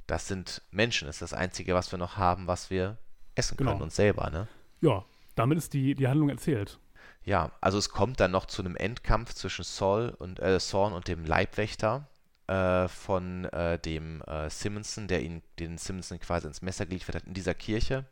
das 0.07 0.29
sind 0.29 0.62
Menschen, 0.71 1.07
das 1.07 1.16
ist 1.16 1.23
das 1.23 1.35
Einzige, 1.35 1.75
was 1.75 1.92
wir 1.92 1.99
noch 1.99 2.16
haben, 2.16 2.47
was 2.47 2.71
wir 2.71 2.99
essen 3.35 3.57
können, 3.57 3.71
genau. 3.71 3.85
uns 3.85 3.97
selber, 3.97 4.31
ne? 4.31 4.49
Ja, 4.81 5.05
damit 5.35 5.59
ist 5.59 5.73
die, 5.73 5.95
die 5.95 6.09
Handlung 6.09 6.29
erzählt. 6.29 6.79
Ja, 7.25 7.53
also 7.61 7.79
es 7.79 7.90
kommt 7.90 8.21
dann 8.21 8.33
noch 8.33 8.47
zu 8.47 8.62
einem 8.62 8.77
Endkampf 8.77 9.33
zwischen 9.33 9.64
Saul 9.64 10.14
und 10.18 10.40
äh, 10.40 10.59
Sorn 10.59 10.92
und 10.92 11.07
dem 11.09 11.25
Leibwächter 11.25 12.09
äh, 12.49 12.88
von 12.88 13.45
äh, 13.47 13.79
dem 13.79 14.23
äh, 14.23 14.51
Simonson, 14.51 15.07
der 15.07 15.23
ihn, 15.23 15.42
den 15.59 15.79
Simonson 15.79 16.18
quasi 16.18 16.49
ins 16.49 16.62
Messer 16.62 16.87
geliefert 16.87 17.14
hat 17.14 17.25
in 17.25 17.35
dieser 17.35 17.55
Kirche. 17.55 18.05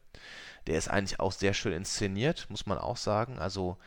Der 0.67 0.79
ist 0.79 0.89
eigentlich 0.89 1.19
auch 1.19 1.33
sehr 1.33 1.55
schön 1.55 1.73
inszeniert, 1.73 2.47
muss 2.49 2.67
man 2.67 2.79
auch 2.79 2.97
sagen. 2.97 3.39
Also 3.39 3.79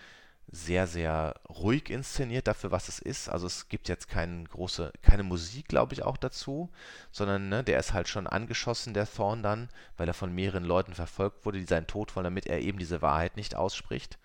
sehr, 0.52 0.86
sehr 0.88 1.36
ruhig 1.50 1.90
inszeniert 1.90 2.48
dafür, 2.48 2.72
was 2.72 2.88
es 2.88 3.00
ist. 3.00 3.30
Also 3.30 3.48
es 3.48 3.70
gibt 3.70 3.90
jetzt 3.90 4.08
keine 4.08 4.44
große, 4.44 4.92
keine 5.02 5.24
Musik, 5.24 5.68
glaube 5.68 5.94
ich, 5.94 6.04
auch 6.04 6.18
dazu, 6.18 6.70
sondern 7.12 7.50
ne, 7.50 7.64
der 7.64 7.80
ist 7.80 7.94
halt 7.94 8.08
schon 8.08 8.28
angeschossen, 8.28 8.94
der 8.94 9.12
Thorn 9.12 9.42
dann, 9.42 9.70
weil 9.98 10.08
er 10.08 10.14
von 10.14 10.34
mehreren 10.34 10.64
Leuten 10.64 10.94
verfolgt 10.94 11.46
wurde, 11.46 11.60
die 11.60 11.66
seinen 11.66 11.88
Tod 11.88 12.16
wollen, 12.16 12.26
damit 12.26 12.46
er 12.46 12.62
eben 12.62 12.78
diese 12.78 13.02
Wahrheit 13.02 13.36
nicht 13.36 13.56
ausspricht. 13.56 14.20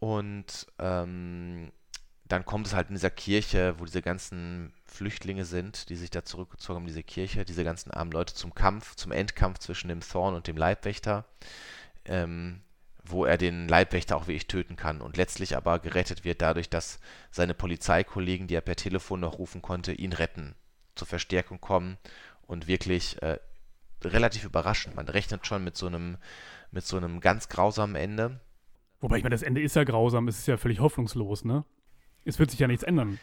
Und 0.00 0.66
ähm, 0.78 1.70
dann 2.28 2.44
kommt 2.44 2.66
es 2.66 2.74
halt 2.74 2.88
in 2.88 2.94
dieser 2.94 3.10
Kirche, 3.10 3.74
wo 3.78 3.84
diese 3.84 4.02
ganzen 4.02 4.72
Flüchtlinge 4.84 5.44
sind, 5.44 5.88
die 5.88 5.96
sich 5.96 6.10
da 6.10 6.24
zurückgezogen 6.24 6.80
haben, 6.80 6.86
diese 6.86 7.02
Kirche, 7.02 7.44
diese 7.44 7.64
ganzen 7.64 7.90
armen 7.90 8.12
Leute 8.12 8.34
zum 8.34 8.54
Kampf, 8.54 8.94
zum 8.96 9.12
Endkampf 9.12 9.58
zwischen 9.58 9.88
dem 9.88 10.00
Thorn 10.00 10.34
und 10.34 10.46
dem 10.46 10.56
Leibwächter. 10.56 11.24
Ähm, 12.04 12.62
wo 13.10 13.24
er 13.24 13.38
den 13.38 13.68
Leibwächter 13.68 14.16
auch 14.16 14.26
wirklich 14.26 14.48
töten 14.48 14.76
kann 14.76 15.00
und 15.00 15.16
letztlich 15.16 15.56
aber 15.56 15.78
gerettet 15.78 16.24
wird 16.24 16.42
dadurch, 16.42 16.68
dass 16.70 17.00
seine 17.30 17.54
Polizeikollegen, 17.54 18.46
die 18.46 18.54
er 18.54 18.60
per 18.60 18.76
Telefon 18.76 19.20
noch 19.20 19.38
rufen 19.38 19.62
konnte, 19.62 19.92
ihn 19.92 20.12
retten. 20.12 20.54
zur 20.94 21.06
Verstärkung 21.06 21.60
kommen 21.60 21.96
und 22.46 22.66
wirklich 22.66 23.22
äh, 23.22 23.38
relativ 24.02 24.44
überraschend. 24.44 24.96
Man 24.96 25.08
rechnet 25.08 25.46
schon 25.46 25.64
mit 25.64 25.76
so 25.76 25.86
einem, 25.86 26.16
mit 26.70 26.84
so 26.84 26.96
einem 26.96 27.20
ganz 27.20 27.48
grausamen 27.48 27.96
Ende. 27.96 28.40
Wobei 29.00 29.18
ich 29.18 29.22
meine, 29.22 29.34
das 29.34 29.42
Ende 29.42 29.60
ist 29.60 29.76
ja 29.76 29.84
grausam, 29.84 30.26
es 30.28 30.38
ist 30.38 30.48
ja 30.48 30.56
völlig 30.56 30.80
hoffnungslos, 30.80 31.44
ne? 31.44 31.64
Es 32.24 32.38
wird 32.38 32.50
sich 32.50 32.60
ja 32.60 32.66
nichts 32.66 32.82
ändern. 32.82 33.18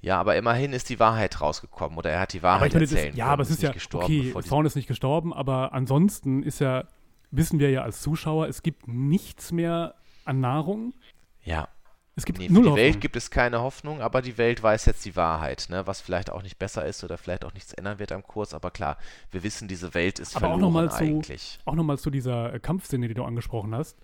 Ja, 0.00 0.18
aber 0.18 0.36
immerhin 0.36 0.72
ist 0.72 0.88
die 0.88 0.98
Wahrheit 0.98 1.40
rausgekommen 1.40 1.98
oder 1.98 2.10
er 2.10 2.20
hat 2.20 2.32
die 2.32 2.42
Wahrheit 2.42 2.72
meine, 2.72 2.84
erzählen 2.84 3.10
das, 3.10 3.18
Ja, 3.18 3.26
aber 3.26 3.42
es 3.42 3.50
ist 3.50 3.62
ja, 3.62 3.72
gestorben, 3.72 4.32
okay, 4.34 4.48
Thorn 4.48 4.64
ist 4.64 4.76
nicht 4.76 4.88
gestorben, 4.88 5.34
aber 5.34 5.72
ansonsten 5.72 6.42
ist 6.42 6.60
ja, 6.60 6.84
wissen 7.30 7.58
wir 7.58 7.70
ja 7.70 7.82
als 7.82 8.00
Zuschauer, 8.02 8.48
es 8.48 8.62
gibt 8.62 8.88
nichts 8.88 9.52
mehr 9.52 9.94
an 10.24 10.40
Nahrung. 10.40 10.94
Ja. 11.42 11.68
Es 12.16 12.26
gibt 12.26 12.38
Nee, 12.38 12.48
null 12.50 12.64
für 12.64 12.70
die 12.70 12.76
Welt 12.76 12.86
Hoffnung. 12.88 13.00
gibt 13.00 13.16
es 13.16 13.30
keine 13.30 13.60
Hoffnung, 13.60 14.00
aber 14.02 14.20
die 14.20 14.36
Welt 14.36 14.62
weiß 14.62 14.84
jetzt 14.86 15.04
die 15.06 15.16
Wahrheit, 15.16 15.68
ne? 15.70 15.86
was 15.86 16.00
vielleicht 16.02 16.28
auch 16.30 16.42
nicht 16.42 16.58
besser 16.58 16.84
ist 16.84 17.02
oder 17.04 17.16
vielleicht 17.16 17.44
auch 17.44 17.54
nichts 17.54 17.72
ändern 17.72 17.98
wird 17.98 18.12
am 18.12 18.22
Kurs. 18.22 18.52
Aber 18.52 18.70
klar, 18.70 18.98
wir 19.30 19.42
wissen, 19.42 19.68
diese 19.68 19.94
Welt 19.94 20.18
ist 20.18 20.36
Aber 20.36 20.48
auch 20.48 20.50
verloren 20.58 20.60
noch 20.60 20.70
mal 20.70 20.90
zu- 20.90 20.96
eigentlich. 21.04 21.58
Auch 21.64 21.74
nochmal 21.76 21.98
zu 21.98 22.10
dieser 22.10 22.52
äh, 22.52 22.60
Kampfszene, 22.60 23.08
die 23.08 23.14
du 23.14 23.24
angesprochen 23.24 23.74
hast. 23.74 23.96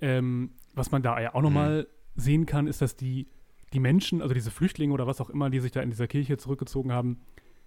Ähm, 0.00 0.52
was 0.74 0.90
man 0.90 1.02
da 1.02 1.20
ja 1.20 1.34
auch 1.34 1.42
nochmal 1.42 1.82
Mhm. 2.16 2.20
sehen 2.20 2.46
kann, 2.46 2.66
ist, 2.66 2.80
dass 2.82 2.96
die, 2.96 3.28
die 3.72 3.78
Menschen, 3.80 4.20
also 4.22 4.34
diese 4.34 4.50
Flüchtlinge 4.50 4.92
oder 4.92 5.06
was 5.06 5.20
auch 5.20 5.30
immer, 5.30 5.48
die 5.50 5.60
sich 5.60 5.70
da 5.70 5.80
in 5.82 5.90
dieser 5.90 6.08
Kirche 6.08 6.38
zurückgezogen 6.38 6.90
haben, 6.92 7.20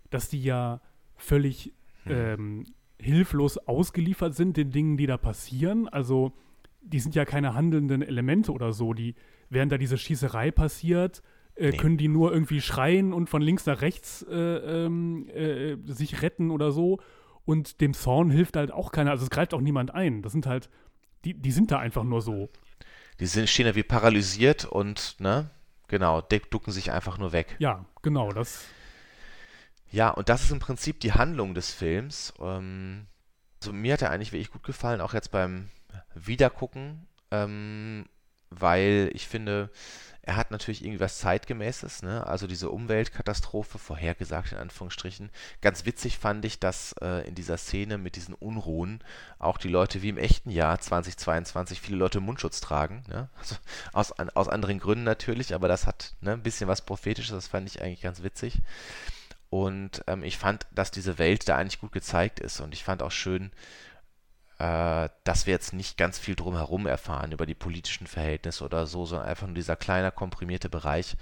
dass 0.09 0.27
die 0.27 0.41
ja 0.43 0.81
völlig 1.15 1.71
Mhm. 2.05 2.11
ähm, 2.11 2.63
hilflos 3.03 3.57
ausgeliefert 3.57 4.35
sind 4.35 4.57
den 4.57 4.71
Dingen, 4.71 4.97
die 4.97 5.05
da 5.05 5.17
passieren. 5.17 5.87
Also 5.87 6.33
die 6.81 6.99
sind 6.99 7.15
ja 7.15 7.25
keine 7.25 7.53
handelnden 7.53 8.01
Elemente 8.01 8.51
oder 8.51 8.73
so. 8.73 8.93
Die, 8.93 9.15
während 9.49 9.71
da 9.71 9.77
diese 9.77 9.97
Schießerei 9.97 10.51
passiert, 10.51 11.21
äh, 11.55 11.69
Nee. 11.71 11.77
können 11.77 11.97
die 11.97 12.07
nur 12.07 12.33
irgendwie 12.33 12.61
schreien 12.61 13.13
und 13.13 13.29
von 13.29 13.41
links 13.41 13.65
nach 13.65 13.81
rechts 13.81 14.23
äh, 14.29 14.33
ähm, 14.35 15.29
äh, 15.29 15.77
sich 15.85 16.21
retten 16.21 16.49
oder 16.51 16.71
so. 16.71 16.99
Und 17.45 17.81
dem 17.81 17.93
Zorn 17.93 18.29
hilft 18.31 18.55
halt 18.55 18.71
auch 18.71 18.91
keiner. 18.91 19.11
Also 19.11 19.23
es 19.25 19.29
greift 19.29 19.53
auch 19.53 19.61
niemand 19.61 19.93
ein. 19.93 20.21
Das 20.21 20.31
sind 20.31 20.45
halt, 20.47 20.69
die, 21.25 21.33
die 21.33 21.51
sind 21.51 21.71
da 21.71 21.79
einfach 21.79 22.03
nur 22.03 22.21
so. 22.21 22.49
Die 23.19 23.25
sind, 23.27 23.47
stehen 23.49 23.65
da 23.65 23.75
wie 23.75 23.83
paralysiert 23.83 24.65
und, 24.65 25.17
ne, 25.19 25.51
genau, 25.87 26.21
ducken 26.21 26.71
sich 26.73 26.91
einfach 26.91 27.17
nur 27.19 27.31
weg. 27.31 27.55
Ja, 27.59 27.85
genau, 28.01 28.31
das. 28.31 28.65
Ja, 29.93 30.09
und 30.09 30.27
das 30.27 30.43
ist 30.43 30.51
im 30.51 30.57
Prinzip 30.57 30.99
die 31.01 31.13
Handlung 31.13 31.53
des 31.53 31.71
Films. 31.71 32.33
Ähm, 32.41 33.05
also 33.61 33.71
mir 33.71 33.93
hat 33.93 34.01
er 34.01 34.09
eigentlich 34.09 34.31
wirklich 34.31 34.51
gut 34.51 34.63
gefallen, 34.63 35.01
auch 35.01 35.13
jetzt 35.13 35.29
beim 35.29 35.69
Wiedergucken, 36.15 37.05
ähm, 37.29 38.07
weil 38.49 39.11
ich 39.13 39.27
finde, 39.27 39.69
er 40.23 40.35
hat 40.35 40.49
natürlich 40.49 40.83
irgendwie 40.83 40.99
was 40.99 41.19
Zeitgemäßes, 41.19 42.01
ne? 42.01 42.25
Also 42.25 42.47
diese 42.47 42.71
Umweltkatastrophe, 42.71 43.77
vorhergesagt 43.77 44.53
in 44.53 44.57
Anführungsstrichen. 44.57 45.29
Ganz 45.61 45.85
witzig 45.85 46.17
fand 46.17 46.43
ich, 46.45 46.59
dass 46.59 46.95
äh, 47.01 47.27
in 47.27 47.35
dieser 47.35 47.57
Szene 47.57 47.99
mit 47.99 48.15
diesen 48.15 48.33
Unruhen 48.33 49.03
auch 49.37 49.59
die 49.59 49.67
Leute 49.67 50.01
wie 50.01 50.09
im 50.09 50.17
echten 50.17 50.49
Jahr 50.49 50.79
2022 50.79 51.79
viele 51.79 51.97
Leute 51.97 52.19
Mundschutz 52.19 52.61
tragen, 52.61 53.03
ne? 53.09 53.29
Also 53.39 53.55
aus, 53.91 54.11
an, 54.13 54.31
aus 54.31 54.49
anderen 54.49 54.79
Gründen 54.79 55.03
natürlich, 55.03 55.53
aber 55.53 55.67
das 55.67 55.85
hat 55.85 56.15
ne, 56.21 56.31
ein 56.31 56.41
bisschen 56.41 56.67
was 56.67 56.81
Prophetisches, 56.81 57.35
das 57.35 57.47
fand 57.47 57.67
ich 57.67 57.79
eigentlich 57.83 58.01
ganz 58.01 58.23
witzig. 58.23 58.63
Und 59.53 60.03
ähm, 60.07 60.23
ich 60.23 60.39
fand, 60.39 60.65
dass 60.71 60.89
diese 60.89 61.19
Welt 61.19 61.47
da 61.47 61.57
eigentlich 61.57 61.79
gut 61.79 61.91
gezeigt 61.91 62.39
ist. 62.39 62.59
Und 62.59 62.73
ich 62.73 62.83
fand 62.83 63.03
auch 63.03 63.11
schön, 63.11 63.51
äh, 64.57 65.09
dass 65.25 65.45
wir 65.45 65.53
jetzt 65.53 65.73
nicht 65.73 65.95
ganz 65.95 66.17
viel 66.17 66.33
drumherum 66.33 66.87
erfahren 66.87 67.33
über 67.33 67.45
die 67.45 67.53
politischen 67.53 68.07
Verhältnisse 68.07 68.65
oder 68.65 68.87
so, 68.87 69.05
sondern 69.05 69.27
einfach 69.27 69.45
nur 69.45 69.53
dieser 69.53 69.75
kleine 69.75 70.11
komprimierte 70.11 70.69
Bereich. 70.69 71.17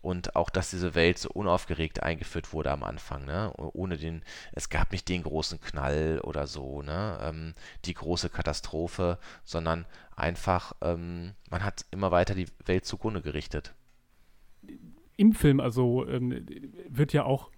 Und 0.00 0.34
auch, 0.34 0.48
dass 0.48 0.70
diese 0.70 0.94
Welt 0.94 1.18
so 1.18 1.28
unaufgeregt 1.28 2.02
eingeführt 2.02 2.54
wurde 2.54 2.70
am 2.70 2.84
Anfang, 2.84 3.26
ne? 3.26 3.52
Ohne 3.58 3.98
den, 3.98 4.22
es 4.52 4.70
gab 4.70 4.90
nicht 4.90 5.06
den 5.10 5.22
großen 5.22 5.60
Knall 5.60 6.20
oder 6.24 6.46
so, 6.46 6.80
ne? 6.80 7.18
Ähm, 7.20 7.54
die 7.84 7.92
große 7.92 8.30
Katastrophe, 8.30 9.18
sondern 9.44 9.84
einfach, 10.16 10.72
ähm, 10.80 11.34
man 11.50 11.62
hat 11.62 11.84
immer 11.90 12.10
weiter 12.10 12.34
die 12.34 12.48
Welt 12.64 12.86
zugrunde 12.86 13.20
gerichtet. 13.20 13.74
Im 15.18 15.34
Film, 15.34 15.60
also 15.60 16.08
ähm, 16.08 16.46
wird 16.88 17.12
ja 17.12 17.24
auch 17.24 17.50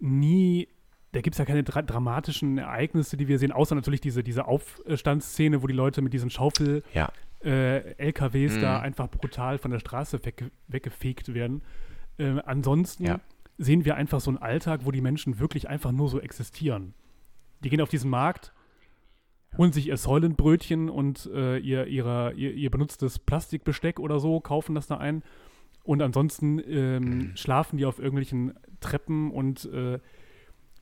nie, 0.00 0.68
da 1.12 1.20
gibt 1.20 1.34
es 1.34 1.38
ja 1.38 1.44
keine 1.44 1.62
dra 1.62 1.82
dramatischen 1.82 2.58
Ereignisse, 2.58 3.16
die 3.16 3.28
wir 3.28 3.38
sehen, 3.38 3.52
außer 3.52 3.74
natürlich 3.74 4.00
diese, 4.00 4.22
diese 4.22 4.46
Aufstandsszene, 4.46 5.62
wo 5.62 5.66
die 5.66 5.74
Leute 5.74 6.02
mit 6.02 6.12
diesen 6.12 6.30
Schaufel 6.30 6.82
Ja. 6.94 7.10
äh, 7.44 7.94
LKWs 7.98 8.58
da 8.60 8.78
Mhm. 8.78 8.84
einfach 8.84 9.08
brutal 9.10 9.58
von 9.58 9.70
der 9.70 9.78
Straße 9.80 10.24
wegge 10.24 10.50
weggefegt 10.68 11.34
werden. 11.34 11.62
Äh, 12.18 12.40
ansonsten 12.44 13.04
Ja. 13.06 13.20
sehen 13.58 13.84
wir 13.84 13.96
einfach 13.96 14.20
so 14.20 14.30
einen 14.30 14.38
Alltag, 14.38 14.80
wo 14.84 14.90
die 14.90 15.00
Menschen 15.00 15.38
wirklich 15.38 15.68
einfach 15.68 15.90
nur 15.92 16.08
so 16.08 16.20
existieren. 16.20 16.94
Die 17.64 17.68
gehen 17.70 17.80
auf 17.80 17.88
diesen 17.90 18.10
Markt, 18.10 18.52
holen 19.58 19.72
sich 19.72 19.88
ihr 19.88 19.96
Säulenbrötchen 19.96 20.88
und 20.88 21.28
äh, 21.34 21.58
ihr, 21.58 21.86
ihrer, 21.86 22.32
ihr, 22.34 22.52
ihr 22.54 22.70
benutztes 22.70 23.18
Plastikbesteck 23.18 23.98
oder 23.98 24.20
so, 24.20 24.40
kaufen 24.40 24.74
das 24.74 24.86
da 24.86 24.98
ein. 24.98 25.22
Und 25.82 26.02
ansonsten 26.02 26.60
ähm, 26.66 27.32
schlafen 27.34 27.76
die 27.76 27.86
auf 27.86 27.98
irgendwelchen 27.98 28.54
Treppen 28.80 29.30
und 29.30 29.64
äh, 29.72 29.98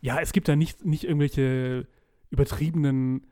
ja, 0.01 0.21
es 0.21 0.33
gibt 0.33 0.49
da 0.49 0.57
nicht, 0.57 0.85
nicht 0.85 1.05
irgendwelche 1.05 1.87
übertriebenen, 2.31 3.23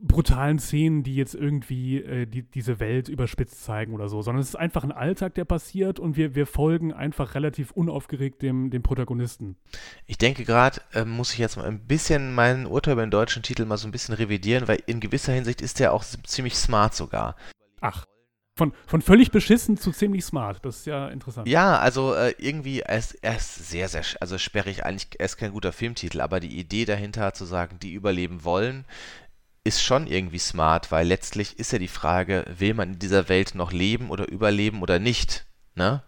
brutalen 0.00 0.58
Szenen, 0.58 1.02
die 1.02 1.16
jetzt 1.16 1.34
irgendwie 1.34 2.00
äh, 2.00 2.26
die, 2.26 2.42
diese 2.42 2.78
Welt 2.78 3.08
überspitzt 3.08 3.64
zeigen 3.64 3.94
oder 3.94 4.08
so, 4.08 4.22
sondern 4.22 4.40
es 4.40 4.50
ist 4.50 4.56
einfach 4.56 4.84
ein 4.84 4.92
Alltag, 4.92 5.34
der 5.34 5.44
passiert 5.44 5.98
und 5.98 6.16
wir, 6.16 6.34
wir 6.34 6.46
folgen 6.46 6.92
einfach 6.92 7.34
relativ 7.34 7.72
unaufgeregt 7.72 8.42
dem, 8.42 8.70
dem 8.70 8.82
Protagonisten. 8.82 9.56
Ich 10.06 10.18
denke 10.18 10.44
gerade, 10.44 10.80
äh, 10.94 11.04
muss 11.04 11.32
ich 11.32 11.38
jetzt 11.38 11.56
mal 11.56 11.66
ein 11.66 11.86
bisschen 11.86 12.34
meinen 12.34 12.66
Urteil 12.66 12.92
über 12.92 13.04
den 13.04 13.10
deutschen 13.10 13.42
Titel 13.42 13.64
mal 13.64 13.76
so 13.76 13.88
ein 13.88 13.92
bisschen 13.92 14.14
revidieren, 14.14 14.68
weil 14.68 14.82
in 14.86 15.00
gewisser 15.00 15.32
Hinsicht 15.32 15.60
ist 15.60 15.80
der 15.80 15.92
auch 15.92 16.04
ziemlich 16.04 16.54
smart 16.54 16.94
sogar. 16.94 17.34
Ach, 17.80 18.04
von, 18.58 18.72
von 18.86 19.00
völlig 19.00 19.30
beschissen 19.30 19.78
zu 19.78 19.92
ziemlich 19.92 20.24
smart, 20.24 20.64
das 20.64 20.80
ist 20.80 20.86
ja 20.86 21.08
interessant. 21.08 21.48
Ja, 21.48 21.78
also 21.78 22.12
äh, 22.14 22.34
irgendwie, 22.38 22.80
er 22.80 22.98
ist, 22.98 23.14
er 23.22 23.38
sehr, 23.38 23.88
sehr, 23.88 24.02
also 24.20 24.36
sperrig, 24.36 24.84
eigentlich, 24.84 25.08
er 25.18 25.26
ist 25.26 25.36
kein 25.36 25.52
guter 25.52 25.72
Filmtitel, 25.72 26.20
aber 26.20 26.40
die 26.40 26.58
Idee 26.58 26.84
dahinter 26.84 27.32
zu 27.32 27.44
sagen, 27.44 27.78
die 27.80 27.94
überleben 27.94 28.44
wollen, 28.44 28.84
ist 29.64 29.82
schon 29.82 30.06
irgendwie 30.06 30.38
smart, 30.38 30.90
weil 30.90 31.06
letztlich 31.06 31.58
ist 31.58 31.72
ja 31.72 31.78
die 31.78 31.88
Frage, 31.88 32.44
will 32.58 32.74
man 32.74 32.94
in 32.94 32.98
dieser 32.98 33.28
Welt 33.28 33.54
noch 33.54 33.72
leben 33.72 34.10
oder 34.10 34.28
überleben 34.28 34.82
oder 34.82 34.98
nicht, 34.98 35.46
ne? 35.74 36.02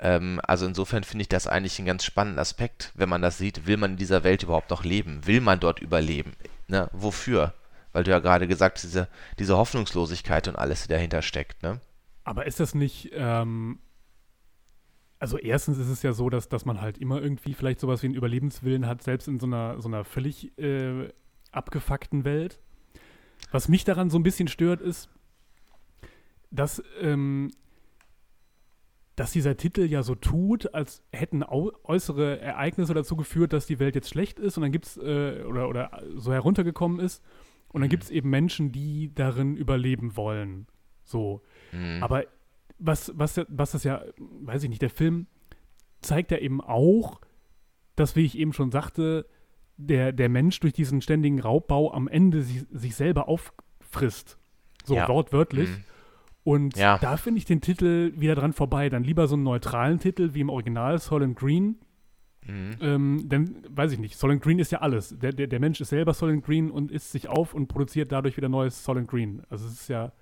Ähm, 0.00 0.40
also 0.42 0.66
insofern 0.66 1.04
finde 1.04 1.22
ich 1.22 1.28
das 1.28 1.46
eigentlich 1.46 1.78
einen 1.78 1.86
ganz 1.86 2.04
spannenden 2.04 2.40
Aspekt, 2.40 2.90
wenn 2.94 3.08
man 3.08 3.22
das 3.22 3.38
sieht, 3.38 3.66
will 3.66 3.76
man 3.76 3.92
in 3.92 3.96
dieser 3.98 4.24
Welt 4.24 4.42
überhaupt 4.42 4.70
noch 4.70 4.82
leben? 4.82 5.26
Will 5.26 5.40
man 5.40 5.60
dort 5.60 5.80
überleben? 5.80 6.32
Ne? 6.68 6.88
Wofür? 6.92 7.54
Weil 7.92 8.04
du 8.04 8.10
ja 8.10 8.20
gerade 8.20 8.46
gesagt 8.46 8.76
hast, 8.76 8.84
diese, 8.84 9.08
diese 9.38 9.56
Hoffnungslosigkeit 9.56 10.48
und 10.48 10.56
alles, 10.56 10.82
die 10.82 10.88
dahinter 10.88 11.22
steckt, 11.22 11.62
ne? 11.62 11.80
Aber 12.24 12.46
ist 12.46 12.60
das 12.60 12.74
nicht, 12.74 13.10
ähm, 13.12 13.80
also 15.18 15.36
erstens 15.36 15.78
ist 15.78 15.88
es 15.88 16.02
ja 16.02 16.12
so, 16.12 16.30
dass, 16.30 16.48
dass 16.48 16.64
man 16.64 16.80
halt 16.80 16.98
immer 16.98 17.20
irgendwie 17.20 17.54
vielleicht 17.54 17.80
sowas 17.80 18.02
wie 18.02 18.06
einen 18.06 18.14
Überlebenswillen 18.14 18.86
hat, 18.86 19.02
selbst 19.02 19.28
in 19.28 19.40
so 19.40 19.46
einer, 19.46 19.80
so 19.80 19.88
einer 19.88 20.04
völlig 20.04 20.56
äh, 20.58 21.08
abgefuckten 21.52 22.24
Welt. 22.24 22.58
Was 23.50 23.68
mich 23.68 23.84
daran 23.84 24.10
so 24.10 24.18
ein 24.18 24.22
bisschen 24.22 24.48
stört, 24.48 24.80
ist, 24.80 25.08
dass, 26.50 26.82
ähm, 27.00 27.50
dass 29.16 29.32
dieser 29.32 29.56
Titel 29.56 29.82
ja 29.82 30.02
so 30.02 30.14
tut, 30.14 30.74
als 30.74 31.02
hätten 31.12 31.42
äußere 31.42 32.40
Ereignisse 32.40 32.94
dazu 32.94 33.16
geführt, 33.16 33.52
dass 33.52 33.66
die 33.66 33.78
Welt 33.78 33.94
jetzt 33.94 34.10
schlecht 34.10 34.38
ist 34.38 34.56
und 34.56 34.62
dann 34.62 34.72
gibt 34.72 34.86
es, 34.86 34.96
äh, 34.96 35.44
oder, 35.46 35.68
oder 35.68 36.02
so 36.16 36.32
heruntergekommen 36.32 37.00
ist. 37.00 37.22
Und 37.72 37.80
dann 37.82 37.88
Mhm. 37.88 37.90
gibt 37.90 38.04
es 38.04 38.10
eben 38.10 38.30
Menschen, 38.30 38.72
die 38.72 39.12
darin 39.14 39.56
überleben 39.56 40.16
wollen. 40.16 40.66
So. 41.04 41.42
Mhm. 41.72 42.02
Aber 42.02 42.24
was, 42.78 43.12
was, 43.16 43.40
was 43.48 43.72
das 43.72 43.84
ja, 43.84 44.02
weiß 44.18 44.62
ich 44.64 44.68
nicht, 44.70 44.82
der 44.82 44.90
Film 44.90 45.26
zeigt 46.00 46.30
ja 46.30 46.38
eben 46.38 46.60
auch, 46.60 47.20
dass, 47.96 48.16
wie 48.16 48.24
ich 48.24 48.38
eben 48.38 48.52
schon 48.52 48.70
sagte, 48.70 49.26
der, 49.76 50.12
der 50.12 50.28
Mensch 50.28 50.60
durch 50.60 50.72
diesen 50.72 51.00
ständigen 51.00 51.40
Raubbau 51.40 51.92
am 51.92 52.08
Ende 52.08 52.42
sich, 52.42 52.64
sich 52.70 52.94
selber 52.96 53.28
auffrisst. 53.28 54.38
So 54.84 54.94
Ja. 54.94 55.08
wortwörtlich. 55.08 55.68
Mhm. 55.68 55.84
Und 56.42 56.76
Ja. 56.76 56.96
da 56.98 57.16
finde 57.18 57.38
ich 57.38 57.44
den 57.44 57.60
Titel 57.60 58.12
wieder 58.16 58.34
dran 58.34 58.52
vorbei. 58.54 58.88
Dann 58.88 59.04
lieber 59.04 59.26
so 59.28 59.34
einen 59.36 59.42
neutralen 59.44 59.98
Titel 59.98 60.30
wie 60.32 60.40
im 60.40 60.48
Original 60.48 60.98
Solent 60.98 61.36
Green. 61.38 61.76
Mhm. 62.46 62.76
Ähm, 62.80 63.28
denn, 63.28 63.62
weiß 63.68 63.92
ich 63.92 63.98
nicht, 63.98 64.16
Solent 64.18 64.42
Green 64.42 64.58
ist 64.58 64.72
ja 64.72 64.80
alles. 64.80 65.16
Der, 65.18 65.32
der, 65.32 65.46
der 65.46 65.60
Mensch 65.60 65.80
ist 65.80 65.90
selber 65.90 66.14
Solent 66.14 66.44
Green 66.44 66.70
und 66.70 66.90
isst 66.90 67.12
sich 67.12 67.28
auf 67.28 67.52
und 67.54 67.68
produziert 67.68 68.12
dadurch 68.12 68.36
wieder 68.36 68.48
neues 68.48 68.82
Solent 68.84 69.08
Green. 69.08 69.42
Also 69.50 69.66
es 69.66 69.72
ist 69.74 69.88
ja 69.88 70.12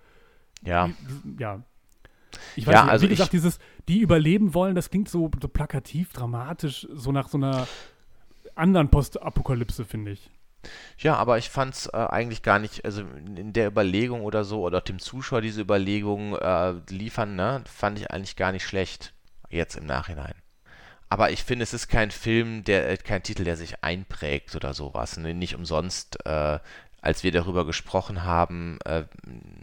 Ja. 0.64 0.90
ja. 1.38 1.62
Ich 2.56 2.66
weiß 2.66 2.74
Ja, 2.74 2.82
nicht, 2.82 2.90
also 2.92 3.04
wie 3.06 3.10
gesagt, 3.10 3.28
ich- 3.32 3.40
dieses, 3.40 3.58
die 3.88 4.00
überleben 4.00 4.52
wollen, 4.52 4.74
das 4.74 4.90
klingt 4.90 5.08
so, 5.08 5.30
so 5.40 5.48
plakativ, 5.48 6.12
dramatisch, 6.12 6.86
so 6.92 7.10
nach 7.12 7.28
so 7.28 7.38
einer 7.38 7.66
anderen 8.54 8.90
Postapokalypse, 8.90 9.84
finde 9.84 10.10
ich. 10.10 10.30
Ja, 10.98 11.14
aber 11.14 11.38
ich 11.38 11.48
fand 11.48 11.74
es 11.74 11.86
äh, 11.86 11.96
eigentlich 11.96 12.42
gar 12.42 12.58
nicht, 12.58 12.84
also 12.84 13.02
in 13.36 13.52
der 13.52 13.68
Überlegung 13.68 14.22
oder 14.22 14.42
so, 14.44 14.62
oder 14.62 14.78
auch 14.78 14.82
dem 14.82 14.98
Zuschauer 14.98 15.40
diese 15.40 15.60
Überlegung 15.62 16.34
äh, 16.34 16.74
liefern, 16.90 17.36
ne, 17.36 17.62
fand 17.66 17.98
ich 18.00 18.10
eigentlich 18.10 18.34
gar 18.36 18.50
nicht 18.52 18.64
schlecht, 18.66 19.14
jetzt 19.48 19.76
im 19.76 19.86
Nachhinein. 19.86 20.34
Aber 21.08 21.30
ich 21.30 21.42
finde, 21.42 21.62
es 21.62 21.74
ist 21.74 21.88
kein 21.88 22.10
Film, 22.10 22.64
der, 22.64 22.90
äh, 22.90 22.96
kein 22.96 23.22
Titel, 23.22 23.44
der 23.44 23.56
sich 23.56 23.82
einprägt 23.82 24.54
oder 24.54 24.74
sowas. 24.74 25.16
Ne? 25.16 25.34
Nicht 25.34 25.54
umsonst, 25.54 26.24
äh, 26.26 26.58
als 27.00 27.22
wir 27.22 27.32
darüber 27.32 27.64
gesprochen 27.64 28.24
haben, 28.24 28.78
äh, 28.84 29.04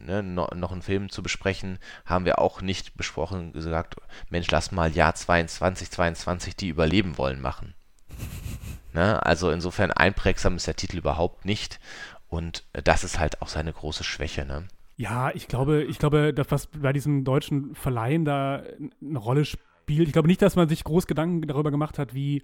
ne, 0.06 0.24
no, 0.24 0.48
noch 0.56 0.72
einen 0.72 0.82
Film 0.82 1.10
zu 1.10 1.22
besprechen, 1.22 1.80
haben 2.06 2.26
wir 2.26 2.40
auch 2.40 2.62
nicht 2.62 2.96
besprochen, 2.96 3.52
gesagt, 3.54 3.96
Mensch, 4.30 4.50
lass 4.50 4.72
mal 4.72 4.92
Jahr 4.92 5.14
22, 5.14 5.92
22 5.92 6.56
die 6.56 6.70
überleben 6.70 7.18
wollen 7.18 7.42
machen. 7.42 7.74
ne? 8.94 9.24
Also 9.26 9.52
insofern 9.52 9.92
einprägsam 9.92 10.56
ist 10.56 10.68
der 10.68 10.76
Titel 10.76 10.98
überhaupt 10.98 11.46
nicht. 11.46 11.80
Und 12.28 12.64
äh, 12.74 12.82
das 12.82 13.04
ist 13.04 13.20
halt 13.20 13.42
auch 13.42 13.50
seine 13.50 13.74
große 13.74 14.04
Schwäche, 14.04 14.46
ne? 14.46 14.68
Ja, 14.98 15.30
ich 15.32 15.50
glaube, 15.50 15.84
ich 15.84 16.00
glaube, 16.00 16.34
dass 16.34 16.52
was 16.52 16.68
bei 16.68 16.94
diesen 16.94 17.26
deutschen 17.26 17.76
Verleihen 17.76 18.24
da 18.24 18.64
eine 19.02 19.20
Rolle 19.20 19.44
spielt. 19.44 19.62
Ich 19.88 20.12
glaube 20.12 20.28
nicht, 20.28 20.42
dass 20.42 20.56
man 20.56 20.68
sich 20.68 20.84
groß 20.84 21.08
Gedanken 21.08 21.48
darüber 21.48 21.72
gemacht 21.72 22.00
hat, 22.00 22.14
wie, 22.14 22.44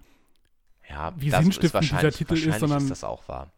ja, 0.88 1.12
wie 1.16 1.30
sinnstiftend 1.30 1.84
dieser 1.84 2.10
Titel 2.10 2.34
ist, 2.34 2.60
sondern 2.60 2.82
ist 2.82 2.90
das 2.90 3.04
auch 3.04 3.26
wahr. 3.28 3.52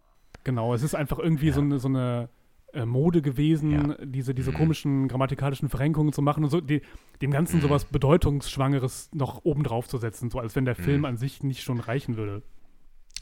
Genau, 0.45 0.74
es 0.74 0.82
ist 0.82 0.95
einfach 0.95 1.18
irgendwie 1.18 1.49
ja. 1.49 1.55
so 1.55 1.61
eine, 1.61 1.78
so 1.78 1.89
eine 1.89 2.28
äh, 2.74 2.85
Mode 2.85 3.22
gewesen, 3.22 3.89
ja. 3.89 3.97
diese, 4.05 4.35
diese 4.35 4.51
mhm. 4.51 4.57
komischen 4.57 5.09
grammatikalischen 5.09 5.68
Verrenkungen 5.68 6.12
zu 6.12 6.22
machen 6.22 6.45
und 6.45 6.51
so, 6.51 6.61
die, 6.61 6.82
dem 7.22 7.30
Ganzen 7.30 7.57
mhm. 7.57 7.62
sowas 7.62 7.85
Bedeutungsschwangeres 7.87 9.11
noch 9.12 9.45
obendrauf 9.45 9.89
zu 9.89 9.99
setzen, 9.99 10.30
so 10.30 10.39
als 10.39 10.57
wenn 10.57 10.64
der 10.64 10.74
Film 10.74 11.01
mhm. 11.01 11.05
an 11.07 11.16
sich 11.16 11.43
nicht 11.43 11.62
schon 11.62 11.80
reichen 11.80 12.16
würde. 12.16 12.43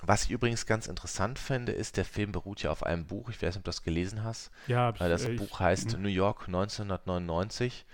Was 0.04 0.24
ich 0.24 0.32
übrigens 0.32 0.66
ganz 0.66 0.88
interessant 0.88 1.38
finde, 1.38 1.72
ist, 1.72 1.96
der 1.96 2.04
Film 2.04 2.32
beruht 2.32 2.62
ja 2.62 2.72
auf 2.72 2.82
einem 2.82 3.06
Buch. 3.06 3.30
Ich 3.30 3.36
weiß 3.36 3.50
nicht, 3.54 3.58
ob 3.58 3.64
du 3.64 3.68
das 3.68 3.84
gelesen 3.84 4.24
hast. 4.24 4.50
Ja, 4.66 4.90
ich, 4.90 4.98
Das 4.98 5.24
ich, 5.26 5.38
Buch 5.38 5.60
heißt 5.60 5.96
mhm. 5.96 6.02
New 6.02 6.08
York 6.08 6.48
1999. 6.48 7.86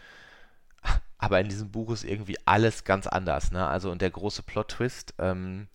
Aber 1.19 1.41
in 1.41 1.49
diesem 1.49 1.71
Buch 1.71 1.91
ist 1.91 2.05
irgendwie 2.05 2.39
alles 2.47 2.85
ganz 2.85 3.07
anders. 3.07 3.51
Ne? 3.51 3.67
Also 3.67 3.91
und 3.91 4.01
der 4.01 4.11
große 4.11 4.43
Plot-Twist, 4.43 5.15
ähm, 5.19 5.69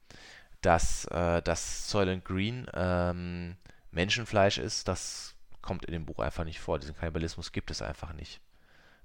dass, 0.62 1.06
äh, 1.06 1.42
dass 1.42 1.90
Soylent 1.90 2.24
Green 2.24 2.68
ähm, 2.74 3.58
Menschenfleisch 3.92 4.58
ist, 4.58 4.88
das 4.88 5.36
kommt 5.62 5.86
in 5.86 5.94
dem 5.94 6.06
Buch 6.06 6.20
einfach 6.20 6.46
nicht 6.46 6.60
vor. 6.60 6.80
Diesen 6.80 6.96
Kannibalismus 6.96 7.52
gibt 7.52 7.72
es 7.72 7.82
einfach 7.82 8.14
nicht. 8.14 8.40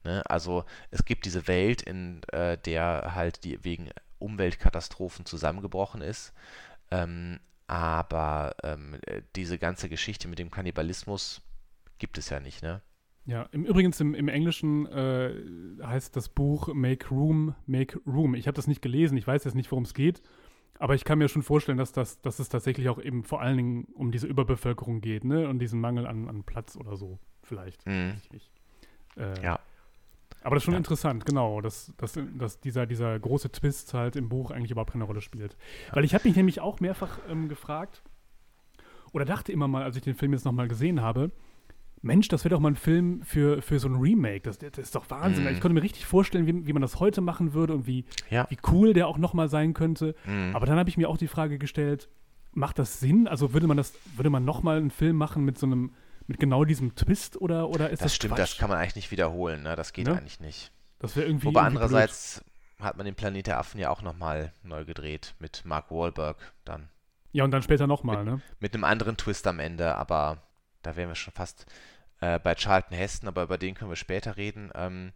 Ne? 0.04 0.22
Also 0.28 0.64
es 0.90 1.04
gibt 1.04 1.24
diese 1.24 1.48
Welt, 1.48 1.82
in 1.82 2.22
äh, 2.32 2.56
der 2.56 3.14
halt 3.14 3.44
die 3.44 3.62
wegen 3.64 3.90
Umweltkatastrophen 4.20 5.26
zusammengebrochen 5.26 6.02
ist. 6.02 6.32
Ähm, 6.90 7.40
aber 7.66 8.54
ähm, 8.62 8.98
äh, 9.06 9.22
diese 9.36 9.58
ganze 9.58 9.88
Geschichte 9.88 10.28
mit 10.28 10.38
dem 10.38 10.50
Kannibalismus 10.50 11.42
gibt 11.98 12.16
es 12.16 12.30
ja 12.30 12.40
nicht, 12.40 12.62
ne? 12.62 12.80
Ja, 13.28 13.42
im, 13.52 13.66
übrigens 13.66 14.00
im, 14.00 14.14
im 14.14 14.28
Englischen 14.28 14.86
äh, 14.86 15.34
heißt 15.84 16.16
das 16.16 16.30
Buch 16.30 16.72
Make 16.72 17.10
Room, 17.10 17.54
Make 17.66 18.00
Room. 18.06 18.34
Ich 18.34 18.46
habe 18.46 18.54
das 18.54 18.66
nicht 18.66 18.80
gelesen, 18.80 19.18
ich 19.18 19.26
weiß 19.26 19.44
jetzt 19.44 19.54
nicht, 19.54 19.70
worum 19.70 19.84
es 19.84 19.92
geht, 19.92 20.22
aber 20.78 20.94
ich 20.94 21.04
kann 21.04 21.18
mir 21.18 21.28
schon 21.28 21.42
vorstellen, 21.42 21.76
dass, 21.76 21.92
das, 21.92 22.22
dass 22.22 22.38
es 22.38 22.48
tatsächlich 22.48 22.88
auch 22.88 22.98
eben 22.98 23.24
vor 23.24 23.42
allen 23.42 23.58
Dingen 23.58 23.84
um 23.92 24.12
diese 24.12 24.26
Überbevölkerung 24.26 25.02
geht, 25.02 25.24
ne? 25.24 25.46
Und 25.46 25.58
diesen 25.58 25.78
Mangel 25.78 26.06
an, 26.06 26.26
an 26.26 26.42
Platz 26.42 26.74
oder 26.74 26.96
so, 26.96 27.18
vielleicht. 27.42 27.86
Mhm. 27.86 28.14
Äh, 29.18 29.42
ja. 29.42 29.60
Aber 30.42 30.54
das 30.54 30.62
ist 30.62 30.64
schon 30.64 30.72
ja. 30.72 30.78
interessant, 30.78 31.26
genau, 31.26 31.60
dass, 31.60 31.92
dass, 31.98 32.18
dass 32.38 32.60
dieser, 32.60 32.86
dieser 32.86 33.18
große 33.18 33.52
Twist 33.52 33.92
halt 33.92 34.16
im 34.16 34.30
Buch 34.30 34.52
eigentlich 34.52 34.70
überhaupt 34.70 34.92
keine 34.92 35.04
Rolle 35.04 35.20
spielt. 35.20 35.54
Ja. 35.88 35.96
Weil 35.96 36.04
ich 36.04 36.14
habe 36.14 36.26
mich 36.26 36.36
nämlich 36.36 36.60
auch 36.60 36.80
mehrfach 36.80 37.18
ähm, 37.28 37.50
gefragt 37.50 38.02
oder 39.12 39.26
dachte 39.26 39.52
immer 39.52 39.68
mal, 39.68 39.82
als 39.82 39.96
ich 39.96 40.02
den 40.02 40.14
Film 40.14 40.32
jetzt 40.32 40.46
nochmal 40.46 40.68
gesehen 40.68 41.02
habe, 41.02 41.30
Mensch, 42.02 42.28
das 42.28 42.44
wäre 42.44 42.54
doch 42.54 42.60
mal 42.60 42.70
ein 42.70 42.76
Film 42.76 43.22
für, 43.22 43.60
für 43.62 43.78
so 43.78 43.88
ein 43.88 43.96
Remake. 43.96 44.42
Das, 44.42 44.58
das 44.58 44.78
ist 44.78 44.94
doch 44.94 45.10
Wahnsinn. 45.10 45.44
Mm. 45.44 45.48
Ich 45.48 45.60
konnte 45.60 45.74
mir 45.74 45.82
richtig 45.82 46.06
vorstellen, 46.06 46.46
wie, 46.46 46.66
wie 46.66 46.72
man 46.72 46.82
das 46.82 47.00
heute 47.00 47.20
machen 47.20 47.54
würde 47.54 47.74
und 47.74 47.86
wie, 47.86 48.04
ja. 48.30 48.46
wie 48.50 48.58
cool 48.70 48.92
der 48.92 49.08
auch 49.08 49.18
nochmal 49.18 49.48
sein 49.48 49.74
könnte. 49.74 50.14
Mm. 50.24 50.54
Aber 50.54 50.66
dann 50.66 50.78
habe 50.78 50.88
ich 50.88 50.96
mir 50.96 51.08
auch 51.08 51.18
die 51.18 51.28
Frage 51.28 51.58
gestellt, 51.58 52.08
macht 52.52 52.78
das 52.78 53.00
Sinn? 53.00 53.26
Also 53.26 53.52
würde 53.52 53.66
man 53.66 53.76
das, 53.76 53.94
würde 54.16 54.30
man 54.30 54.44
nochmal 54.44 54.78
einen 54.78 54.90
Film 54.90 55.16
machen 55.16 55.44
mit 55.44 55.58
so 55.58 55.66
einem, 55.66 55.92
mit 56.26 56.38
genau 56.38 56.64
diesem 56.64 56.94
Twist 56.94 57.40
oder, 57.40 57.68
oder 57.68 57.90
ist 57.90 58.00
das 58.00 58.06
Das 58.06 58.14
stimmt, 58.14 58.34
Quatsch? 58.34 58.52
das 58.52 58.58
kann 58.58 58.68
man 58.68 58.78
eigentlich 58.78 58.96
nicht 58.96 59.10
wiederholen, 59.10 59.62
ne? 59.62 59.76
Das 59.76 59.92
geht 59.92 60.06
ne? 60.06 60.16
eigentlich 60.16 60.40
nicht. 60.40 60.72
Das 60.98 61.16
wäre 61.16 61.26
irgendwie. 61.26 61.46
Wobei 61.46 61.60
irgendwie 61.60 61.78
andererseits 61.78 62.44
blöd. 62.76 62.86
hat 62.86 62.96
man 62.96 63.06
den 63.06 63.14
Planet 63.14 63.46
der 63.46 63.58
Affen 63.58 63.78
ja 63.78 63.90
auch 63.90 64.02
nochmal 64.02 64.52
neu 64.62 64.84
gedreht 64.84 65.34
mit 65.38 65.64
Mark 65.64 65.90
Wahlberg 65.90 66.36
dann. 66.64 66.88
Ja, 67.32 67.44
und 67.44 67.50
dann 67.50 67.62
später 67.62 67.86
nochmal, 67.86 68.24
ne? 68.24 68.40
Mit 68.58 68.74
einem 68.74 68.84
anderen 68.84 69.16
Twist 69.16 69.46
am 69.46 69.58
Ende, 69.58 69.94
aber 69.96 70.38
da 70.88 70.96
wären 70.96 71.08
wir 71.08 71.14
schon 71.14 71.34
fast 71.34 71.66
äh, 72.20 72.38
bei 72.38 72.54
Charlton 72.54 72.96
Heston, 72.96 73.28
aber 73.28 73.42
über 73.42 73.58
den 73.58 73.74
können 73.74 73.90
wir 73.90 73.96
später 73.96 74.36
reden. 74.36 74.70
Ähm, 74.74 75.12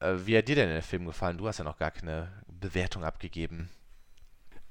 äh, 0.00 0.14
wie 0.24 0.36
hat 0.36 0.48
dir 0.48 0.56
denn 0.56 0.68
der 0.68 0.82
Film 0.82 1.06
gefallen? 1.06 1.38
Du 1.38 1.46
hast 1.48 1.58
ja 1.58 1.64
noch 1.64 1.78
gar 1.78 1.90
keine 1.90 2.28
Bewertung 2.60 3.02
abgegeben. 3.02 3.70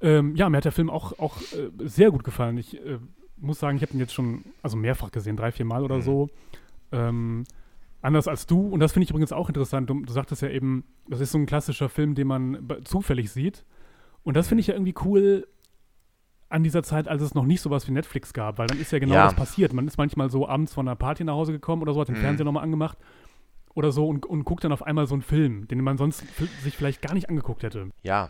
Ähm, 0.01 0.35
ja, 0.35 0.49
mir 0.49 0.57
hat 0.57 0.65
der 0.65 0.71
Film 0.71 0.89
auch, 0.89 1.17
auch 1.17 1.41
äh, 1.53 1.71
sehr 1.79 2.11
gut 2.11 2.23
gefallen. 2.23 2.57
Ich 2.57 2.77
äh, 2.85 2.99
muss 3.37 3.59
sagen, 3.59 3.77
ich 3.77 3.81
habe 3.81 3.93
ihn 3.93 3.99
jetzt 3.99 4.13
schon 4.13 4.45
also 4.61 4.77
mehrfach 4.77 5.11
gesehen, 5.11 5.35
drei, 5.35 5.51
vier 5.51 5.65
Mal 5.65 5.83
oder 5.83 5.97
mhm. 5.97 6.01
so. 6.01 6.29
Ähm, 6.91 7.45
anders 8.01 8.27
als 8.27 8.45
du. 8.45 8.67
Und 8.67 8.81
das 8.81 8.91
finde 8.91 9.05
ich 9.05 9.09
übrigens 9.09 9.31
auch 9.31 9.47
interessant. 9.47 9.89
Du, 9.89 9.99
du 9.99 10.13
sagtest 10.13 10.43
ja 10.43 10.49
eben, 10.49 10.85
das 11.07 11.21
ist 11.21 11.31
so 11.31 11.39
ein 11.39 11.47
klassischer 11.47 11.89
Film, 11.89 12.13
den 12.13 12.27
man 12.27 12.67
zufällig 12.83 13.31
sieht. 13.31 13.65
Und 14.23 14.37
das 14.37 14.47
finde 14.47 14.61
ich 14.61 14.67
ja 14.67 14.75
irgendwie 14.75 14.95
cool 15.03 15.47
an 16.53 16.63
dieser 16.63 16.83
Zeit, 16.83 17.07
als 17.07 17.21
es 17.21 17.33
noch 17.33 17.45
nicht 17.45 17.61
sowas 17.61 17.87
wie 17.87 17.91
Netflix 17.91 18.33
gab, 18.33 18.57
weil 18.57 18.67
dann 18.67 18.79
ist 18.79 18.91
ja 18.91 18.99
genau 18.99 19.15
ja. 19.15 19.25
das 19.25 19.35
passiert. 19.35 19.73
Man 19.73 19.87
ist 19.87 19.97
manchmal 19.97 20.29
so 20.29 20.47
abends 20.47 20.73
von 20.73 20.87
einer 20.87 20.95
Party 20.95 21.23
nach 21.23 21.33
Hause 21.33 21.51
gekommen 21.51 21.81
oder 21.81 21.93
so, 21.93 22.01
hat 22.01 22.07
den 22.07 22.15
mhm. 22.15 22.21
Fernseher 22.21 22.45
nochmal 22.45 22.63
angemacht 22.63 22.97
oder 23.73 23.91
so 23.91 24.07
und, 24.07 24.25
und 24.25 24.43
guckt 24.45 24.63
dann 24.63 24.71
auf 24.71 24.83
einmal 24.83 25.07
so 25.07 25.15
einen 25.15 25.23
Film, 25.23 25.67
den 25.67 25.81
man 25.81 25.97
sonst 25.97 26.23
sich 26.63 26.77
vielleicht 26.77 27.01
gar 27.01 27.13
nicht 27.13 27.29
angeguckt 27.29 27.63
hätte. 27.63 27.89
Ja, 28.03 28.29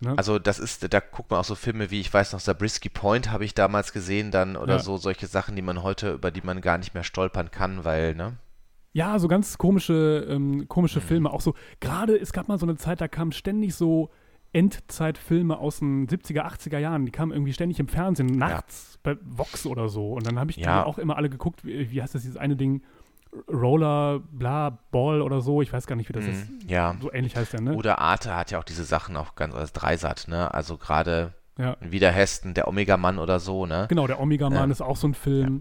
Ne? 0.00 0.14
Also 0.16 0.38
das 0.38 0.58
ist, 0.58 0.92
da 0.92 1.00
guckt 1.00 1.30
man 1.30 1.40
auch 1.40 1.44
so 1.44 1.56
Filme 1.56 1.90
wie, 1.90 2.00
ich 2.00 2.12
weiß 2.12 2.32
noch, 2.32 2.40
Zabriskie 2.40 2.88
Point 2.88 3.32
habe 3.32 3.44
ich 3.44 3.54
damals 3.54 3.92
gesehen 3.92 4.30
dann 4.30 4.56
oder 4.56 4.74
ja. 4.74 4.78
so, 4.78 4.96
solche 4.96 5.26
Sachen, 5.26 5.56
die 5.56 5.62
man 5.62 5.82
heute, 5.82 6.12
über 6.12 6.30
die 6.30 6.42
man 6.42 6.60
gar 6.60 6.78
nicht 6.78 6.94
mehr 6.94 7.02
stolpern 7.02 7.50
kann, 7.50 7.84
weil, 7.84 8.14
ne? 8.14 8.36
Ja, 8.92 9.18
so 9.18 9.28
ganz 9.28 9.58
komische, 9.58 10.26
ähm, 10.28 10.68
komische 10.68 11.00
mhm. 11.00 11.04
Filme. 11.04 11.32
Auch 11.32 11.40
so, 11.40 11.54
gerade, 11.80 12.16
es 12.16 12.32
gab 12.32 12.48
mal 12.48 12.58
so 12.58 12.66
eine 12.66 12.76
Zeit, 12.76 13.00
da 13.00 13.08
kamen 13.08 13.32
ständig 13.32 13.74
so 13.74 14.10
Endzeitfilme 14.52 15.58
aus 15.58 15.80
den 15.80 16.08
70er, 16.08 16.42
80er 16.46 16.78
Jahren. 16.78 17.04
Die 17.04 17.12
kamen 17.12 17.32
irgendwie 17.32 17.52
ständig 17.52 17.78
im 17.80 17.88
Fernsehen, 17.88 18.26
nachts 18.26 18.94
ja. 19.04 19.14
bei 19.14 19.20
Vox 19.22 19.66
oder 19.66 19.88
so. 19.88 20.12
Und 20.14 20.26
dann 20.26 20.38
habe 20.38 20.50
ich 20.50 20.56
ja. 20.56 20.82
die 20.82 20.86
auch 20.86 20.98
immer 20.98 21.16
alle 21.16 21.28
geguckt, 21.28 21.64
wie, 21.64 21.90
wie 21.90 22.02
heißt 22.02 22.14
das, 22.14 22.22
dieses 22.22 22.36
eine 22.36 22.56
Ding? 22.56 22.82
Roller, 23.46 24.20
bla, 24.20 24.78
Ball 24.90 25.20
oder 25.20 25.42
so, 25.42 25.60
ich 25.60 25.70
weiß 25.70 25.86
gar 25.86 25.96
nicht, 25.96 26.08
wie 26.08 26.14
das 26.14 26.24
mm, 26.24 26.30
ist. 26.30 26.48
Ja. 26.66 26.96
So 26.98 27.12
ähnlich 27.12 27.36
heißt 27.36 27.52
der, 27.52 27.60
ne? 27.60 27.74
Oder 27.74 27.98
Arte 27.98 28.34
hat 28.34 28.50
ja 28.50 28.58
auch 28.58 28.64
diese 28.64 28.84
Sachen 28.84 29.18
auch 29.18 29.34
ganz 29.34 29.54
als 29.54 29.74
Dreisat, 29.74 30.28
ne? 30.28 30.54
Also 30.54 30.78
gerade 30.78 31.34
ja. 31.58 31.76
wieder 31.80 32.10
Hesten, 32.10 32.54
der 32.54 32.68
Omega-Mann 32.68 33.18
oder 33.18 33.38
so, 33.38 33.66
ne? 33.66 33.84
Genau, 33.90 34.06
der 34.06 34.18
Omega-Mann 34.18 34.70
ja. 34.70 34.72
ist 34.72 34.80
auch 34.80 34.96
so 34.96 35.08
ein 35.08 35.14
Film. 35.14 35.60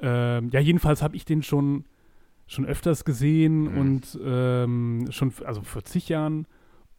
Ja, 0.00 0.38
ähm, 0.38 0.48
ja 0.50 0.60
jedenfalls 0.60 1.02
habe 1.02 1.16
ich 1.16 1.26
den 1.26 1.42
schon, 1.42 1.84
schon 2.46 2.64
öfters 2.64 3.04
gesehen 3.04 3.72
mhm. 3.72 3.78
und 3.78 4.18
ähm, 4.24 5.08
schon, 5.10 5.34
also 5.44 5.60
vor 5.60 5.84
zig 5.84 6.08
Jahren 6.08 6.46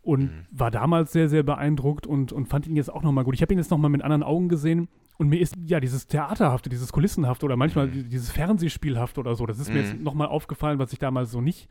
und 0.08 0.22
mhm. 0.22 0.46
war 0.52 0.72
damals 0.72 1.12
sehr, 1.12 1.28
sehr 1.28 1.44
beeindruckt 1.44 2.08
und, 2.08 2.32
und 2.32 2.48
fand 2.48 2.66
ihn 2.66 2.78
jetzt 2.78 2.90
auch 2.90 3.04
nochmal 3.04 3.26
gut. 3.26 3.36
Ich 3.36 3.42
habe 3.42 3.54
ihn 3.54 3.58
jetzt 3.58 3.72
nochmal 3.72 3.92
mit 3.92 4.02
anderen 4.02 4.24
Augen 4.24 4.48
gesehen 4.48 4.88
und 5.18 5.28
mir 5.28 5.42
ist 5.42 5.54
ja 5.66 5.82
dieses 5.82 6.08
Theaterhafte, 6.08 6.70
dieses 6.70 6.94
Kulissenhafte 6.94 7.46
oder 7.46 7.58
manchmal 7.58 7.88
mhm. 7.88 8.08
dieses 8.08 8.32
Fernsehspielhafte 8.32 9.20
oder 9.20 9.36
so, 9.36 9.46
das 9.46 9.60
ist 9.60 9.68
mhm. 9.68 9.74
mir 9.74 9.82
jetzt 9.82 9.98
mhm. 9.98 10.04
nochmal 10.04 10.30
aufgefallen, 10.30 10.80
was 10.80 10.94
ich 10.94 11.00
damals 11.00 11.32
so 11.32 11.42
nicht 11.42 11.68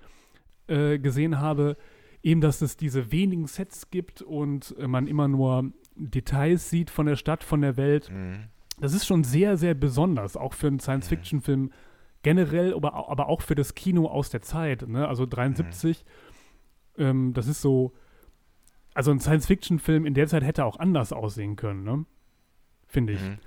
äh, 0.67 0.99
gesehen 0.99 1.41
habe. 1.41 1.79
Eben, 2.23 2.43
dass 2.43 2.61
es 2.61 2.77
diese 2.77 3.11
wenigen 3.11 3.47
Sets 3.47 3.91
gibt 3.91 4.21
und 4.21 4.75
äh, 4.79 4.87
man 4.87 5.07
immer 5.07 5.29
nur 5.29 5.73
Details 5.95 6.69
sieht 6.69 6.91
von 6.91 7.07
der 7.07 7.17
Stadt, 7.17 7.43
von 7.43 7.63
der 7.63 7.79
Welt. 7.79 8.11
Mhm. 8.13 8.51
Das 8.79 8.93
ist 8.93 9.07
schon 9.07 9.25
sehr, 9.25 9.57
sehr 9.57 9.73
besonders, 9.73 10.37
auch 10.37 10.53
für 10.53 10.67
einen 10.67 10.81
Science-Fiction-Film 10.81 11.61
mhm. 11.61 11.71
generell, 12.23 12.75
aber, 12.75 13.09
aber 13.09 13.31
auch 13.31 13.41
für 13.41 13.55
das 13.55 13.75
Kino 13.75 14.09
aus 14.09 14.29
der 14.29 14.43
Zeit. 14.43 14.87
Ne? 14.87 15.09
Also 15.09 15.25
73, 15.25 16.05
mhm. 16.99 17.03
ähm, 17.03 17.33
das 17.33 17.47
ist 17.47 17.63
so, 17.63 17.95
also 18.97 19.11
ein 19.11 19.21
Science-Fiction-Film 19.21 20.07
in 20.07 20.15
der 20.15 20.27
Zeit 20.27 20.43
hätte 20.43 20.65
auch 20.65 20.79
anders 20.79 21.13
aussehen 21.13 21.57
können, 21.57 21.85
ne? 21.85 22.07
finde 22.87 23.13
ich. 23.15 23.21
Mhm. 23.21 23.39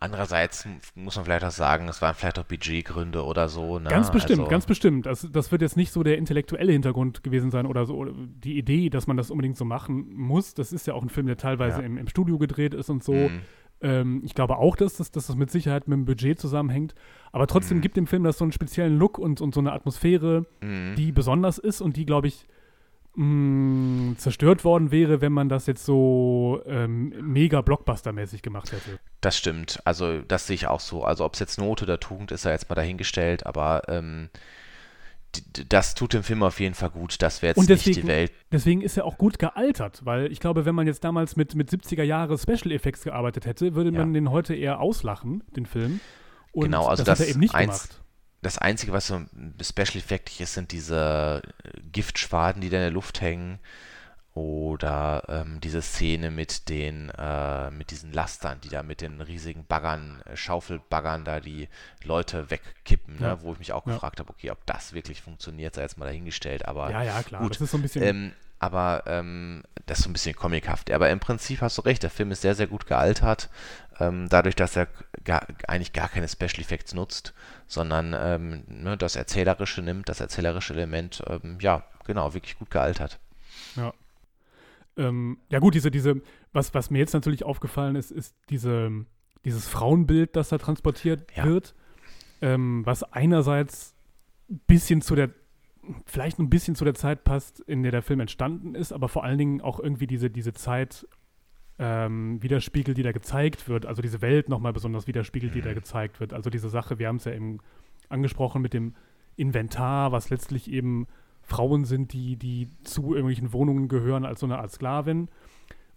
Andererseits 0.00 0.68
muss 0.94 1.16
man 1.16 1.24
vielleicht 1.24 1.44
auch 1.44 1.50
sagen, 1.50 1.88
es 1.88 2.00
waren 2.02 2.14
vielleicht 2.14 2.38
auch 2.38 2.44
Budgetgründe 2.44 3.24
oder 3.24 3.48
so. 3.48 3.78
Ne? 3.78 3.88
Ganz 3.88 4.12
bestimmt, 4.12 4.40
also, 4.40 4.50
ganz 4.50 4.66
bestimmt. 4.66 5.06
Das, 5.06 5.26
das 5.32 5.50
wird 5.50 5.62
jetzt 5.62 5.76
nicht 5.76 5.92
so 5.92 6.02
der 6.02 6.18
intellektuelle 6.18 6.72
Hintergrund 6.72 7.24
gewesen 7.24 7.50
sein 7.50 7.66
oder 7.66 7.84
so. 7.84 8.04
Die 8.04 8.58
Idee, 8.58 8.90
dass 8.90 9.06
man 9.06 9.16
das 9.16 9.30
unbedingt 9.30 9.56
so 9.56 9.64
machen 9.64 10.12
muss, 10.14 10.54
das 10.54 10.72
ist 10.72 10.86
ja 10.86 10.94
auch 10.94 11.02
ein 11.02 11.08
Film, 11.08 11.26
der 11.26 11.36
teilweise 11.36 11.80
ja. 11.80 11.86
im, 11.86 11.96
im, 11.96 12.06
Studio 12.06 12.38
gedreht 12.38 12.74
ist 12.74 12.90
und 12.90 13.02
so. 13.02 13.12
Mhm. 13.12 13.40
Ähm, 13.80 14.22
ich 14.24 14.34
glaube 14.34 14.58
auch, 14.58 14.76
dass 14.76 14.98
das, 14.98 15.10
dass 15.10 15.26
das 15.26 15.36
mit 15.36 15.50
Sicherheit 15.50 15.88
mit 15.88 15.96
dem 15.96 16.04
Budget 16.04 16.38
zusammenhängt. 16.38 16.94
Aber 17.32 17.48
trotzdem 17.48 17.78
mhm. 17.78 17.82
gibt 17.82 17.96
dem 17.96 18.06
Film 18.06 18.22
das 18.22 18.38
so 18.38 18.44
einen 18.44 18.52
speziellen 18.52 18.98
Look 18.98 19.18
und, 19.18 19.40
und 19.40 19.52
so 19.52 19.60
eine 19.60 19.72
Atmosphäre, 19.72 20.46
mhm. 20.60 20.94
die 20.96 21.10
besonders 21.10 21.58
ist 21.58 21.80
und 21.80 21.96
die, 21.96 22.06
glaube 22.06 22.28
ich, 22.28 22.46
mh, 23.18 24.16
zerstört 24.18 24.64
worden 24.64 24.90
wäre, 24.90 25.20
wenn 25.20 25.32
man 25.32 25.48
das 25.48 25.66
jetzt 25.66 25.84
so 25.84 26.62
ähm, 26.66 27.12
mega 27.20 27.60
Blockbuster-mäßig 27.60 28.42
gemacht 28.42 28.72
hätte. 28.72 28.98
Das 29.20 29.36
stimmt. 29.36 29.80
Also, 29.84 30.20
das 30.22 30.46
sehe 30.46 30.54
ich 30.54 30.66
auch 30.68 30.80
so. 30.80 31.04
Also, 31.04 31.24
ob 31.24 31.34
es 31.34 31.40
jetzt 31.40 31.58
Not 31.58 31.82
oder 31.82 31.98
Tugend 32.00 32.30
ist, 32.32 32.44
ja 32.44 32.52
jetzt 32.52 32.68
mal 32.68 32.74
dahingestellt, 32.76 33.44
aber 33.46 33.82
ähm, 33.88 34.28
das 35.68 35.94
tut 35.94 36.14
dem 36.14 36.22
Film 36.22 36.42
auf 36.42 36.58
jeden 36.58 36.74
Fall 36.74 36.90
gut. 36.90 37.20
Das 37.20 37.42
wäre 37.42 37.50
jetzt 37.50 37.58
Und 37.58 37.68
deswegen, 37.68 37.96
nicht 37.96 38.02
die 38.04 38.08
Welt. 38.08 38.32
Deswegen 38.50 38.80
ist 38.80 38.96
er 38.96 39.04
auch 39.04 39.18
gut 39.18 39.38
gealtert, 39.38 40.00
weil 40.04 40.32
ich 40.32 40.40
glaube, 40.40 40.64
wenn 40.64 40.74
man 40.74 40.86
jetzt 40.86 41.04
damals 41.04 41.36
mit, 41.36 41.54
mit 41.54 41.70
70er 41.70 42.02
Jahre 42.02 42.38
Special 42.38 42.72
Effects 42.72 43.02
gearbeitet 43.02 43.44
hätte, 43.44 43.74
würde 43.74 43.92
man 43.92 44.08
Ja. 44.14 44.20
den 44.20 44.30
heute 44.30 44.54
eher 44.54 44.80
auslachen, 44.80 45.42
den 45.54 45.66
Film. 45.66 46.00
Und 46.52 46.64
Genau, 46.64 46.86
also 46.86 47.04
das, 47.04 47.18
hat 47.20 47.20
das 47.20 47.26
er 47.26 47.30
eben 47.32 47.40
nicht 47.40 47.54
eins- 47.54 47.88
gemacht. 47.88 48.02
Das 48.42 48.58
Einzige, 48.58 48.92
was 48.92 49.08
so 49.08 49.20
special 49.60 49.96
effektig 49.98 50.40
ist, 50.40 50.54
sind 50.54 50.70
diese 50.72 51.42
äh, 51.64 51.80
Giftschwaden, 51.92 52.62
die 52.62 52.70
da 52.70 52.76
in 52.76 52.82
der 52.84 52.90
Luft 52.90 53.20
hängen. 53.20 53.58
Oder 54.34 55.24
ähm, 55.28 55.60
diese 55.60 55.82
Szene 55.82 56.30
mit 56.30 56.68
den, 56.68 57.10
äh, 57.10 57.72
mit 57.72 57.90
diesen 57.90 58.12
Lastern, 58.12 58.60
die 58.60 58.68
da 58.68 58.84
mit 58.84 59.00
den 59.00 59.20
riesigen 59.20 59.64
Baggern, 59.66 60.22
äh, 60.26 60.36
Schaufelbaggern 60.36 61.24
da 61.24 61.40
die 61.40 61.68
Leute 62.04 62.48
wegkippen, 62.48 63.16
ne? 63.16 63.26
Ja. 63.26 63.42
Wo 63.42 63.52
ich 63.54 63.58
mich 63.58 63.72
auch 63.72 63.84
Ja. 63.84 63.94
gefragt 63.94 64.20
habe, 64.20 64.30
okay, 64.30 64.52
ob 64.52 64.64
das 64.66 64.92
wirklich 64.92 65.22
funktioniert, 65.22 65.74
sei 65.74 65.82
jetzt 65.82 65.98
mal 65.98 66.04
dahingestellt, 66.04 66.68
aber 66.68 66.88
Ja, 66.90 67.02
ja, 67.02 67.20
klar. 67.24 67.42
gut. 67.42 67.52
Das 67.54 67.60
ist 67.62 67.72
so 67.72 67.78
ein 67.78 67.82
bisschen. 67.82 68.02
Ähm, 68.04 68.32
aber 68.58 69.04
ähm, 69.06 69.62
das 69.86 69.98
ist 69.98 70.04
so 70.04 70.10
ein 70.10 70.12
bisschen 70.12 70.36
comichaft. 70.36 70.90
Aber 70.90 71.10
im 71.10 71.20
Prinzip 71.20 71.60
hast 71.60 71.78
du 71.78 71.82
recht, 71.82 72.02
der 72.02 72.10
Film 72.10 72.30
ist 72.30 72.42
sehr, 72.42 72.54
sehr 72.54 72.66
gut 72.66 72.86
gealtert. 72.86 73.48
Ähm, 74.00 74.28
dadurch, 74.28 74.54
dass 74.54 74.76
er 74.76 74.88
gar, 75.24 75.46
eigentlich 75.66 75.92
gar 75.92 76.08
keine 76.08 76.28
Special 76.28 76.60
Effects 76.60 76.94
nutzt, 76.94 77.34
sondern 77.66 78.14
ähm, 78.18 78.64
ne, 78.68 78.96
das 78.96 79.16
Erzählerische 79.16 79.82
nimmt, 79.82 80.08
das 80.08 80.20
erzählerische 80.20 80.74
Element, 80.74 81.22
ähm, 81.26 81.58
ja, 81.60 81.84
genau, 82.06 82.34
wirklich 82.34 82.58
gut 82.58 82.70
gealtert. 82.70 83.18
Ähm, 84.98 85.38
ja 85.48 85.60
gut, 85.60 85.74
diese, 85.74 85.90
diese, 85.90 86.20
was, 86.52 86.74
was 86.74 86.90
mir 86.90 86.98
jetzt 86.98 87.14
natürlich 87.14 87.44
aufgefallen 87.44 87.94
ist, 87.96 88.10
ist 88.10 88.34
diese, 88.50 88.90
dieses 89.44 89.68
Frauenbild, 89.68 90.34
das 90.36 90.48
da 90.48 90.58
transportiert 90.58 91.30
Ja. 91.36 91.44
wird, 91.44 91.74
ähm, 92.40 92.84
was 92.84 93.04
einerseits 93.04 93.94
ein 94.50 94.60
bisschen 94.66 95.00
zu 95.00 95.14
der, 95.14 95.30
vielleicht 96.06 96.38
ein 96.38 96.50
bisschen 96.50 96.74
zu 96.74 96.84
der 96.84 96.94
Zeit 96.94 97.24
passt, 97.24 97.60
in 97.60 97.82
der 97.82 97.92
der 97.92 98.02
Film 98.02 98.20
entstanden 98.20 98.74
ist, 98.74 98.92
aber 98.92 99.08
vor 99.08 99.24
allen 99.24 99.38
Dingen 99.38 99.60
auch 99.60 99.80
irgendwie 99.80 100.06
diese, 100.06 100.30
diese 100.30 100.52
Zeit 100.52 101.06
ähm, 101.78 102.42
widerspiegelt, 102.42 102.98
die 102.98 103.02
da 103.02 103.12
gezeigt 103.12 103.68
wird, 103.68 103.86
also 103.86 104.02
diese 104.02 104.20
Welt 104.20 104.48
nochmal 104.48 104.72
besonders 104.72 105.06
widerspiegelt, 105.06 105.54
die 105.54 105.62
da 105.62 105.74
gezeigt 105.74 106.20
wird. 106.20 106.32
Also 106.32 106.50
diese 106.50 106.68
Sache, 106.68 106.98
wir 106.98 107.08
haben 107.08 107.16
es 107.16 107.24
ja 107.24 107.32
eben 107.32 107.58
angesprochen 108.08 108.62
mit 108.62 108.72
dem 108.72 108.94
Inventar, 109.36 110.10
was 110.12 110.30
letztlich 110.30 110.70
eben 110.70 111.06
Frauen 111.42 111.84
sind, 111.84 112.12
die, 112.12 112.36
die 112.36 112.68
zu 112.82 113.14
irgendwelchen 113.14 113.52
Wohnungen 113.52 113.88
gehören 113.88 114.24
als 114.24 114.40
so 114.40 114.46
eine 114.46 114.58
Art 114.58 114.72
Sklavin. 114.72 115.28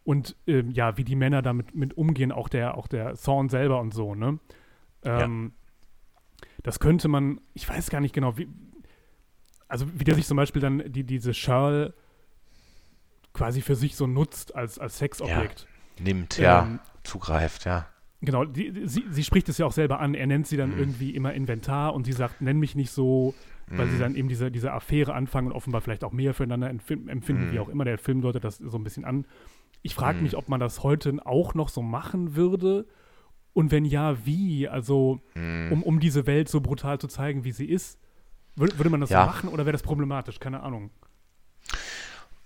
Und 0.04 0.36
ähm, 0.48 0.72
ja, 0.72 0.98
wie 0.98 1.04
die 1.04 1.16
Männer 1.16 1.42
damit 1.42 1.76
mit 1.76 1.96
umgehen, 1.98 2.32
auch 2.32 2.50
der, 2.50 2.78
auch 2.78 2.88
der 2.88 3.16
Thorn 3.16 3.50
selber 3.50 3.82
und 3.82 3.94
so, 3.94 4.16
ne? 4.16 4.40
Ähm, 5.04 5.54
Das 6.64 6.80
könnte 6.80 7.08
man, 7.08 7.42
ich 7.54 7.68
weiß 7.68 7.90
gar 7.90 8.02
nicht 8.02 8.14
genau, 8.14 8.38
wie, 8.38 8.48
also 9.72 9.86
wie 9.94 10.04
der 10.04 10.16
sich 10.16 10.26
zum 10.28 10.38
Beispiel 10.38 10.62
dann 10.62 10.84
die, 10.92 11.04
diese 11.04 11.34
Shirl 11.34 11.94
quasi 13.34 13.62
für 13.62 13.76
sich 13.76 13.96
so 13.96 14.08
nutzt 14.08 14.56
als, 14.56 14.78
als 14.80 14.98
Sexobjekt. 14.98 15.68
Nimmt, 16.00 16.38
ja, 16.38 16.64
Ähm, 16.64 16.80
zugreift, 17.04 17.66
ja. 17.66 17.88
Genau, 18.22 18.46
die, 18.46 18.72
die- 18.72 18.88
sie, 18.88 19.06
sie 19.10 19.24
spricht 19.24 19.50
es 19.50 19.58
ja 19.58 19.66
auch 19.66 19.72
selber 19.72 20.00
an. 20.00 20.14
Er 20.14 20.28
nennt 20.28 20.46
sie 20.48 20.58
dann 20.58 20.72
Mhm. 20.72 20.78
irgendwie 20.80 21.16
immer 21.16 21.34
Inventar 21.34 21.94
und 21.96 22.06
sie 22.06 22.12
sagt, 22.14 22.42
nenn 22.42 22.60
mich 22.60 22.76
nicht 22.76 22.92
so, 22.92 23.36
weil 23.68 23.88
sie 23.90 23.96
Mhm. 23.96 24.00
dann 24.00 24.16
eben 24.16 24.28
diese, 24.28 24.52
diese 24.52 24.74
Affäre 24.74 25.14
anfangen 25.14 25.48
und 25.48 25.54
offenbar 25.54 25.82
vielleicht 25.82 26.04
auch 26.04 26.12
mehr 26.12 26.34
füreinander 26.34 26.70
empfinden, 26.70 27.08
empfinden 27.10 27.46
Mhm. 27.48 27.52
wie 27.52 27.60
auch 27.60 27.70
immer. 27.70 27.86
Der 27.86 27.98
Film 27.98 28.22
deutet 28.22 28.44
das 28.44 28.58
so 28.58 28.78
ein 28.78 28.84
bisschen 28.84 29.06
an. 29.06 29.26
Ich 29.82 29.96
frage 29.96 30.18
Mhm. 30.18 30.24
mich, 30.24 30.36
ob 30.38 30.50
man 30.50 30.60
das 30.60 30.84
heute 30.84 31.14
auch 31.26 31.56
noch 31.56 31.70
so 31.70 31.82
machen 31.82 32.36
würde 32.36 32.86
und 33.54 33.72
wenn 33.72 33.86
ja, 33.86 34.24
wie? 34.26 34.68
Also, 34.68 35.22
Mhm. 35.34 35.72
um, 35.72 35.84
um 35.84 36.00
diese 36.00 36.28
Welt 36.28 36.48
so 36.50 36.62
brutal 36.62 37.00
zu 37.00 37.08
zeigen, 37.08 37.44
wie 37.44 37.52
sie 37.52 37.66
ist. 37.66 37.98
Würde, 38.56 38.90
man 38.90 39.02
das 39.02 39.10
Ja. 39.10 39.22
so 39.26 39.28
machen 39.32 39.50
oder 39.50 39.66
wäre 39.66 39.72
das 39.74 39.82
problematisch? 39.84 40.40
Keine 40.40 40.62
Ahnung. 40.62 40.92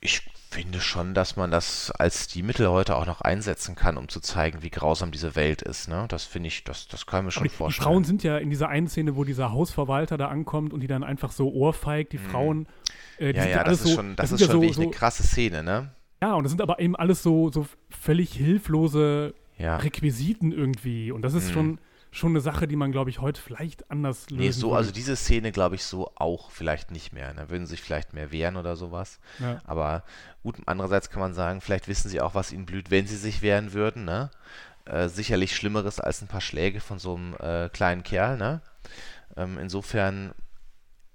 Ich 0.01 0.21
finde 0.51 0.79
schon, 0.79 1.13
dass 1.13 1.35
man 1.35 1.51
das 1.51 1.91
als 1.91 2.25
Stilmittel 2.25 2.69
heute 2.69 2.95
auch 2.95 3.05
noch 3.05 3.21
einsetzen 3.21 3.75
kann, 3.75 3.97
um 3.97 4.07
zu 4.07 4.19
zeigen, 4.21 4.61
wie 4.61 4.69
grausam 4.69 5.11
diese 5.11 5.35
Welt 5.35 5.61
ist. 5.61 5.89
Ne? 5.89 6.05
Das 6.07 6.23
finde 6.23 6.47
ich, 6.47 6.63
das, 6.63 6.87
das 6.87 7.05
können 7.05 7.23
wir 7.23 7.27
Aber 7.27 7.31
schon 7.31 7.43
die, 7.43 7.49
die 7.49 7.55
vorstellen. 7.55 7.83
Frauen 7.83 8.03
sind 8.03 8.23
ja 8.23 8.37
in 8.37 8.49
dieser 8.49 8.69
einen 8.69 8.87
Szene, 8.87 9.15
wo 9.15 9.23
dieser 9.23 9.51
Hausverwalter 9.51 10.17
da 10.17 10.27
ankommt 10.27 10.73
und 10.73 10.79
die 10.81 10.87
dann 10.87 11.03
einfach 11.03 11.31
so 11.31 11.51
ohrfeigt, 11.51 12.13
die 12.13 12.17
Frauen. 12.19 12.67
Äh, 13.17 13.33
die 13.33 13.39
ja, 13.39 13.47
ja, 13.47 13.63
das 13.63 13.81
ist 13.81 13.87
so, 13.89 13.95
schon, 13.95 14.15
das 14.15 14.31
ist 14.31 14.39
ja 14.41 14.45
schon 14.45 14.55
so, 14.55 14.61
wirklich 14.61 14.75
so, 14.77 14.81
eine 14.83 14.91
krasse 14.91 15.23
Szene, 15.23 15.63
ne? 15.63 15.91
Ja, 16.21 16.35
und 16.35 16.43
das 16.43 16.51
sind 16.51 16.61
aber 16.61 16.79
eben 16.79 16.95
alles 16.95 17.21
so, 17.21 17.51
so 17.51 17.65
völlig 17.89 18.31
hilflose 18.33 19.33
Ja. 19.57 19.77
Requisiten 19.77 20.51
irgendwie. 20.51 21.11
Und 21.11 21.21
das 21.23 21.33
ist 21.33 21.49
Mhm. 21.49 21.53
schon, 21.53 21.79
schon 22.16 22.32
eine 22.32 22.39
Sache, 22.41 22.68
die 22.68 22.76
man, 22.76 22.91
glaube 22.91 23.09
ich, 23.09 23.20
heute 23.20 23.41
vielleicht 23.41 23.91
anders 23.91 24.30
lösen 24.30 24.39
Nee, 24.41 24.51
so, 24.51 24.68
würde. 24.70 24.78
also 24.78 24.91
diese 24.91 25.16
Szene 25.16 25.51
glaube 25.51 25.76
ich 25.76 25.84
so 25.84 26.11
auch 26.16 26.49
vielleicht 26.51 26.89
nicht 26.91 27.11
mehr. 27.13 27.34
Da 27.34 27.49
würden 27.49 27.66
sie 27.66 27.72
sich 27.72 27.82
vielleicht 27.82 28.13
mehr 28.13 28.32
wehren 28.32 28.55
oder 28.55 28.76
sowas. 28.76 29.20
ja. 29.39 29.59
Aber 29.66 30.03
gut, 30.41 30.55
andererseits 30.66 31.09
kann 31.09 31.20
man 31.20 31.34
sagen, 31.34 31.61
vielleicht 31.61 31.88
wissen 31.88 32.09
sie 32.09 32.22
auch, 32.22 32.34
was 32.34 32.51
ihnen 32.53 32.66
blüht, 32.66 32.89
wenn 32.89 33.05
sie 33.07 33.18
sich 33.18 33.41
wehren 33.41 33.74
würden, 33.74 34.05
ne? 34.05 34.32
Äh, 34.86 35.09
sicherlich 35.09 35.55
Schlimmeres 35.55 35.99
als 35.99 36.22
ein 36.22 36.28
paar 36.28 36.41
Schläge 36.41 36.80
von 36.80 36.99
so 36.99 37.16
einem 37.16 37.34
äh, 37.39 37.70
kleinen 37.70 38.03
Kerl, 38.03 38.38
ne? 38.38 38.61
Ähm, 39.36 39.57
insofern 39.57 40.34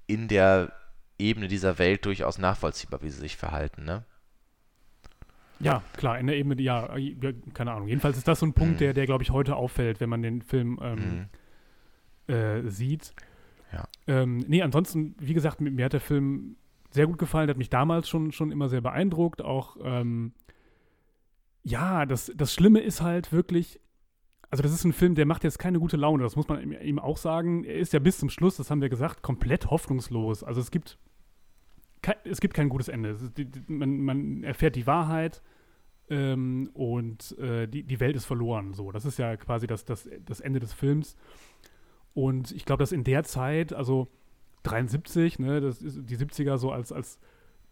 in 0.06 0.28
der 0.28 0.72
Ebene 1.18 1.48
dieser 1.48 1.78
Welt 1.78 2.04
durchaus 2.04 2.38
nachvollziehbar, 2.38 3.00
wie 3.02 3.10
sie 3.10 3.20
sich 3.20 3.36
verhalten, 3.36 3.84
ne? 3.84 4.04
Ja, 5.60 5.82
klar, 5.96 6.18
in 6.18 6.26
der 6.26 6.36
Ebene, 6.36 6.60
ja, 6.60 6.94
keine 7.54 7.72
Ahnung. 7.72 7.88
Jedenfalls 7.88 8.16
ist 8.16 8.26
das 8.28 8.40
so 8.40 8.46
ein 8.46 8.52
Punkt, 8.54 8.74
Mhm. 8.74 8.78
der, 8.78 8.92
der 8.94 9.06
glaube 9.06 9.22
ich, 9.22 9.30
heute 9.30 9.56
auffällt, 9.56 10.00
wenn 10.00 10.08
man 10.10 10.22
den 10.22 10.42
Film 10.42 10.78
ähm, 10.82 11.28
Mhm. 12.28 12.34
äh, 12.34 12.68
sieht. 12.70 13.14
Ja. 13.72 13.84
Ähm, 14.06 14.38
nee, 14.48 14.62
ansonsten, 14.62 15.14
wie 15.20 15.34
gesagt, 15.34 15.60
mir, 15.60 15.84
hat 15.84 15.92
der 15.92 16.00
Film 16.00 16.56
sehr 16.90 17.06
gut 17.06 17.18
gefallen, 17.18 17.46
der 17.46 17.54
hat 17.54 17.58
mich 17.58 17.70
damals 17.70 18.08
schon, 18.08 18.32
schon 18.32 18.50
immer 18.50 18.68
sehr 18.68 18.80
beeindruckt. 18.80 19.42
Auch, 19.42 19.76
ähm, 19.82 20.32
ja, 21.62 22.06
das, 22.06 22.32
das 22.34 22.52
Schlimme 22.52 22.80
ist 22.80 23.00
halt 23.02 23.32
wirklich, 23.32 23.78
also 24.50 24.62
das 24.62 24.72
ist 24.72 24.84
ein 24.84 24.92
Film, 24.92 25.14
der 25.14 25.26
macht 25.26 25.44
jetzt 25.44 25.58
keine 25.58 25.78
gute 25.78 25.96
Laune, 25.96 26.22
das 26.24 26.34
muss 26.34 26.48
man 26.48 26.72
ihm 26.72 26.98
auch 26.98 27.16
sagen. 27.16 27.62
Er 27.64 27.76
ist 27.76 27.92
ja 27.92 27.98
bis 28.00 28.18
zum 28.18 28.30
Schluss, 28.30 28.56
das 28.56 28.70
haben 28.70 28.80
wir 28.80 28.88
gesagt, 28.88 29.22
komplett 29.22 29.70
hoffnungslos. 29.70 30.42
Also 30.42 30.60
es 30.60 30.70
gibt, 30.72 30.98
kei- 32.02 32.16
es 32.24 32.40
gibt 32.40 32.54
kein 32.54 32.68
gutes 32.68 32.88
Ende. 32.88 33.16
Die, 33.36 33.44
die, 33.44 33.62
man, 33.72 34.00
man 34.00 34.42
erfährt 34.44 34.76
die 34.76 34.86
Wahrheit 34.86 35.42
ähm, 36.08 36.70
und 36.74 37.36
äh, 37.38 37.66
die, 37.68 37.82
die 37.82 38.00
Welt 38.00 38.16
ist 38.16 38.24
verloren. 38.26 38.74
So, 38.74 38.90
das 38.92 39.04
ist 39.04 39.18
ja 39.18 39.36
quasi 39.36 39.66
das, 39.66 39.84
das, 39.84 40.08
das 40.24 40.40
Ende 40.40 40.60
des 40.60 40.72
Films. 40.72 41.16
Und 42.14 42.50
ich 42.52 42.64
glaube, 42.64 42.82
dass 42.82 42.92
in 42.92 43.04
der 43.04 43.22
Zeit, 43.24 43.72
also 43.72 44.08
73, 44.64 45.38
ne, 45.38 45.60
das 45.60 45.80
ist 45.80 46.00
die 46.08 46.16
70er 46.16 46.58
so 46.58 46.72
als, 46.72 46.92
als 46.92 47.18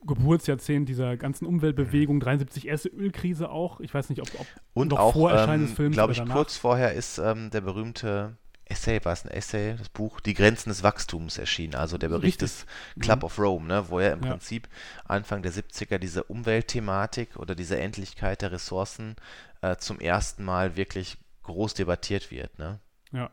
Geburtsjahrzehnt 0.07 0.89
dieser 0.89 1.17
ganzen 1.17 1.45
Umweltbewegung, 1.45 2.21
73 2.21 2.69
erste 2.69 2.89
Ölkrise 2.89 3.51
auch. 3.51 3.81
Ich 3.81 3.93
weiß 3.93 4.09
nicht, 4.11 4.21
ob, 4.23 4.29
ob 4.41 4.47
Und 4.75 4.89
Noch 4.93 4.99
auch, 5.01 5.13
vor 5.13 5.31
Erscheinen 5.33 5.63
des 5.63 5.71
ähm, 5.71 5.77
Films 5.77 5.97
glaube 5.97 6.13
ich, 6.13 6.19
danach? 6.19 6.37
kurz 6.37 6.57
vorher 6.57 6.93
ist 6.95 7.19
ähm, 7.19 7.51
der 7.51 7.61
berühmte 7.63 8.37
Essay, 8.71 9.05
war 9.05 9.13
es 9.13 9.25
ein 9.25 9.31
Essay, 9.31 9.75
das 9.77 9.89
Buch 9.89 10.21
Die 10.21 10.35
Grenzen 10.35 10.69
des 10.69 10.83
Wachstums 10.83 11.39
erschienen, 11.39 11.75
also 11.75 11.99
der 11.99 12.09
Bericht 12.09 12.43
Richtig. 12.43 12.67
des 12.67 12.67
Club 13.03 13.21
Mhm. 13.21 13.25
of 13.25 13.39
Rome, 13.39 13.67
ne, 13.67 13.85
wo 13.89 13.99
er 13.99 14.13
im 14.13 14.23
Ja. 14.23 14.31
Prinzip 14.31 14.69
Anfang 15.05 15.43
der 15.43 15.53
70er 15.53 15.99
diese 15.99 16.25
Umweltthematik 16.25 17.37
oder 17.37 17.55
diese 17.55 17.79
Endlichkeit 17.79 18.43
der 18.43 18.53
Ressourcen 18.53 19.17
äh, 19.63 19.77
zum 19.77 20.01
ersten 20.01 20.45
Mal 20.45 20.77
wirklich 20.77 21.17
groß 21.45 21.75
debattiert 21.75 22.31
wird. 22.31 22.59
Ne? 22.59 22.79
Ja, 23.13 23.31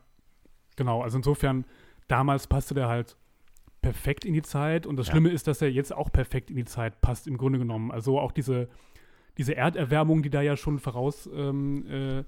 genau. 0.76 1.02
Also 1.02 1.18
insofern, 1.18 1.66
damals 2.08 2.48
passte 2.48 2.74
der 2.74 2.88
halt 2.88 3.16
perfekt 3.82 4.26
in 4.26 4.34
die 4.34 4.42
Zeit 4.42 4.88
und 4.88 4.96
das 4.96 5.08
Ja. 5.08 5.12
Schlimme 5.14 5.30
ist, 5.30 5.48
dass 5.48 5.62
er 5.62 5.70
jetzt 5.70 5.94
auch 5.94 6.12
perfekt 6.12 6.50
in 6.50 6.56
die 6.56 6.66
Zeit 6.66 7.02
passt, 7.02 7.28
im 7.28 7.38
Grunde 7.38 7.60
genommen. 7.60 7.92
Also 7.92 8.20
auch 8.20 8.32
diese, 8.32 8.68
diese 9.38 9.56
Erderwärmung, 9.56 10.24
die 10.24 10.30
da 10.32 10.42
ja 10.42 10.56
schon 10.58 10.80
voraus 10.80 11.30
ähm, 11.32 11.86
äh, 11.88 12.24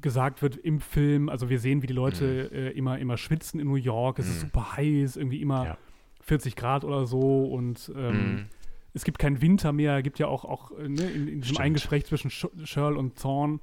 gesagt 0.00 0.42
wird 0.42 0.56
im 0.56 0.80
Film. 0.80 1.28
Also 1.28 1.48
wir 1.50 1.58
sehen, 1.58 1.82
wie 1.82 1.86
die 1.88 1.92
Leute 1.94 2.50
äh, 2.52 2.70
immer, 2.76 2.98
immer 2.98 3.16
schwitzen 3.16 3.58
in 3.60 3.66
New 3.66 3.74
York. 3.74 4.18
Es 4.18 4.28
ist 4.28 4.36
Mhm. 4.42 4.46
super 4.48 4.76
heiß, 4.76 5.16
irgendwie 5.16 5.40
immer 5.42 5.64
Ja. 5.64 5.78
40 6.22 6.56
Grad 6.56 6.84
oder 6.84 7.06
so 7.06 7.44
und 7.46 7.90
ähm, 7.96 8.32
Mhm. 8.34 8.46
es 8.94 9.04
gibt 9.04 9.18
keinen 9.18 9.40
Winter 9.40 9.72
mehr, 9.72 10.02
gibt 10.02 10.18
ja 10.18 10.26
auch, 10.28 10.44
auch 10.44 10.70
äh, 10.78 10.88
ne, 10.88 11.10
in, 11.10 11.22
in 11.26 11.40
diesem 11.40 11.42
Stimmt. 11.44 11.60
einen 11.60 11.74
Gespräch 11.74 12.04
zwischen 12.06 12.30
Sh 12.30 12.46
Shirl 12.64 12.96
und 12.96 13.18
Thorn, 13.20 13.60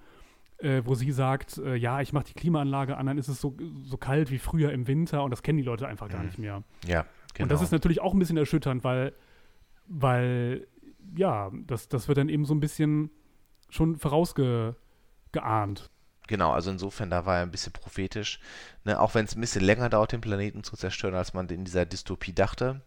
äh, 0.57 0.81
wo 0.85 0.95
sie 0.95 1.11
sagt, 1.11 1.57
äh, 1.57 1.75
ja, 1.75 2.01
ich 2.01 2.11
mache 2.13 2.25
die 2.25 2.33
Klimaanlage 2.33 2.97
an, 2.97 3.05
dann 3.05 3.17
ist 3.17 3.27
es 3.27 3.39
so, 3.39 3.55
so 3.83 3.97
kalt 3.97 4.31
wie 4.31 4.37
früher 4.39 4.71
im 4.71 4.87
Winter 4.87 5.23
und 5.23 5.31
das 5.31 5.41
kennen 5.43 5.57
die 5.57 5.63
Leute 5.63 5.87
einfach 5.87 6.09
gar 6.09 6.19
Mhm. 6.21 6.25
nicht 6.27 6.37
mehr. 6.39 6.63
Ja, 6.87 7.05
genau. 7.33 7.43
Und 7.45 7.51
das 7.51 7.61
ist 7.61 7.71
natürlich 7.71 8.01
auch 8.01 8.13
ein 8.13 8.19
bisschen 8.19 8.37
erschütternd, 8.37 8.83
weil, 8.83 9.13
weil 9.87 10.67
ja, 11.15 11.51
das, 11.67 11.87
das 11.87 12.07
wird 12.07 12.17
dann 12.17 12.29
eben 12.29 12.45
so 12.45 12.53
ein 12.55 12.59
bisschen 12.59 13.11
schon 13.69 13.95
vorausgeahnt. 15.39 15.89
Genau, 16.27 16.51
also 16.53 16.71
insofern, 16.71 17.11
da 17.11 17.25
war 17.27 17.37
er 17.37 17.41
ein 17.43 17.51
bisschen 17.51 17.71
prophetisch. 17.73 18.39
Ne, 18.83 18.99
auch 18.99 19.13
wenn 19.13 19.25
es 19.25 19.35
ein 19.35 19.41
bisschen 19.41 19.63
länger 19.63 19.89
dauert, 19.89 20.11
den 20.11 20.21
Planeten 20.21 20.63
zu 20.63 20.75
zerstören, 20.75 21.13
als 21.13 21.33
man 21.35 21.47
in 21.49 21.65
dieser 21.65 21.85
Dystopie 21.85 22.33
dachte. 22.33 22.81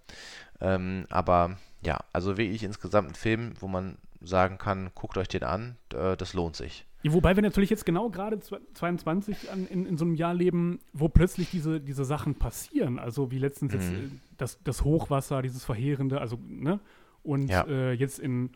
Ähm, 0.61 1.07
aber 1.09 1.57
ja, 1.83 2.01
also 2.13 2.37
wirklich 2.37 2.65
insgesamt 2.65 3.11
ein 3.11 3.15
Film, 3.15 3.53
wo 3.61 3.69
man 3.69 3.97
sagen 4.21 4.59
kann, 4.59 4.91
guckt 4.97 5.17
euch 5.17 5.29
den 5.29 5.45
an, 5.45 5.77
äh, 5.95 6.17
das 6.17 6.35
lohnt 6.35 6.57
sich. 6.57 6.85
Ja, 7.05 7.13
wobei 7.13 7.37
wir 7.37 7.45
natürlich 7.45 7.71
jetzt 7.71 7.87
genau 7.87 8.11
gerade 8.11 8.41
22 8.41 9.53
an, 9.53 9.69
in, 9.69 9.87
in 9.87 9.97
so 9.97 10.05
einem 10.05 10.15
Jahr 10.17 10.35
leben, 10.35 10.81
wo 10.93 11.09
plötzlich 11.09 11.49
diese, 11.49 11.81
diese 11.81 12.05
Sachen 12.05 12.35
passieren. 12.35 12.99
Also 12.99 13.31
wie 13.31 13.39
letztens 13.39 13.73
jetzt 13.73 13.93
Mhm. 13.93 13.97
äh, 13.97 14.09
das, 14.37 14.59
das 14.65 14.83
Hochwasser, 14.83 15.43
dieses 15.43 15.65
Verheerende, 15.65 16.21
also, 16.21 16.41
ne? 16.45 16.81
Und 17.23 17.49
Ja. 17.51 17.65
äh, 17.69 17.93
jetzt 17.93 18.19
in, 18.19 18.51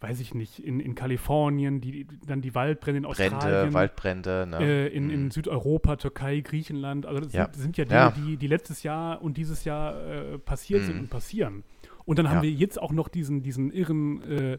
weiß 0.00 0.20
ich 0.20 0.34
nicht, 0.34 0.58
in, 0.58 0.78
in 0.78 0.94
Kalifornien, 0.94 1.80
die, 1.80 2.06
dann 2.26 2.42
die 2.42 2.54
Waldbrände 2.54 2.98
in 2.98 3.04
Australien. 3.06 3.38
Brände, 3.38 3.74
Waldbrände, 3.74 4.46
ne? 4.48 4.58
Äh, 4.60 4.86
in, 4.88 5.08
in 5.10 5.24
Mhm. 5.24 5.30
Südeuropa, 5.30 5.96
Türkei, 5.96 6.40
Griechenland. 6.40 7.06
Also 7.06 7.20
das 7.20 7.32
Ja. 7.32 7.44
sind, 7.52 7.56
sind 7.62 7.76
ja 7.78 7.84
Dinge, 7.84 7.96
Ja. 8.00 8.10
Die, 8.10 8.36
die 8.36 8.46
letztes 8.46 8.82
Jahr 8.82 9.22
und 9.22 9.36
dieses 9.38 9.64
Jahr 9.64 9.96
äh, 10.06 10.38
passiert 10.38 10.84
sind 10.84 10.96
Mhm. 10.96 11.00
und 11.02 11.10
passieren. 11.10 11.64
Und 12.04 12.18
dann 12.18 12.28
haben 12.28 12.36
Ja. 12.36 12.42
wir 12.42 12.50
jetzt 12.50 12.80
auch 12.80 12.92
noch 12.92 13.08
diesen, 13.08 13.42
diesen 13.42 13.72
irren 13.72 14.22
äh, 14.22 14.58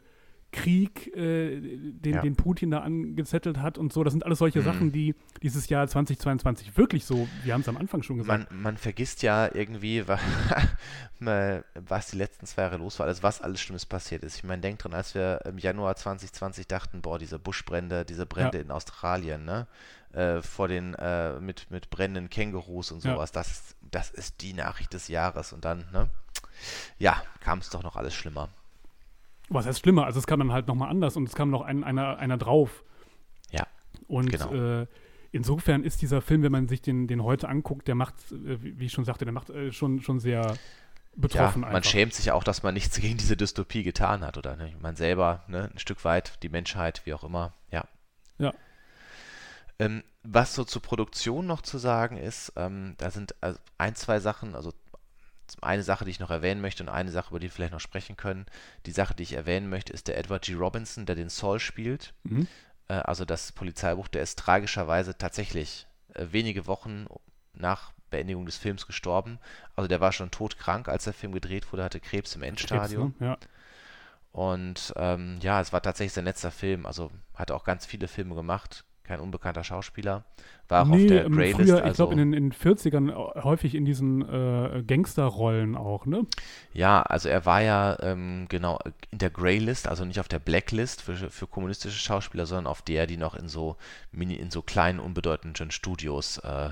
Krieg, 0.52 1.14
äh, 1.16 1.60
den, 1.60 2.14
Ja. 2.16 2.22
den 2.22 2.36
Putin 2.36 2.72
da 2.72 2.80
angezettelt 2.80 3.58
hat 3.58 3.78
und 3.78 3.91
so. 3.91 4.04
Das 4.04 4.14
sind 4.14 4.26
alles 4.26 4.39
solche 4.39 4.60
Mhm. 4.60 4.64
Sachen, 4.64 4.91
die 4.91 5.14
dieses 5.43 5.68
Jahr 5.70 5.88
2022 5.88 6.78
wirklich 6.78 7.04
so, 7.06 7.28
wir 7.43 7.54
haben 7.54 7.62
es 7.62 7.68
am 7.70 7.78
Anfang 7.78 8.02
schon 8.02 8.18
gesagt. 8.18 8.50
Man, 8.52 8.62
man 8.62 8.78
vergisst 8.78 9.24
ja 9.24 9.54
irgendwie, 9.54 10.06
was 11.20 12.08
die 12.12 12.18
letzten 12.18 12.45
zwei 12.45 12.64
Jahre 12.64 12.78
los 12.78 13.00
war, 13.00 13.08
also 13.08 13.24
was 13.24 13.41
alles 13.41 13.62
Schlimmes 13.62 13.86
passiert 13.86 14.24
ist. 14.24 14.38
Ich 14.38 14.43
meine, 14.43 14.62
denk 14.62 14.80
dran, 14.80 14.93
als 14.93 15.16
wir 15.16 15.41
im 15.45 15.58
Januar 15.58 15.95
2020 15.95 16.68
dachten, 16.68 17.02
boah, 17.02 17.20
diese 17.20 17.39
Buschbrände, 17.39 18.06
diese 18.06 18.26
Brände 18.26 18.58
Ja. 18.58 18.64
in 18.64 18.72
Australien, 18.72 19.45
ne? 19.45 19.68
Äh, 20.14 20.41
vor 20.41 20.68
den, 20.68 20.93
äh, 20.95 21.39
mit, 21.39 21.70
mit 21.70 21.89
brennenden 21.89 22.30
Kängurus 22.30 22.91
und 22.91 23.04
Ja. 23.04 23.14
sowas, 23.14 23.32
das, 23.32 23.52
ist- 23.52 23.76
das 23.91 24.10
ist 24.12 24.41
die 24.41 24.54
Nachricht 24.54 24.93
des 24.93 25.10
Jahres. 25.10 25.52
Und 25.54 25.66
dann, 25.66 25.86
ne? 25.91 26.08
Ja, 26.98 27.22
kam 27.41 27.60
es 27.60 27.70
doch 27.70 27.84
noch 27.84 27.95
alles 27.98 28.16
schlimmer. 28.16 28.50
Was 29.50 29.66
heißt 29.66 29.80
schlimmer? 29.80 30.06
Also 30.06 30.20
es 30.20 30.28
kam 30.28 30.39
dann 30.39 30.52
halt 30.52 30.68
nochmal 30.68 30.89
anders 30.89 31.16
und 31.16 31.28
es 31.28 31.36
kam 31.36 31.50
noch 31.50 31.62
ein, 31.62 31.84
einer, 31.84 32.18
einer 32.18 32.38
drauf. 32.38 32.84
Ja, 33.52 33.66
Und 34.08 34.30
genau. 34.32 34.54
äh, 34.82 34.88
insofern 35.32 35.84
ist 35.84 36.02
dieser 36.02 36.22
Film, 36.22 36.43
wenn 36.43 36.52
man 36.52 36.68
sich 36.68 36.82
den, 36.82 37.08
den 37.08 37.24
heute 37.24 37.48
anguckt, 37.48 37.88
der 37.88 37.95
macht, 37.95 38.16
äh, 38.32 38.58
wie 38.62 38.86
ich 38.86 38.91
schon 38.91 39.06
sagte, 39.06 39.26
der 39.26 39.34
macht 39.34 39.50
äh, 39.50 39.72
schon, 39.72 40.02
schon 40.02 40.20
sehr 40.20 40.41
Ja, 40.41 40.54
betroffen 41.16 41.62
man 41.62 41.76
einfach. 41.76 41.89
schämt 41.89 42.14
sich 42.14 42.32
auch, 42.32 42.43
dass 42.43 42.62
man 42.64 42.74
nichts 42.74 42.98
gegen 43.02 43.18
diese 43.18 43.38
Dystopie 43.38 43.84
getan 43.84 44.22
hat, 44.26 44.38
oder? 44.38 44.56
Ne? 44.58 44.74
Man 44.82 44.95
selber, 44.95 45.43
ne? 45.48 45.70
ein 45.74 45.80
Stück 45.80 46.04
weit, 46.04 46.43
die 46.43 46.50
Menschheit, 46.50 47.02
wie 47.06 47.14
auch 47.14 47.24
immer, 47.24 47.54
ja. 47.72 47.86
Ja. 48.39 48.54
Ähm, 49.80 50.04
was 50.24 50.56
so 50.56 50.64
zur 50.66 50.82
Produktion 50.82 51.45
noch 51.48 51.62
zu 51.62 51.78
sagen 51.78 52.18
ist, 52.18 52.52
ähm, 52.58 52.95
da 52.98 53.12
sind 53.12 53.36
also 53.39 53.60
ein, 53.78 53.95
zwei 53.95 54.20
Sachen, 54.20 54.56
also 54.56 54.74
eine 55.62 55.84
Sache, 55.84 56.06
die 56.06 56.12
ich 56.12 56.20
noch 56.20 56.30
erwähnen 56.30 56.62
möchte 56.62 56.84
und 56.84 56.89
eine 56.89 57.12
Sache, 57.12 57.30
über 57.30 57.39
die 57.39 57.48
wir 57.48 57.52
vielleicht 57.52 57.74
noch 57.74 57.80
sprechen 57.80 58.18
können. 58.18 58.45
Die 58.86 58.91
Sache, 58.91 59.16
die 59.16 59.24
ich 59.24 59.34
erwähnen 59.34 59.70
möchte, 59.70 59.93
ist 59.93 60.08
der 60.08 60.18
Edward 60.18 60.45
G. 60.45 60.54
Robinson, 60.54 61.06
der 61.06 61.16
den 61.16 61.30
Saul 61.30 61.60
spielt. 61.60 62.14
Mhm. 62.24 62.48
Äh, 62.88 62.93
also 62.93 63.26
das 63.26 63.52
Polizeibuch, 63.52 64.08
der 64.08 64.24
ist 64.24 64.39
tragischerweise 64.39 65.18
tatsächlich 65.18 65.88
äh, 66.14 66.28
wenige 66.32 66.68
Wochen 66.68 67.08
nach 67.54 67.91
Beendigung 68.10 68.45
des 68.45 68.58
Films 68.58 68.88
gestorben. 68.88 69.39
Also 69.76 69.88
der 69.88 70.00
war 70.00 70.12
schon 70.12 70.32
todkrank, 70.32 70.88
als 70.88 71.04
der 71.06 71.14
Film 71.14 71.32
gedreht 71.32 71.72
wurde, 71.72 71.84
hatte 71.84 72.00
Krebs 72.00 72.36
im 72.36 72.41
Krebs, 72.41 72.50
Endstadium. 72.50 73.16
ne? 73.20 73.28
Ja. 73.28 73.38
Und 74.32 74.93
ähm, 74.98 75.39
ja, 75.41 75.62
es 75.62 75.74
war 75.74 75.82
tatsächlich 75.82 76.14
sein 76.14 76.26
letzter 76.26 76.52
Film. 76.52 76.86
Also 76.86 77.12
hat 77.34 77.52
auch 77.52 77.64
ganz 77.64 77.86
viele 77.86 78.08
Filme 78.08 78.36
gemacht. 78.36 78.86
Kein 79.08 79.20
unbekannter 79.22 79.64
Schauspieler. 79.64 80.26
War 80.68 80.84
auch 80.86 80.89
auf 80.91 81.05
der 81.08 81.26
ähm, 81.26 81.32
Greylist. 81.32 81.55
früher, 81.55 81.78
ich 81.78 81.84
also, 81.84 82.08
glaube, 82.08 82.22
in 82.22 82.32
den, 82.32 82.34
in 82.34 82.49
den 82.49 82.53
40ern 82.53 83.14
au- 83.14 83.41
häufig 83.43 83.74
in 83.74 83.86
diesen 83.86 84.22
äh, 84.28 84.84
Gangsterrollen 84.86 85.76
auch, 85.78 86.05
ne? 86.05 86.26
ja, 86.74 87.01
also 87.03 87.30
er 87.30 87.45
war 87.45 87.62
ja 87.62 87.97
ähm, 88.01 88.47
genau 88.49 88.80
in 89.12 89.18
der 89.20 89.30
Greylist, 89.30 89.88
also 89.88 90.03
nicht 90.03 90.20
auf 90.20 90.28
der 90.28 90.39
Blacklist 90.39 91.01
für, 91.01 91.16
für 91.30 91.47
kommunistische 91.47 91.97
Schauspieler, 91.97 92.45
sondern 92.45 92.68
auf 92.68 92.82
der, 92.82 93.08
die 93.08 93.18
noch 93.18 93.36
in 93.36 93.47
so 93.47 93.78
mini, 94.12 94.36
in 94.36 94.51
so 94.51 94.62
kleinen, 94.62 94.99
unbedeutenden 94.99 95.72
Studios 95.72 96.39
äh, 96.39 96.72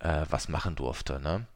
äh, 0.00 0.26
was 0.28 0.48
machen 0.48 0.74
durfte. 0.76 1.20
Ne? 1.20 1.46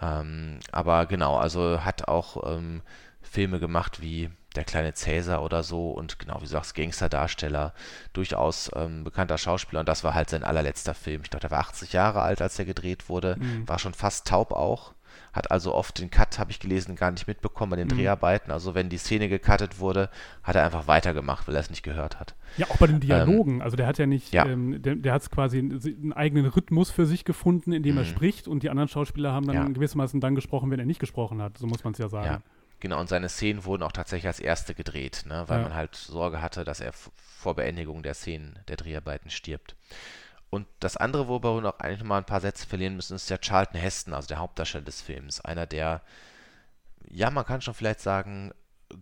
Ähm, 0.00 0.60
aber 0.72 1.06
genau, 1.06 1.36
also 1.36 1.84
hat 1.84 2.08
auch 2.08 2.56
ähm, 2.56 2.82
Filme 3.22 3.58
gemacht 3.60 4.00
wie 4.00 4.30
Der 4.56 4.64
kleine 4.64 4.94
Cäsar 4.94 5.42
oder 5.42 5.62
so 5.62 5.90
und 5.90 6.18
genau, 6.18 6.36
wie 6.36 6.44
du 6.44 6.46
sagst, 6.46 6.74
Gangsterdarsteller, 6.74 7.72
durchaus 8.12 8.70
ähm, 8.74 9.04
bekannter 9.04 9.38
Schauspieler 9.38 9.80
und 9.80 9.88
das 9.88 10.02
war 10.04 10.14
halt 10.14 10.30
sein 10.30 10.42
allerletzter 10.44 10.94
Film. 10.94 11.20
Ich 11.22 11.30
glaube, 11.30 11.42
der 11.42 11.50
war 11.50 11.60
80 11.60 11.92
Jahre 11.92 12.22
alt, 12.22 12.40
als 12.42 12.58
er 12.58 12.64
gedreht 12.64 13.08
wurde, 13.08 13.36
Mhm. 13.38 13.68
war 13.68 13.78
schon 13.78 13.94
fast 13.94 14.26
taub 14.26 14.52
auch, 14.52 14.94
hat 15.32 15.50
also 15.50 15.74
oft 15.74 15.98
den 16.00 16.10
Cut, 16.10 16.38
habe 16.38 16.50
ich 16.50 16.60
gelesen, 16.60 16.96
gar 16.96 17.10
nicht 17.10 17.26
mitbekommen 17.28 17.70
bei 17.70 17.76
den 17.76 17.88
Mhm. 17.88 17.96
Dreharbeiten. 17.98 18.50
Also 18.50 18.74
wenn 18.74 18.88
die 18.88 18.96
Szene 18.98 19.28
gecuttet 19.28 19.78
wurde, 19.78 20.08
hat 20.42 20.56
er 20.56 20.64
einfach 20.64 20.86
weitergemacht, 20.86 21.46
weil 21.46 21.54
er 21.54 21.60
es 21.60 21.68
nicht 21.70 21.82
gehört 21.82 22.18
hat. 22.18 22.34
Ja, 22.56 22.66
auch 22.70 22.78
bei 22.78 22.86
den 22.86 23.00
Dialogen. 23.00 23.60
also 23.60 23.76
der 23.76 23.86
hat 23.86 23.98
ja 23.98 24.06
nicht, 24.06 24.32
ja. 24.32 24.46
ähm, 24.46 24.80
der, 24.82 24.94
der 24.96 25.12
hat 25.12 25.30
quasi 25.30 25.58
einen, 25.58 26.12
eigenen 26.14 26.46
Rhythmus 26.46 26.90
für 26.90 27.04
sich 27.04 27.24
gefunden, 27.26 27.72
in 27.72 27.82
dem 27.82 27.96
er 27.98 28.04
Mhm. 28.04 28.08
spricht 28.08 28.48
und 28.48 28.62
die 28.62 28.70
anderen 28.70 28.88
Schauspieler 28.88 29.32
haben 29.32 29.46
dann 29.46 29.56
Ja. 29.56 29.64
gewissermaßen 29.64 30.20
dann 30.20 30.34
gesprochen, 30.34 30.70
wenn 30.70 30.78
er 30.80 30.86
nicht 30.86 31.00
gesprochen 31.00 31.42
hat. 31.42 31.58
So 31.58 31.66
muss 31.66 31.84
man 31.84 31.92
es 31.92 31.98
ja 31.98 32.08
sagen. 32.08 32.26
Ja, 32.26 32.40
genau. 32.80 33.00
Und 33.00 33.08
seine 33.08 33.28
Szenen 33.28 33.64
wurden 33.64 33.82
auch 33.82 33.92
tatsächlich 33.92 34.26
als 34.28 34.40
erste 34.40 34.74
gedreht, 34.74 35.24
ne? 35.26 35.44
weil 35.48 35.58
Ja. 35.58 35.62
man 35.64 35.74
halt 35.74 35.94
Sorge 35.94 36.40
hatte, 36.42 36.64
dass 36.64 36.80
er 36.80 36.92
vor 36.92 37.54
Beendigung 37.54 38.02
der 38.02 38.14
Szenen, 38.14 38.58
der 38.68 38.76
Dreharbeiten 38.76 39.30
stirbt. 39.30 39.76
Und 40.50 40.66
das 40.80 40.96
andere, 40.96 41.28
worüber 41.28 41.54
wir 41.56 41.60
noch 41.60 41.80
eigentlich 41.80 42.00
noch 42.00 42.06
mal 42.06 42.18
ein 42.18 42.24
paar 42.24 42.40
Sätze 42.40 42.66
verlieren 42.66 42.96
müssen, 42.96 43.14
ist 43.16 43.28
der 43.28 43.38
Charlton 43.40 43.80
Heston, 43.80 44.14
also 44.14 44.28
der 44.28 44.38
Hauptdarsteller 44.38 44.84
des 44.84 45.00
Films. 45.02 45.40
Einer 45.40 45.66
der, 45.66 46.02
ja, 47.08 47.30
man 47.30 47.44
kann 47.44 47.60
schon 47.60 47.74
vielleicht 47.74 48.00
sagen, 48.00 48.52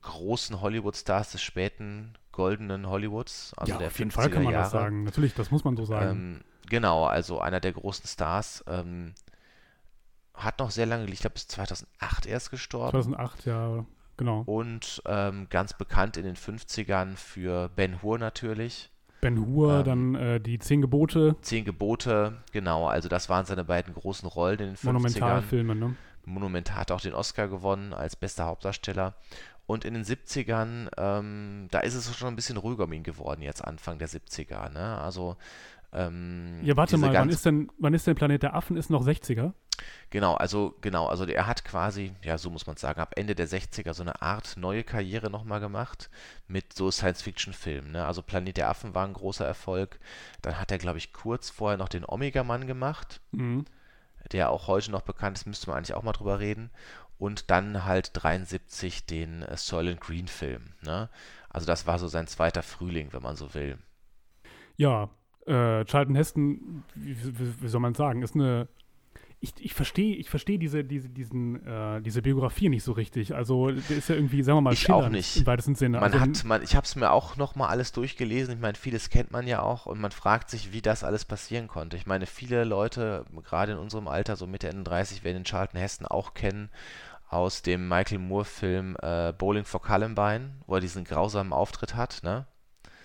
großen 0.01 0.61
Hollywood-Stars 0.61 1.33
des 1.33 1.43
späten 1.43 2.15
goldenen 2.33 2.89
Hollywoods, 2.89 3.53
also 3.57 3.73
ja, 3.73 3.79
der 3.79 3.87
auf 3.89 3.99
jeden 3.99 4.11
50er 4.11 4.15
Fall 4.15 4.31
kann 4.31 4.43
man 4.45 4.53
Jahre. 4.53 4.65
das 4.65 4.73
sagen. 4.73 5.05
Natürlich, 5.05 5.35
das 5.35 5.51
muss 5.51 5.63
man 5.65 5.77
so 5.77 5.85
sagen. 5.85 6.11
Ähm, 6.11 6.41
genau, 6.69 7.05
also 7.05 7.41
einer 7.41 7.61
der 7.61 7.73
großen 7.75 8.07
Stars. 8.07 8.65
Ähm, 8.67 9.15
hat 10.35 10.59
noch 10.59 10.71
sehr 10.71 10.87
lange 10.87 11.05
gelebt, 11.05 11.15
ich 11.15 11.21
glaube 11.21 11.35
bis 11.35 11.49
2008 11.49 12.27
erst 12.27 12.51
gestorben. 12.51 12.91
2008, 12.91 13.47
ja, 13.47 13.85
genau. 14.17 14.43
Und 14.47 15.03
ähm, 15.07 15.47
ganz 15.49 15.73
bekannt 15.75 16.17
in 16.17 16.25
den 16.25 16.37
50ern 16.37 17.17
für 17.17 17.69
Ben 17.71 18.03
Hur 18.03 18.19
natürlich. 18.19 18.91
Ben 19.21 19.47
Hur, 19.47 19.79
ähm, 19.79 19.85
dann 19.85 20.15
äh, 20.15 20.41
die 20.41 20.59
Zehn 20.59 20.83
Gebote, 20.83 21.37
Zehn 21.41 21.65
Gebote, 21.65 22.43
genau, 22.53 22.87
also 22.87 23.09
das 23.09 23.29
waren 23.29 23.47
seine 23.47 23.65
beiden 23.65 23.95
großen 23.95 24.29
Rollen 24.29 24.59
in 24.59 24.67
den 24.67 24.77
50ern. 24.77 24.93
Monumentalfilme, 24.93 25.75
ne? 25.75 25.97
Monumental 26.27 26.77
hat 26.77 26.91
auch 26.91 27.01
den 27.01 27.15
Oscar 27.15 27.49
gewonnen 27.49 27.93
als 27.93 28.17
bester 28.17 28.45
Hauptdarsteller. 28.45 29.15
Und 29.67 29.85
in 29.85 29.95
den 29.95 30.05
70ern, 30.05 30.89
ähm, 30.99 31.69
da 31.71 31.81
ist 31.81 31.95
es 31.95 32.15
schon 32.15 32.29
ein 32.29 32.37
bisschen 32.37 32.59
ruhiger 32.59 32.85
um 32.85 32.93
ihn 32.93 33.03
geworden, 33.03 33.41
jetzt 33.41 33.65
Anfang 33.65 33.99
der 33.99 34.09
70er. 34.09 34.71
Ne? 34.71 34.99
Also, 34.99 35.37
ähm, 35.95 36.61
Ja, 36.63 36.77
warte 36.77 36.97
mal, 36.99 37.13
wann 37.15 37.31
ist, 37.31 37.45
denn, 37.47 37.71
wann 37.79 37.95
ist 37.95 38.07
denn 38.07 38.15
Planet 38.15 38.43
der 38.43 38.55
Affen? 38.55 38.77
Ist 38.77 38.91
noch 38.91 39.05
60er? 39.07 39.53
Genau, 40.11 40.35
also 40.35 40.77
genau, 40.81 41.07
also 41.09 41.25
er 41.27 41.47
hat 41.49 41.65
quasi, 41.65 42.13
ja, 42.23 42.39
so 42.39 42.49
muss 42.49 42.67
man 42.67 42.77
sagen, 42.77 43.01
ab 43.01 43.15
Ende 43.17 43.35
der 43.35 43.49
60er 43.49 43.93
so 43.93 44.03
eine 44.03 44.23
Art 44.23 44.57
neue 44.57 44.85
Karriere 44.85 45.31
nochmal 45.31 45.59
gemacht 45.59 46.11
mit 46.47 46.73
so 46.75 46.91
Science-Fiction-Filmen. 46.93 47.91
Ne? 47.93 48.07
Also 48.07 48.23
Planet 48.23 48.57
der 48.57 48.69
Affen 48.71 48.95
war 48.95 49.05
ein 49.07 49.13
großer 49.15 49.45
Erfolg. 49.45 49.99
Dann 50.43 50.61
hat 50.61 50.71
er, 50.71 50.79
glaube 50.79 50.99
ich, 50.99 51.13
kurz 51.13 51.51
vorher 51.51 51.77
noch 51.77 51.89
den 51.89 52.05
Omega-Mann 52.07 52.67
gemacht, 52.69 53.21
Mhm. 53.33 53.65
der 54.33 54.51
auch 54.51 54.69
heute 54.69 54.93
noch 54.93 55.03
bekannt 55.03 55.39
ist, 55.39 55.47
müsste 55.47 55.69
man 55.69 55.79
eigentlich 55.79 55.95
auch 55.95 56.03
mal 56.05 56.13
drüber 56.13 56.39
reden. 56.39 56.71
Und 57.19 57.51
dann 57.51 57.85
halt 57.85 58.11
73 58.15 59.07
den 59.07 59.43
äh, 59.43 59.57
Soylent 59.57 60.01
Green-Film. 60.01 60.73
Ne? 60.83 61.09
Also 61.51 61.67
das 61.67 61.87
war 61.87 61.99
so 61.99 62.07
sein 62.09 62.27
zweiter 62.29 62.63
Frühling, 62.63 63.13
wenn 63.13 63.23
man 63.23 63.37
so 63.37 63.55
will. 63.55 63.79
Ja, 64.77 65.09
äh, 65.47 65.85
Charlton 65.85 66.15
Heston, 66.15 66.85
wie, 66.95 67.17
wie, 67.61 67.69
soll 67.69 67.81
man 67.81 67.95
sagen, 67.95 68.23
ist 68.23 68.35
eine. 68.35 68.69
Ich, 69.41 69.53
ich 69.59 69.75
verstehe 69.75 70.17
ich 70.17 70.31
versteh 70.31 70.57
diese, 70.57 70.85
diese, 70.85 71.11
diesen, 71.11 71.67
äh, 71.67 72.01
diese 72.01 72.23
Biografie 72.23 72.71
nicht 72.71 72.83
so 72.83 72.93
richtig. 72.93 73.35
Also, 73.35 73.71
der 73.71 73.99
ist 73.99 74.09
ja 74.09 74.15
irgendwie, 74.15 74.43
sagen 74.43 74.57
wir 74.57 74.63
mal, 74.63 74.73
Ich 74.73 74.91
auch 74.91 75.11
nicht. 75.11 75.37
im 75.37 75.47
weitesten 75.47 75.75
Sinne. 75.75 76.01
Man 76.01 76.15
also, 76.15 76.21
hat, 76.21 76.45
man, 76.45 76.63
ich 76.63 76.75
habe 76.75 76.87
es 76.87 76.97
mir 76.97 77.11
auch 77.11 77.37
noch 77.37 77.55
mal 77.55 77.69
alles 77.69 77.93
durchgelesen. 77.93 78.55
Ich 78.55 78.61
meine, 78.61 78.75
vieles 78.75 79.11
kennt 79.11 79.33
man 79.33 79.47
ja 79.47 79.61
auch 79.61 79.85
und 79.85 80.01
man 80.01 80.13
fragt 80.13 80.49
sich, 80.49 80.73
wie 80.73 80.81
das 80.81 81.05
alles 81.05 81.27
passieren 81.27 81.69
konnte. 81.69 81.99
Ich 81.99 82.07
meine, 82.07 82.25
viele 82.25 82.65
Leute, 82.65 83.27
gerade 83.47 83.73
in 83.73 83.79
unserem 83.79 84.09
Alter, 84.09 84.37
so 84.37 84.47
Mitte, 84.47 84.69
Ende 84.69 84.85
30, 84.85 85.25
werden 85.25 85.43
den 85.43 85.45
Charlton 85.45 85.79
Heston 85.79 86.07
auch 86.07 86.33
kennen 86.33 86.71
aus 87.29 87.63
dem 87.63 87.89
Michael 87.89 88.21
Moore-Film 88.21 88.97
äh, 89.03 89.33
Bowling 89.37 89.65
for 89.65 89.83
Columbine, 89.83 90.53
wo 90.67 90.77
er 90.77 90.81
diesen 90.81 91.05
grausamen 91.05 91.53
Auftritt 91.53 91.97
hat, 91.97 92.21
ne? 92.23 92.47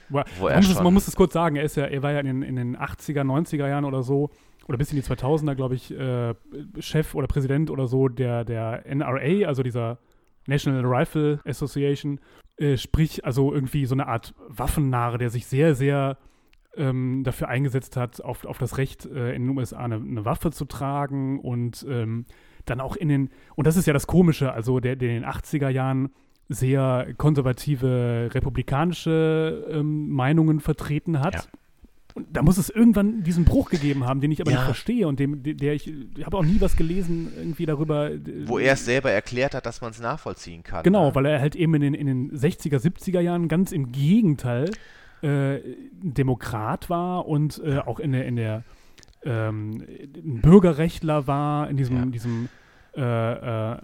Wo, 0.10 0.22
man, 0.48 0.56
muss 0.56 0.70
es, 0.70 0.82
man 0.82 0.94
muss 0.94 1.08
es 1.08 1.16
kurz 1.16 1.34
sagen, 1.34 1.56
er, 1.56 1.64
ist 1.64 1.76
ja, 1.76 1.86
er 1.86 2.04
war 2.04 2.12
ja 2.12 2.20
in 2.20 2.26
den, 2.26 2.42
in 2.42 2.56
den 2.56 2.78
80er, 2.78 3.22
90er 3.22 3.68
Jahren 3.68 3.86
oder 3.86 4.04
so, 4.04 4.30
oder 4.68 4.78
bis 4.78 4.92
in 4.92 4.98
die 4.98 5.04
2000er, 5.04 5.56
glaube 5.56 5.76
ich, 5.76 5.92
äh, 5.92 6.36
Chef 6.80 7.16
oder 7.16 7.28
Präsident 7.28 7.72
oder 7.72 7.88
so 7.88 8.08
der, 8.08 8.46
der 8.46 8.86
NRA, 8.86 9.48
also 9.48 9.64
dieser 9.64 9.98
National 10.48 10.86
Rifle 10.86 11.40
Association, 11.46 12.20
äh, 12.58 12.78
sprich, 12.78 13.26
also 13.26 13.54
irgendwie 13.54 13.86
so 13.86 13.96
eine 13.96 14.08
Art 14.08 14.34
Waffennarre, 14.48 15.18
der 15.18 15.30
sich 15.30 15.48
sehr, 15.48 15.76
sehr 15.76 16.18
ähm, 16.76 17.24
dafür 17.24 17.48
eingesetzt 17.48 17.98
hat, 17.98 18.22
auf, 18.22 18.46
auf 18.46 18.58
das 18.58 18.78
Recht 18.78 19.06
äh, 19.06 19.34
in 19.34 19.48
den 19.48 19.58
USA 19.58 19.80
eine, 19.80 19.96
eine 19.96 20.26
Waffe 20.26 20.52
zu 20.52 20.66
tragen 20.66 21.40
und 21.40 21.86
ähm, 21.90 22.26
dann 22.66 22.80
auch 22.80 22.96
in 22.96 23.10
den, 23.10 23.30
und 23.56 23.66
das 23.66 23.76
ist 23.76 23.88
ja 23.88 23.94
das 23.94 24.08
Komische, 24.08 24.52
also 24.52 24.80
der, 24.80 24.96
der 24.96 25.10
in 25.10 25.22
den 25.22 25.30
80er 25.30 25.70
Jahren 25.70 26.10
sehr 26.50 27.14
konservative 27.18 28.30
republikanische 28.34 29.68
ähm, 29.72 30.10
Meinungen 30.10 30.60
vertreten 30.60 31.20
hat. 31.20 31.36
Ja. 31.36 31.44
Und 32.16 32.26
da 32.36 32.42
muss 32.42 32.58
es 32.58 32.70
irgendwann 32.70 33.24
diesen 33.24 33.46
Bruch 33.46 33.70
gegeben 33.70 34.04
haben, 34.06 34.20
den 34.20 34.32
ich 34.32 34.42
aber 34.42 34.52
ja. 34.52 34.58
nicht 34.58 34.66
verstehe 34.66 35.08
und 35.08 35.20
dem, 35.20 35.44
der 35.44 35.74
ich, 35.74 35.88
ich 36.18 36.26
habe 36.26 36.38
auch 36.38 36.44
nie 36.44 36.60
was 36.60 36.76
gelesen 36.76 37.32
irgendwie 37.38 37.68
darüber. 37.68 38.10
Wo 38.46 38.58
er 38.58 38.74
es 38.74 38.84
selber 38.84 39.12
erklärt 39.12 39.54
hat, 39.54 39.68
dass 39.68 39.80
man 39.80 39.92
es 39.92 40.02
nachvollziehen 40.02 40.64
kann. 40.64 40.84
Genau, 40.84 41.10
ne? 41.10 41.16
weil 41.16 41.28
er 41.28 41.40
halt 41.40 41.56
eben 41.56 41.76
in 41.76 41.82
den, 41.82 41.94
in 41.94 42.08
den 42.08 42.32
60er, 42.32 42.78
70er 42.78 43.20
Jahren 43.20 43.48
ganz 43.48 43.72
im 43.72 43.92
Gegenteil 43.92 44.72
äh, 45.22 45.60
Demokrat 46.02 46.90
war 46.90 47.28
und 47.28 47.62
äh, 47.64 47.78
auch 47.78 48.00
in 48.00 48.12
der, 48.12 48.26
in 48.26 48.36
der 48.36 48.64
ähm, 49.24 49.86
Bürgerrechtler 50.42 51.28
war, 51.28 51.70
in 51.70 51.78
diesem, 51.78 51.98
ja. 51.98 52.06
diesem 52.06 52.50
äh, 52.96 53.72
äh, 53.72 53.78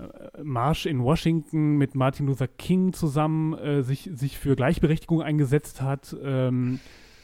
Marsch 0.43 0.85
in 0.85 1.03
Washington 1.03 1.77
mit 1.77 1.95
Martin 1.95 2.27
Luther 2.27 2.47
King 2.47 2.93
zusammen 2.93 3.53
äh, 3.57 3.83
sich, 3.83 4.09
sich 4.13 4.37
für 4.37 4.55
Gleichberechtigung 4.55 5.21
eingesetzt 5.21 5.81
hat 5.81 6.15
ähm, 6.23 6.79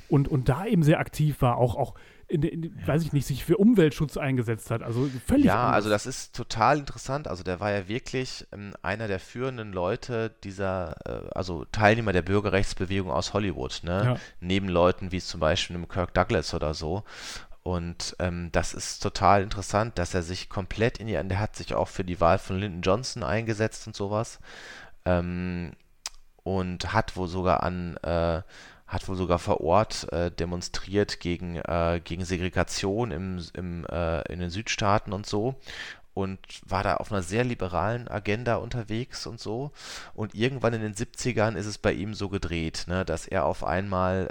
und, 0.09 0.27
und 0.27 0.49
da 0.49 0.65
eben 0.65 0.83
sehr 0.83 0.99
aktiv 0.99 1.41
war, 1.41 1.57
auch, 1.57 1.75
auch 1.75 1.95
in, 2.31 2.43
in, 2.43 2.63
ja. 2.63 2.87
weiß 2.87 3.03
ich 3.03 3.13
nicht, 3.13 3.25
sich 3.25 3.43
für 3.43 3.57
Umweltschutz 3.57 4.17
eingesetzt 4.17 4.71
hat. 4.71 4.83
Also 4.83 5.09
völlig. 5.25 5.45
Ja, 5.45 5.55
anders. 5.55 5.75
also 5.75 5.89
das 5.89 6.05
ist 6.05 6.35
total 6.35 6.79
interessant. 6.79 7.27
Also 7.27 7.43
der 7.43 7.59
war 7.59 7.71
ja 7.71 7.87
wirklich 7.87 8.47
ähm, 8.51 8.73
einer 8.81 9.07
der 9.07 9.19
führenden 9.19 9.73
Leute 9.73 10.33
dieser, 10.43 10.95
äh, 11.05 11.29
also 11.35 11.65
Teilnehmer 11.71 12.13
der 12.13 12.21
Bürgerrechtsbewegung 12.21 13.11
aus 13.11 13.33
Hollywood, 13.33 13.81
ne? 13.83 14.03
Ja. 14.05 14.15
Neben 14.39 14.69
Leuten 14.69 15.11
wie 15.11 15.19
zum 15.19 15.39
Beispiel 15.39 15.75
einem 15.75 15.87
Kirk 15.87 16.13
Douglas 16.13 16.53
oder 16.53 16.73
so. 16.73 17.03
Und 17.63 18.15
ähm, 18.19 18.49
das 18.51 18.73
ist 18.73 19.03
total 19.03 19.43
interessant, 19.43 19.97
dass 19.99 20.13
er 20.13 20.23
sich 20.23 20.49
komplett 20.49 20.97
in 20.97 21.07
die, 21.07 21.13
der 21.13 21.39
hat 21.39 21.55
sich 21.55 21.73
auch 21.75 21.87
für 21.87 22.03
die 22.03 22.19
Wahl 22.19 22.39
von 22.39 22.57
Lyndon 22.57 22.81
Johnson 22.81 23.23
eingesetzt 23.23 23.85
und 23.87 23.95
sowas. 23.95 24.39
Ähm, 25.05 25.73
und 26.43 26.91
hat 26.91 27.15
wohl 27.15 27.27
sogar 27.27 27.61
an, 27.61 27.97
äh, 27.97 28.41
hat 28.87 29.07
wohl 29.07 29.15
sogar 29.15 29.37
vor 29.39 29.61
Ort 29.61 30.11
äh, 30.11 30.31
demonstriert 30.31 31.19
gegen, 31.19 31.57
äh, 31.57 32.01
gegen 32.03 32.25
Segregation 32.25 33.11
im, 33.11 33.45
im, 33.53 33.85
äh, 33.85 34.21
in 34.31 34.39
den 34.39 34.49
Südstaaten 34.49 35.13
und 35.13 35.27
so 35.27 35.55
und 36.13 36.39
war 36.69 36.83
da 36.83 36.95
auf 36.95 37.11
einer 37.11 37.21
sehr 37.21 37.43
liberalen 37.43 38.07
Agenda 38.07 38.55
unterwegs 38.55 39.25
und 39.27 39.39
so. 39.39 39.71
Und 40.13 40.35
irgendwann 40.35 40.73
in 40.73 40.81
den 40.81 40.93
70ern 40.93 41.55
ist 41.55 41.67
es 41.67 41.77
bei 41.77 41.93
ihm 41.93 42.13
so 42.13 42.29
gedreht, 42.29 42.85
ne, 42.87 43.05
dass 43.05 43.27
er 43.27 43.45
auf 43.45 43.63
einmal 43.63 44.27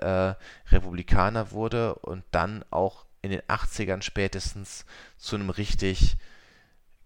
äh, 0.68 0.74
Republikaner 0.74 1.52
wurde 1.52 1.94
und 1.94 2.24
dann 2.32 2.64
auch 2.70 3.06
in 3.22 3.30
den 3.30 3.40
80ern 3.42 4.02
spätestens 4.02 4.84
zu 5.18 5.36
einem 5.36 5.50
richtig 5.50 6.16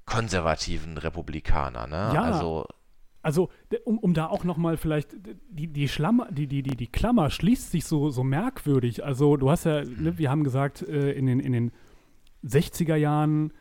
konservativen 0.07 0.99
Republikaner. 0.99 1.87
Ne? 1.87 2.15
Ja, 2.15 2.23
also, 2.23 2.67
also 3.23 3.49
um, 3.85 3.99
um 3.99 4.15
da 4.15 4.27
auch 4.27 4.45
nochmal 4.45 4.77
vielleicht, 4.77 5.17
die, 5.49 5.67
die, 5.67 5.89
Schlammer, 5.89 6.31
die, 6.31 6.47
die, 6.47 6.63
die, 6.63 6.77
die 6.77 6.87
Klammer 6.87 7.31
schließt 7.31 7.71
sich 7.71 7.85
so, 7.85 8.11
so 8.11 8.23
merkwürdig. 8.23 9.05
Also 9.05 9.37
du 9.37 9.51
hast 9.51 9.65
ja, 9.65 9.83
ne, 9.83 10.13
mhm. 10.13 10.19
wir 10.19 10.31
haben 10.31 10.45
gesagt, 10.45 10.83
äh, 10.83 11.13
in, 11.13 11.27
den, 11.27 11.41
in 11.41 11.53
den 11.53 11.73
60er 12.45 12.97
Jahren 12.97 13.53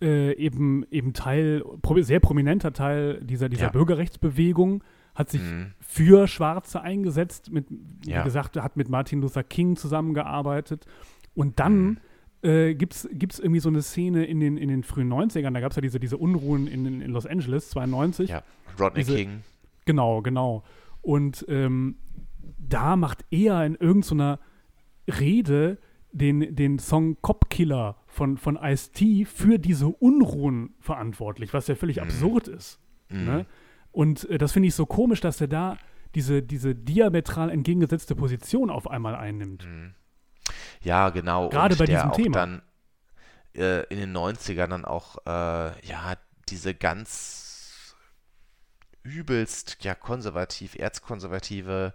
äh, 0.00 0.34
eben, 0.34 0.84
eben 0.90 1.12
Teil, 1.12 1.62
sehr 1.98 2.20
prominenter 2.20 2.72
Teil 2.72 3.20
dieser, 3.22 3.48
dieser 3.48 3.66
ja. 3.66 3.70
Bürgerrechtsbewegung, 3.70 4.82
hat 5.14 5.30
sich 5.30 5.42
mhm. 5.42 5.72
für 5.78 6.26
Schwarze 6.26 6.80
eingesetzt, 6.80 7.52
mit, 7.52 7.66
ja. 8.04 8.20
wie 8.20 8.24
gesagt, 8.24 8.56
hat 8.56 8.76
mit 8.76 8.88
Martin 8.88 9.20
Luther 9.20 9.44
King 9.44 9.76
zusammengearbeitet 9.76 10.86
und 11.34 11.60
dann 11.60 11.82
mhm. 11.82 11.98
äh, 12.42 12.74
gibt 12.74 12.94
es 12.94 13.04
irgendwie 13.38 13.60
so 13.60 13.68
eine 13.68 13.82
Szene 13.82 14.24
in 14.24 14.40
den, 14.40 14.56
in 14.56 14.68
den 14.68 14.82
frühen 14.82 15.12
90ern, 15.12 15.52
da 15.52 15.60
gab 15.60 15.70
es 15.70 15.76
ja 15.76 15.82
diese, 15.82 16.00
diese 16.00 16.16
Unruhen 16.16 16.66
in, 16.66 17.00
in 17.00 17.10
Los 17.10 17.26
Angeles, 17.26 17.70
92. 17.70 18.30
Ja, 18.30 18.42
Rodney 18.78 19.04
diese, 19.04 19.16
King. 19.16 19.42
Genau, 19.84 20.22
genau. 20.22 20.62
Und 21.00 21.44
ähm, 21.48 21.96
da 22.58 22.96
macht 22.96 23.24
er 23.30 23.64
in 23.64 23.74
irgendeiner 23.74 24.38
so 25.06 25.12
Rede 25.18 25.78
den, 26.12 26.54
den 26.54 26.78
Song 26.78 27.16
Cop 27.22 27.50
Killer 27.50 27.96
von, 28.06 28.36
von 28.36 28.56
Ice-T 28.56 29.24
für 29.24 29.58
diese 29.58 29.88
Unruhen 29.88 30.74
verantwortlich, 30.78 31.52
was 31.54 31.66
ja 31.66 31.74
völlig 31.74 31.96
mhm. 31.96 32.02
absurd 32.02 32.48
ist. 32.48 32.78
Mhm. 33.08 33.24
Ne? 33.24 33.46
Und 33.90 34.28
äh, 34.30 34.38
das 34.38 34.52
finde 34.52 34.68
ich 34.68 34.74
so 34.74 34.86
komisch, 34.86 35.20
dass 35.20 35.40
er 35.40 35.48
da 35.48 35.78
diese, 36.14 36.42
diese 36.42 36.74
diametral 36.74 37.50
entgegengesetzte 37.50 38.14
Position 38.14 38.70
auf 38.70 38.88
einmal 38.90 39.14
einnimmt. 39.14 39.66
Mhm. 39.66 39.94
Ja, 40.82 41.10
genau. 41.10 41.48
Gerade 41.48 41.76
bei 41.76 41.86
diesem 41.86 42.12
Thema. 42.12 42.32
dann 42.34 42.62
äh, 43.54 43.82
in 43.84 43.98
den 43.98 44.16
90ern 44.16 44.68
dann 44.68 44.84
auch, 44.84 45.18
äh, 45.26 45.86
ja, 45.86 46.14
diese 46.48 46.74
ganz 46.74 47.94
übelst, 49.02 49.78
ja, 49.80 49.94
konservativ, 49.94 50.76
erzkonservative 50.76 51.92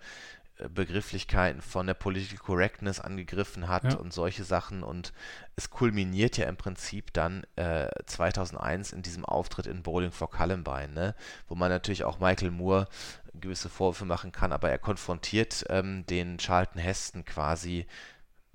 äh, 0.58 0.70
Begrifflichkeiten 0.70 1.62
von 1.62 1.88
der 1.88 1.94
Political 1.94 2.38
Correctness 2.38 3.00
angegriffen 3.00 3.68
hat 3.68 3.94
ja. 3.94 4.00
und 4.00 4.14
solche 4.14 4.44
Sachen. 4.44 4.84
Und 4.84 5.14
es 5.56 5.70
kulminiert 5.70 6.38
ja 6.38 6.48
im 6.48 6.58
Prinzip 6.58 7.14
dann 7.14 7.44
äh, 7.56 7.88
2001 8.06 8.92
in 8.92 9.02
diesem 9.02 9.26
Auftritt 9.26 9.68
in 9.68 9.84
Bowling 9.84 10.12
for 10.12 10.30
Columbine, 10.30 10.90
ne? 10.90 11.16
wo 11.48 11.56
man 11.56 11.70
natürlich 11.70 12.04
auch 12.04 12.20
Michael 12.20 12.52
Moore 12.52 12.88
gewisse 13.34 13.70
Vorwürfe 13.70 14.06
machen 14.06 14.32
kann, 14.32 14.52
aber 14.52 14.72
er 14.72 14.80
konfrontiert 14.80 15.66
ähm, 15.70 16.06
den 16.08 16.40
Charlton 16.40 16.82
Heston 16.82 17.24
quasi 17.24 17.86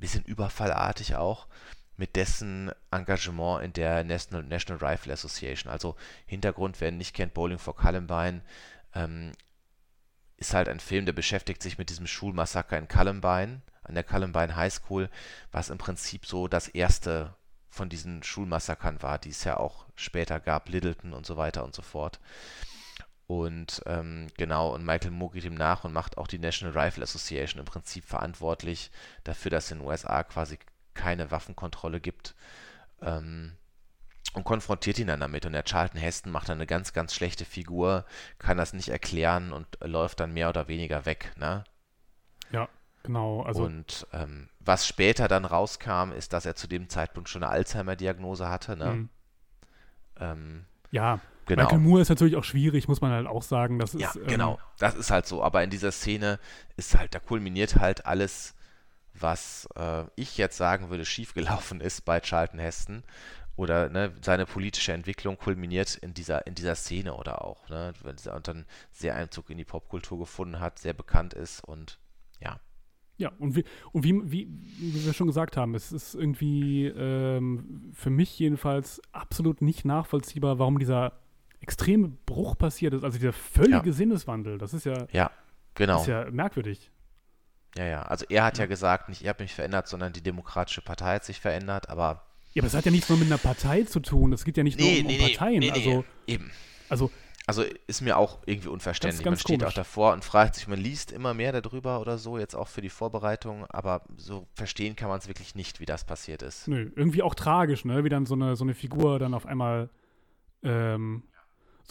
bisschen 0.03 0.25
überfallartig 0.25 1.17
auch, 1.17 1.47
mit 1.97 2.17
dessen 2.17 2.73
Engagement 2.91 3.65
in 3.65 3.73
der 3.73 4.05
National, 4.05 4.43
National 4.43 4.85
Rifle 4.85 5.13
Association. 5.13 5.73
Also 5.73 5.97
Hintergrund, 6.27 6.81
wer 6.81 6.91
nicht 6.91 7.15
kennt, 7.15 7.35
Bowling 7.35 7.59
for 7.59 7.77
Columbine, 7.77 8.43
ähm, 8.95 9.33
ist 10.37 10.55
halt 10.55 10.69
ein 10.69 10.81
Film, 10.81 11.07
der 11.07 11.13
beschäftigt 11.13 11.63
sich 11.63 11.79
mit 11.79 11.89
diesem 11.89 12.07
Schulmassaker 12.07 12.77
in 12.77 12.89
Columbine, 12.89 13.63
an 13.85 13.95
der 13.95 14.05
Columbine 14.05 14.57
High 14.57 14.73
School, 14.73 15.09
was 15.53 15.71
im 15.71 15.79
Prinzip 15.79 16.27
so 16.27 16.49
das 16.49 16.69
erste 16.69 17.35
von 17.69 17.89
diesen 17.89 18.23
Schulmassakern 18.23 19.03
war, 19.03 19.19
die 19.19 19.31
es 19.31 19.45
ja 19.45 19.57
auch 19.57 19.87
später 19.95 20.41
gab, 20.41 20.69
Littleton 20.69 21.13
und 21.15 21.25
so 21.25 21.37
weiter 21.37 21.65
und 21.65 21.75
so 21.75 21.83
fort. 21.83 22.21
Und 23.27 23.83
ähm, 23.87 24.27
genau, 24.37 24.75
und 24.75 24.85
Michael 24.85 25.11
Moore 25.11 25.35
geht 25.35 25.45
ihm 25.45 25.55
nach 25.55 25.85
und 25.85 25.93
macht 25.93 26.19
auch 26.19 26.27
die 26.27 26.39
National 26.39 26.77
Rifle 26.77 27.03
Association 27.03 27.61
im 27.61 27.65
Prinzip 27.65 28.05
verantwortlich 28.05 28.91
dafür, 29.25 29.51
dass 29.51 29.67
es 29.67 29.71
in 29.71 29.79
den 29.79 29.87
USA 29.87 30.23
quasi 30.23 30.59
keine 30.95 31.31
Waffenkontrolle 31.31 32.01
gibt. 32.01 32.35
Ähm, 33.01 33.53
und 34.35 34.45
konfrontiert 34.45 34.99
ihn 34.99 35.09
dann 35.09 35.21
damit. 35.21 35.45
Und 35.47 35.53
der 35.53 35.65
Charlton 35.65 36.01
Heston 36.01 36.33
macht 36.33 36.49
dann 36.49 36.59
eine 36.59 36.67
ganz, 36.67 36.93
ganz 36.93 37.15
schlechte 37.15 37.45
Figur, 37.45 38.05
kann 38.39 38.57
das 38.57 38.73
nicht 38.73 38.89
erklären 38.89 39.53
und 39.53 39.67
läuft 39.83 40.21
dann 40.21 40.33
mehr 40.33 40.49
oder 40.49 40.69
weniger 40.69 41.05
weg. 41.05 41.33
Ne? 41.37 41.65
Ja, 42.51 42.69
genau. 43.03 43.43
Also 43.43 43.65
und 43.65 44.07
ähm, 44.13 44.49
was 44.59 44.87
später 44.87 45.29
dann 45.29 45.45
rauskam, 45.45 46.13
ist, 46.13 46.33
dass 46.33 46.47
er 46.47 46.55
zu 46.55 46.67
dem 46.67 46.89
Zeitpunkt 46.89 47.29
schon 47.29 47.43
eine 47.43 47.53
Alzheimer-Diagnose 47.53 48.49
hatte. 48.49 48.77
Ne? 48.77 48.93
Mhm. 48.93 49.09
Ähm, 50.19 50.65
ja, 50.91 51.21
Genau. 51.47 51.63
Michael 51.63 51.81
Moore 51.81 52.03
ist 52.03 52.09
natürlich 52.09 52.37
auch 52.37 52.45
schwierig, 52.45 52.89
muss 52.89 53.01
man 53.01 53.11
halt 53.11 53.27
auch 53.27 53.43
sagen. 53.43 53.79
Das 53.79 53.93
ja, 53.95 54.09
ist, 54.09 54.17
ähm, 54.17 54.27
genau. 54.27 54.59
Das 54.79 54.95
ist 54.95 55.11
halt 55.11 55.27
so. 55.27 55.43
Aber 55.43 55.63
in 55.63 55.71
dieser 55.71 55.93
Szene 55.93 56.39
ist 56.77 56.97
halt, 56.97 57.15
da 57.15 57.19
kulminiert 57.19 57.77
halt 57.77 58.07
alles, 58.07 58.55
was 59.15 59.69
äh, 59.77 60.05
ich 60.17 60.39
jetzt 60.39 60.57
sagen 60.57 60.91
würde, 60.91 61.05
schiefgelaufen 61.05 61.81
ist 61.81 62.05
bei 62.05 62.21
Charlton 62.21 62.61
Heston. 62.61 63.03
Oder 63.55 63.91
ne, 63.91 64.13
seine 64.23 64.47
politische 64.47 64.93
Entwicklung 64.93 65.37
kulminiert 65.37 65.97
in 65.97 66.15
dieser, 66.15 66.47
in 66.47 66.55
dieser 66.55 66.75
Szene 66.75 67.15
oder 67.15 67.45
auch. 67.45 67.69
Ne, 67.69 67.93
und 68.05 68.49
dann 68.49 68.65
sehr 68.91 69.15
Einzug 69.15 69.51
in 69.51 69.59
die 69.59 69.65
Popkultur 69.65 70.19
gefunden 70.21 70.59
hat, 70.59 70.79
sehr 70.79 70.95
bekannt 70.95 71.35
ist 71.35 71.63
und 71.63 71.99
ja. 72.41 72.59
Ja, 73.19 73.31
und 73.39 73.55
wie, 73.55 73.65
und 73.93 74.05
wie, 74.05 74.33
wie, 74.33 74.49
wie 74.79 75.05
wir 75.05 75.13
schon 75.13 75.27
gesagt 75.27 75.57
haben, 75.57 75.75
es 75.75 75.93
ist 75.93 76.15
irgendwie 76.15 76.87
ähm, 76.87 77.93
für 77.93 78.11
mich 78.11 78.39
jedenfalls 78.39 79.03
absolut 79.13 79.61
nicht 79.61 79.85
nachvollziehbar, 79.85 80.59
warum 80.59 80.79
dieser 80.79 81.13
extreme 81.63 82.09
Bruch 82.27 82.59
passiert 82.59 82.93
ist, 82.93 83.05
also 83.05 83.19
dieser 83.19 83.33
völlige 83.33 83.91
ja. 83.91 83.93
Sinneswandel, 83.93 84.59
das 84.59 84.75
ist 84.75 84.85
ja, 84.85 85.07
ja, 85.13 85.31
genau. 85.75 86.01
ist 86.01 86.09
ja 86.09 86.31
merkwürdig. 86.31 86.91
Ja, 87.77 87.85
ja, 87.85 88.03
also 88.03 88.27
er 88.29 88.45
hat 88.45 88.59
ja, 88.59 88.65
ja 88.65 88.69
gesagt, 88.69 89.09
nicht 89.09 89.23
er 89.23 89.31
hat 89.31 89.41
mich 89.41 89.55
verändert, 89.55 89.89
sondern 89.89 90.13
die 90.13 90.23
Demokratische 90.23 90.83
Partei 90.83 91.15
hat 91.15 91.25
sich 91.25 91.41
verändert, 91.41 91.89
aber. 91.89 92.27
Ja, 92.53 92.61
aber 92.61 92.67
es 92.67 92.75
hat 92.75 92.85
ja 92.85 92.91
nichts 92.91 93.09
nur 93.09 93.17
mit 93.17 93.29
einer 93.29 93.39
Partei 93.39 93.85
zu 93.85 94.01
tun, 94.01 94.33
es 94.33 94.45
geht 94.45 94.59
ja 94.59 94.63
nicht 94.63 94.79
nee, 94.79 95.01
nur 95.03 95.11
um, 95.11 95.17
nee, 95.17 95.35
Parteien, 95.35 95.61
nee, 95.61 95.71
also. 95.71 96.05
Eben. 96.27 96.51
Also, 96.91 97.11
also 97.47 97.65
ist 97.87 98.03
mir 98.03 98.19
auch 98.19 98.41
irgendwie 98.45 98.69
unverständlich. 98.69 99.25
Man 99.25 99.37
steht 99.37 99.61
komisch. 99.61 99.73
auch 99.73 99.75
davor 99.75 100.13
und 100.13 100.25
fragt 100.25 100.57
sich, 100.57 100.69
man 100.69 100.79
liest 100.79 101.11
immer 101.11 101.33
mehr 101.33 101.59
darüber 101.61 102.01
oder 102.01 102.19
so, 102.19 102.39
jetzt 102.39 102.55
auch 102.55 102.69
für 102.69 102.83
die 102.83 102.91
Vorbereitung, 102.91 103.65
aber 103.71 104.03
so 104.17 104.47
verstehen 104.55 104.95
kann 104.95 105.09
man 105.09 105.19
es 105.19 105.29
wirklich 105.29 105.55
nicht, 105.55 105.81
wie 105.81 105.87
das 105.87 106.05
passiert 106.05 106.43
ist. 106.43 106.69
Nö, 106.69 106.91
irgendwie 106.95 107.23
auch 107.23 107.35
tragisch, 107.35 107.85
ne? 107.85 108.05
Wie 108.05 108.11
dann 108.11 108.27
so 108.27 108.35
eine, 108.35 108.55
so 108.55 108.65
eine 108.65 108.75
Figur 108.75 109.19
dann 109.19 109.33
auf 109.33 109.47
einmal 109.47 109.89
ähm, 110.63 111.25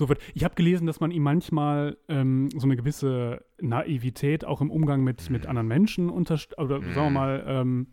so 0.02 0.10
wird. 0.10 0.20
Ich 0.34 0.44
habe 0.44 0.56
gelesen, 0.56 0.88
dass 0.88 1.00
man 1.00 1.12
ihm 1.12 1.22
manchmal 1.22 1.98
ähm, 2.10 2.50
so 2.56 2.66
eine 2.66 2.76
gewisse 2.76 3.46
Naivität 3.62 4.44
auch 4.44 4.60
im 4.60 4.72
Umgang 4.72 5.04
mit, 5.04 5.30
mit 5.30 5.46
anderen 5.46 5.68
Menschen 5.68 6.10
unterst 6.10 6.58
oder 6.58 6.82
sagen 6.82 6.96
wir 6.96 7.10
mhm. 7.10 7.14
mal 7.14 7.44
ähm, 7.48 7.88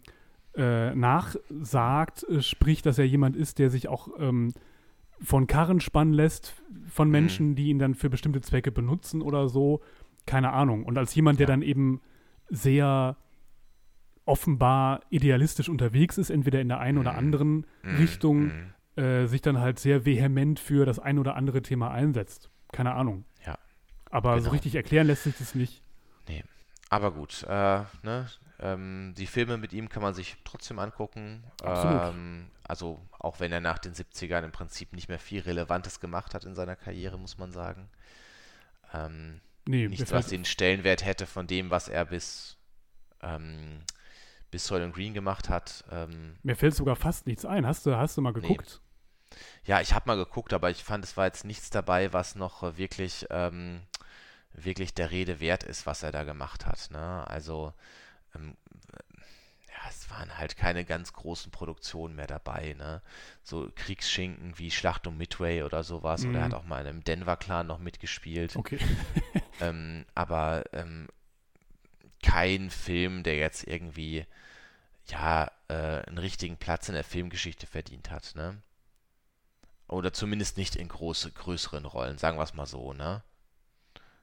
äh, 0.57 0.95
nachsagt, 0.95 2.25
äh, 2.25 2.41
sprich, 2.41 2.81
dass 2.83 2.99
er 2.99 3.07
jemand 3.07 3.37
ist, 3.37 3.59
der 3.59 3.69
sich 3.69 3.89
auch 3.89 4.09
ähm, 4.19 4.53
von 5.21 5.47
Karren 5.47 5.81
spannen 5.81 6.15
lässt 6.15 6.55
von 6.89 7.11
Menschen, 7.11 7.51
mhm. 7.51 7.55
die 7.57 7.69
ihn 7.69 7.79
dann 7.79 7.95
für 7.95 8.09
bestimmte 8.09 8.41
Zwecke 8.41 8.73
benutzen 8.73 9.21
oder 9.21 9.49
so. 9.49 9.81
Keine 10.25 10.53
Ahnung. 10.53 10.85
Und 10.85 10.97
als 10.97 11.15
jemand, 11.15 11.41
der 11.41 11.49
ja. 11.49 11.53
dann 11.53 11.63
eben 11.63 12.01
sehr 12.49 13.17
offenbar 14.25 15.01
idealistisch 15.11 15.69
unterwegs 15.69 16.17
ist, 16.17 16.31
entweder 16.31 16.61
in 16.61 16.69
der 16.69 16.81
einen 16.81 16.99
oder 16.99 17.13
mhm. 17.13 17.19
anderen 17.19 17.67
mhm. 17.83 17.97
Richtung, 17.99 18.39
mhm. 18.45 18.75
Äh, 18.99 19.27
sich 19.27 19.41
dann 19.41 19.61
halt 19.61 19.79
sehr 19.79 20.05
vehement 20.05 20.59
für 20.59 20.85
das 20.85 20.99
ein 20.99 21.19
oder 21.19 21.37
andere 21.37 21.63
Thema 21.63 21.91
einsetzt. 21.91 22.51
Keine 22.73 22.95
Ahnung. 22.95 23.25
Ja. 23.47 23.59
Aber 24.11 24.35
genau. 24.35 24.47
so 24.47 24.51
richtig 24.51 24.75
erklären 24.75 25.07
lässt 25.07 25.23
sich 25.25 25.37
das 25.39 25.55
nicht. 25.55 25.83
Nee. 26.29 26.45
Aber 26.91 27.13
gut, 27.13 27.45
äh, 27.49 27.83
ne? 28.03 28.27
Ähm, 28.61 29.15
die 29.17 29.27
Filme 29.27 29.57
mit 29.57 29.73
ihm 29.73 29.89
kann 29.89 30.03
man 30.03 30.15
sich 30.15 30.37
trotzdem 30.45 30.81
angucken. 30.81 31.45
Ähm, 31.63 32.51
also 32.65 33.01
auch 33.19 33.39
wenn 33.39 33.53
er 33.53 33.61
nach 33.61 33.79
den 33.79 33.95
70ern 33.95 34.45
im 34.45 34.51
Prinzip 34.51 34.93
nicht 34.93 35.09
mehr 35.09 35.21
viel 35.21 35.43
Relevantes 35.43 36.01
gemacht 36.01 36.35
hat 36.35 36.45
in 36.45 36.55
seiner 36.55 36.75
Karriere, 36.75 37.19
muss 37.19 37.39
man 37.39 37.53
sagen. 37.53 37.89
Ähm, 38.93 39.41
nee, 39.67 39.87
nichts, 39.87 40.11
was 40.11 40.27
den 40.27 40.45
Stellenwert 40.45 41.05
hätte 41.05 41.27
von 41.27 41.47
dem, 41.47 41.71
was 41.71 41.89
er 41.89 42.05
bis, 42.07 42.57
ähm, 43.23 43.83
bis 44.51 44.67
Soylent 44.67 44.95
Green 44.95 45.15
gemacht 45.15 45.49
hat. 45.49 45.85
Ähm, 45.93 46.37
Mir 46.43 46.57
fällt 46.57 46.75
sogar 46.75 46.97
fast 46.97 47.27
nichts 47.29 47.45
ein. 47.45 47.65
Hast 47.65 47.87
du, 47.87 47.97
hast 47.97 48.17
du 48.17 48.23
mal 48.23 48.33
geguckt? 48.33 48.81
Ja, 49.65 49.81
ich 49.81 49.93
habe 49.93 50.07
mal 50.07 50.17
geguckt, 50.17 50.53
aber 50.53 50.71
ich 50.71 50.83
fand, 50.83 51.05
es 51.05 51.17
war 51.17 51.27
jetzt 51.27 51.45
nichts 51.45 51.71
dabei, 51.71 52.13
was 52.13 52.35
noch 52.35 52.77
wirklich, 52.77 53.27
ähm, 53.31 53.83
wirklich 54.53 54.95
der 54.95 55.11
Rede 55.11 55.41
wert 55.41 55.63
ist, 55.63 55.87
was 55.87 56.03
er 56.03 56.13
da 56.13 56.25
gemacht 56.25 56.67
hat. 56.67 56.91
Ne? 56.91 57.25
Also 57.29 57.73
ähm, 58.35 58.57
ja, 59.69 59.89
es 59.89 60.11
waren 60.11 60.39
halt 60.39 60.57
keine 60.57 60.85
ganz 60.85 61.13
großen 61.13 61.53
Produktionen 61.53 62.17
mehr 62.17 62.27
dabei, 62.27 62.75
ne? 62.79 63.03
So 63.43 63.71
Kriegsschinken 63.75 64.59
wie 64.59 64.71
Schlacht 64.71 65.07
um 65.07 65.17
Midway 65.17 65.63
oder 65.63 65.85
sowas. 65.85 66.23
Mhm. 66.23 66.31
Oder 66.31 66.39
er 66.39 66.45
hat 66.47 66.55
auch 66.55 66.65
mal 66.65 66.81
in 66.81 66.87
einem 66.87 67.05
Denver-Clan 67.05 67.67
noch 67.67 67.79
mitgespielt. 67.79 68.57
Okay. 68.57 68.79
ähm, 69.61 70.05
aber 70.15 70.65
ähm, 70.73 71.09
kein 72.23 72.71
Film, 72.71 73.23
der 73.23 73.37
jetzt 73.37 73.67
irgendwie 73.67 74.27
ja 75.07 75.51
äh, 75.69 76.03
einen 76.07 76.19
richtigen 76.19 76.57
Platz 76.57 76.89
in 76.89 76.95
der 76.95 77.05
Filmgeschichte 77.05 77.67
verdient 77.67 78.11
hat, 78.11 78.33
ne? 78.35 78.61
Oder 79.89 80.13
zumindest 80.13 80.57
nicht 80.57 80.77
in 80.77 80.89
große, 80.89 81.33
größeren 81.33 81.85
Rollen, 81.85 82.19
sagen 82.19 82.39
wir 82.39 82.43
es 82.43 82.55
mal 82.55 82.67
so, 82.67 82.93
ne? 82.93 83.23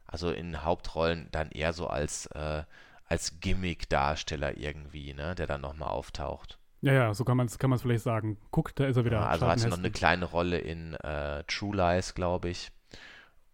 Also 0.05 0.31
in 0.31 0.63
Hauptrollen 0.63 1.27
dann 1.31 1.49
eher 1.49 1.73
so 1.73 1.87
als 1.87 2.27
äh, 2.27 2.63
als 3.07 3.39
Gimmick-Darsteller 3.39 4.57
irgendwie, 4.57 5.13
ne, 5.13 5.35
der 5.35 5.47
dann 5.47 5.61
nochmal 5.61 5.89
auftaucht. 5.89 6.57
Ja, 6.81 6.93
ja, 6.93 7.13
so 7.13 7.23
kann 7.23 7.37
man 7.37 7.47
es 7.47 7.57
kann 7.57 7.77
vielleicht 7.77 8.03
sagen. 8.03 8.37
Guck, 8.51 8.75
da 8.75 8.85
ist 8.85 8.97
er 8.97 9.05
wieder. 9.05 9.17
Ja, 9.17 9.27
also 9.27 9.47
hatte 9.47 9.69
noch 9.69 9.77
eine 9.77 9.91
kleine 9.91 10.25
Rolle 10.25 10.57
in 10.59 10.93
äh, 10.95 11.43
True 11.45 11.75
Lies, 11.75 12.13
glaube 12.13 12.49
ich. 12.49 12.71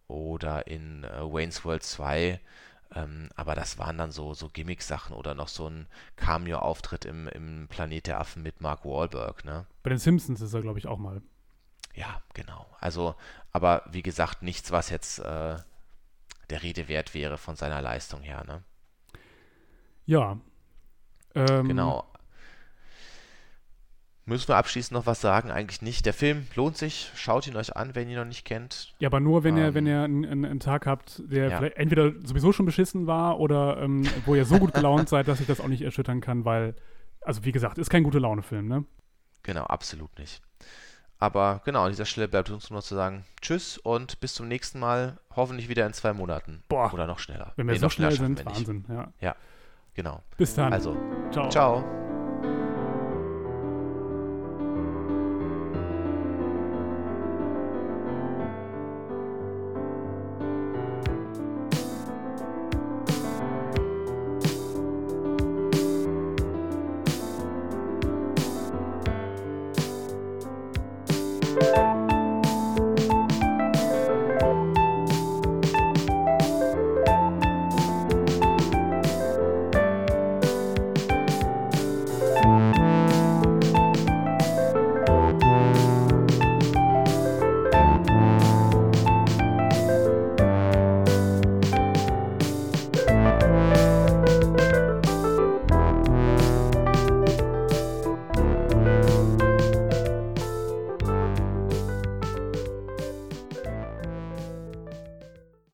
Oder 0.08 0.66
in 0.66 1.04
äh, 1.04 1.22
Wayne's 1.22 1.64
World 1.64 1.82
2. 1.82 2.40
Ähm, 2.94 3.30
aber 3.34 3.54
das 3.54 3.78
waren 3.78 3.96
dann 3.96 4.10
so, 4.10 4.34
so 4.34 4.50
Gimmick-Sachen 4.50 5.16
oder 5.16 5.34
noch 5.34 5.48
so 5.48 5.66
ein 5.66 5.86
Cameo-Auftritt 6.16 7.06
im, 7.06 7.26
im 7.28 7.68
Planet 7.68 8.06
der 8.06 8.20
Affen 8.20 8.42
mit 8.42 8.60
Mark 8.60 8.84
Wahlberg, 8.84 9.46
ne? 9.46 9.66
Bei 9.82 9.88
den 9.88 9.98
Simpsons 9.98 10.42
ist 10.42 10.52
er, 10.52 10.60
glaube 10.60 10.78
ich, 10.78 10.86
auch 10.86 10.98
mal. 10.98 11.22
Ja, 11.94 12.22
genau. 12.34 12.66
Also, 12.80 13.14
aber 13.52 13.82
wie 13.90 14.02
gesagt, 14.02 14.42
nichts, 14.42 14.70
was 14.72 14.90
jetzt 14.90 15.18
äh, 15.18 15.56
der 16.50 16.62
Rede 16.62 16.88
wert 16.88 17.14
wäre 17.14 17.38
von 17.38 17.56
seiner 17.56 17.82
Leistung 17.82 18.22
her, 18.22 18.44
ne? 18.46 18.62
Ja. 20.04 20.38
Ähm, 21.34 21.68
genau. 21.68 22.06
Müssen 24.24 24.48
wir 24.48 24.56
abschließend 24.56 24.92
noch 24.92 25.06
was 25.06 25.20
sagen? 25.20 25.50
Eigentlich 25.50 25.82
nicht. 25.82 26.06
Der 26.06 26.14
Film 26.14 26.46
lohnt 26.54 26.76
sich. 26.76 27.10
Schaut 27.16 27.46
ihn 27.48 27.56
euch 27.56 27.76
an, 27.76 27.96
wenn 27.96 28.08
ihr 28.08 28.14
ihn 28.14 28.20
noch 28.20 28.24
nicht 28.24 28.44
kennt. 28.44 28.94
Ja, 29.00 29.08
aber 29.08 29.18
nur, 29.18 29.42
wenn 29.42 29.56
ähm, 29.56 29.62
ihr, 29.64 29.74
wenn 29.74 29.86
ihr 29.86 30.02
einen, 30.02 30.44
einen, 30.44 30.60
Tag 30.60 30.86
habt, 30.86 31.20
der 31.26 31.48
ja. 31.48 31.60
entweder 31.60 32.12
sowieso 32.24 32.52
schon 32.52 32.64
beschissen 32.64 33.08
war 33.08 33.40
oder 33.40 33.78
ähm, 33.82 34.04
wo 34.24 34.36
ihr 34.36 34.44
so 34.44 34.58
gut 34.58 34.74
gelaunt 34.74 35.08
seid, 35.08 35.26
dass 35.26 35.40
ich 35.40 35.48
das 35.48 35.60
auch 35.60 35.66
nicht 35.66 35.82
erschüttern 35.82 36.20
kann, 36.20 36.44
weil, 36.44 36.76
also 37.20 37.44
wie 37.44 37.50
gesagt, 37.50 37.78
ist 37.78 37.90
kein 37.90 38.04
gute 38.04 38.20
Laune-Film, 38.20 38.68
ne? 38.68 38.84
Genau, 39.42 39.64
absolut 39.64 40.16
nicht. 40.18 40.40
Aber 41.22 41.60
genau, 41.64 41.84
an 41.84 41.90
dieser 41.90 42.04
Stelle 42.04 42.26
bleibt 42.26 42.50
uns 42.50 42.68
nur 42.68 42.80
noch 42.80 42.84
zu 42.84 42.96
sagen, 42.96 43.24
tschüss 43.40 43.78
und 43.78 44.18
bis 44.18 44.34
zum 44.34 44.48
nächsten 44.48 44.80
Mal. 44.80 45.18
Hoffentlich 45.36 45.68
wieder 45.68 45.86
in 45.86 45.92
zwei 45.92 46.12
Monaten. 46.12 46.64
Boah. 46.68 46.92
Oder 46.92 47.06
noch 47.06 47.20
schneller. 47.20 47.52
Wenn 47.54 47.68
wir 47.68 47.74
nee, 47.74 47.78
so 47.78 47.88
schnell 47.88 48.10
sind, 48.10 48.44
Wahnsinn, 48.44 48.84
ja. 48.88 49.12
Ja. 49.20 49.36
Genau. 49.94 50.20
Bis 50.36 50.56
dann. 50.56 50.72
Also, 50.72 50.96
ciao. 51.30 51.48
ciao. 51.48 52.01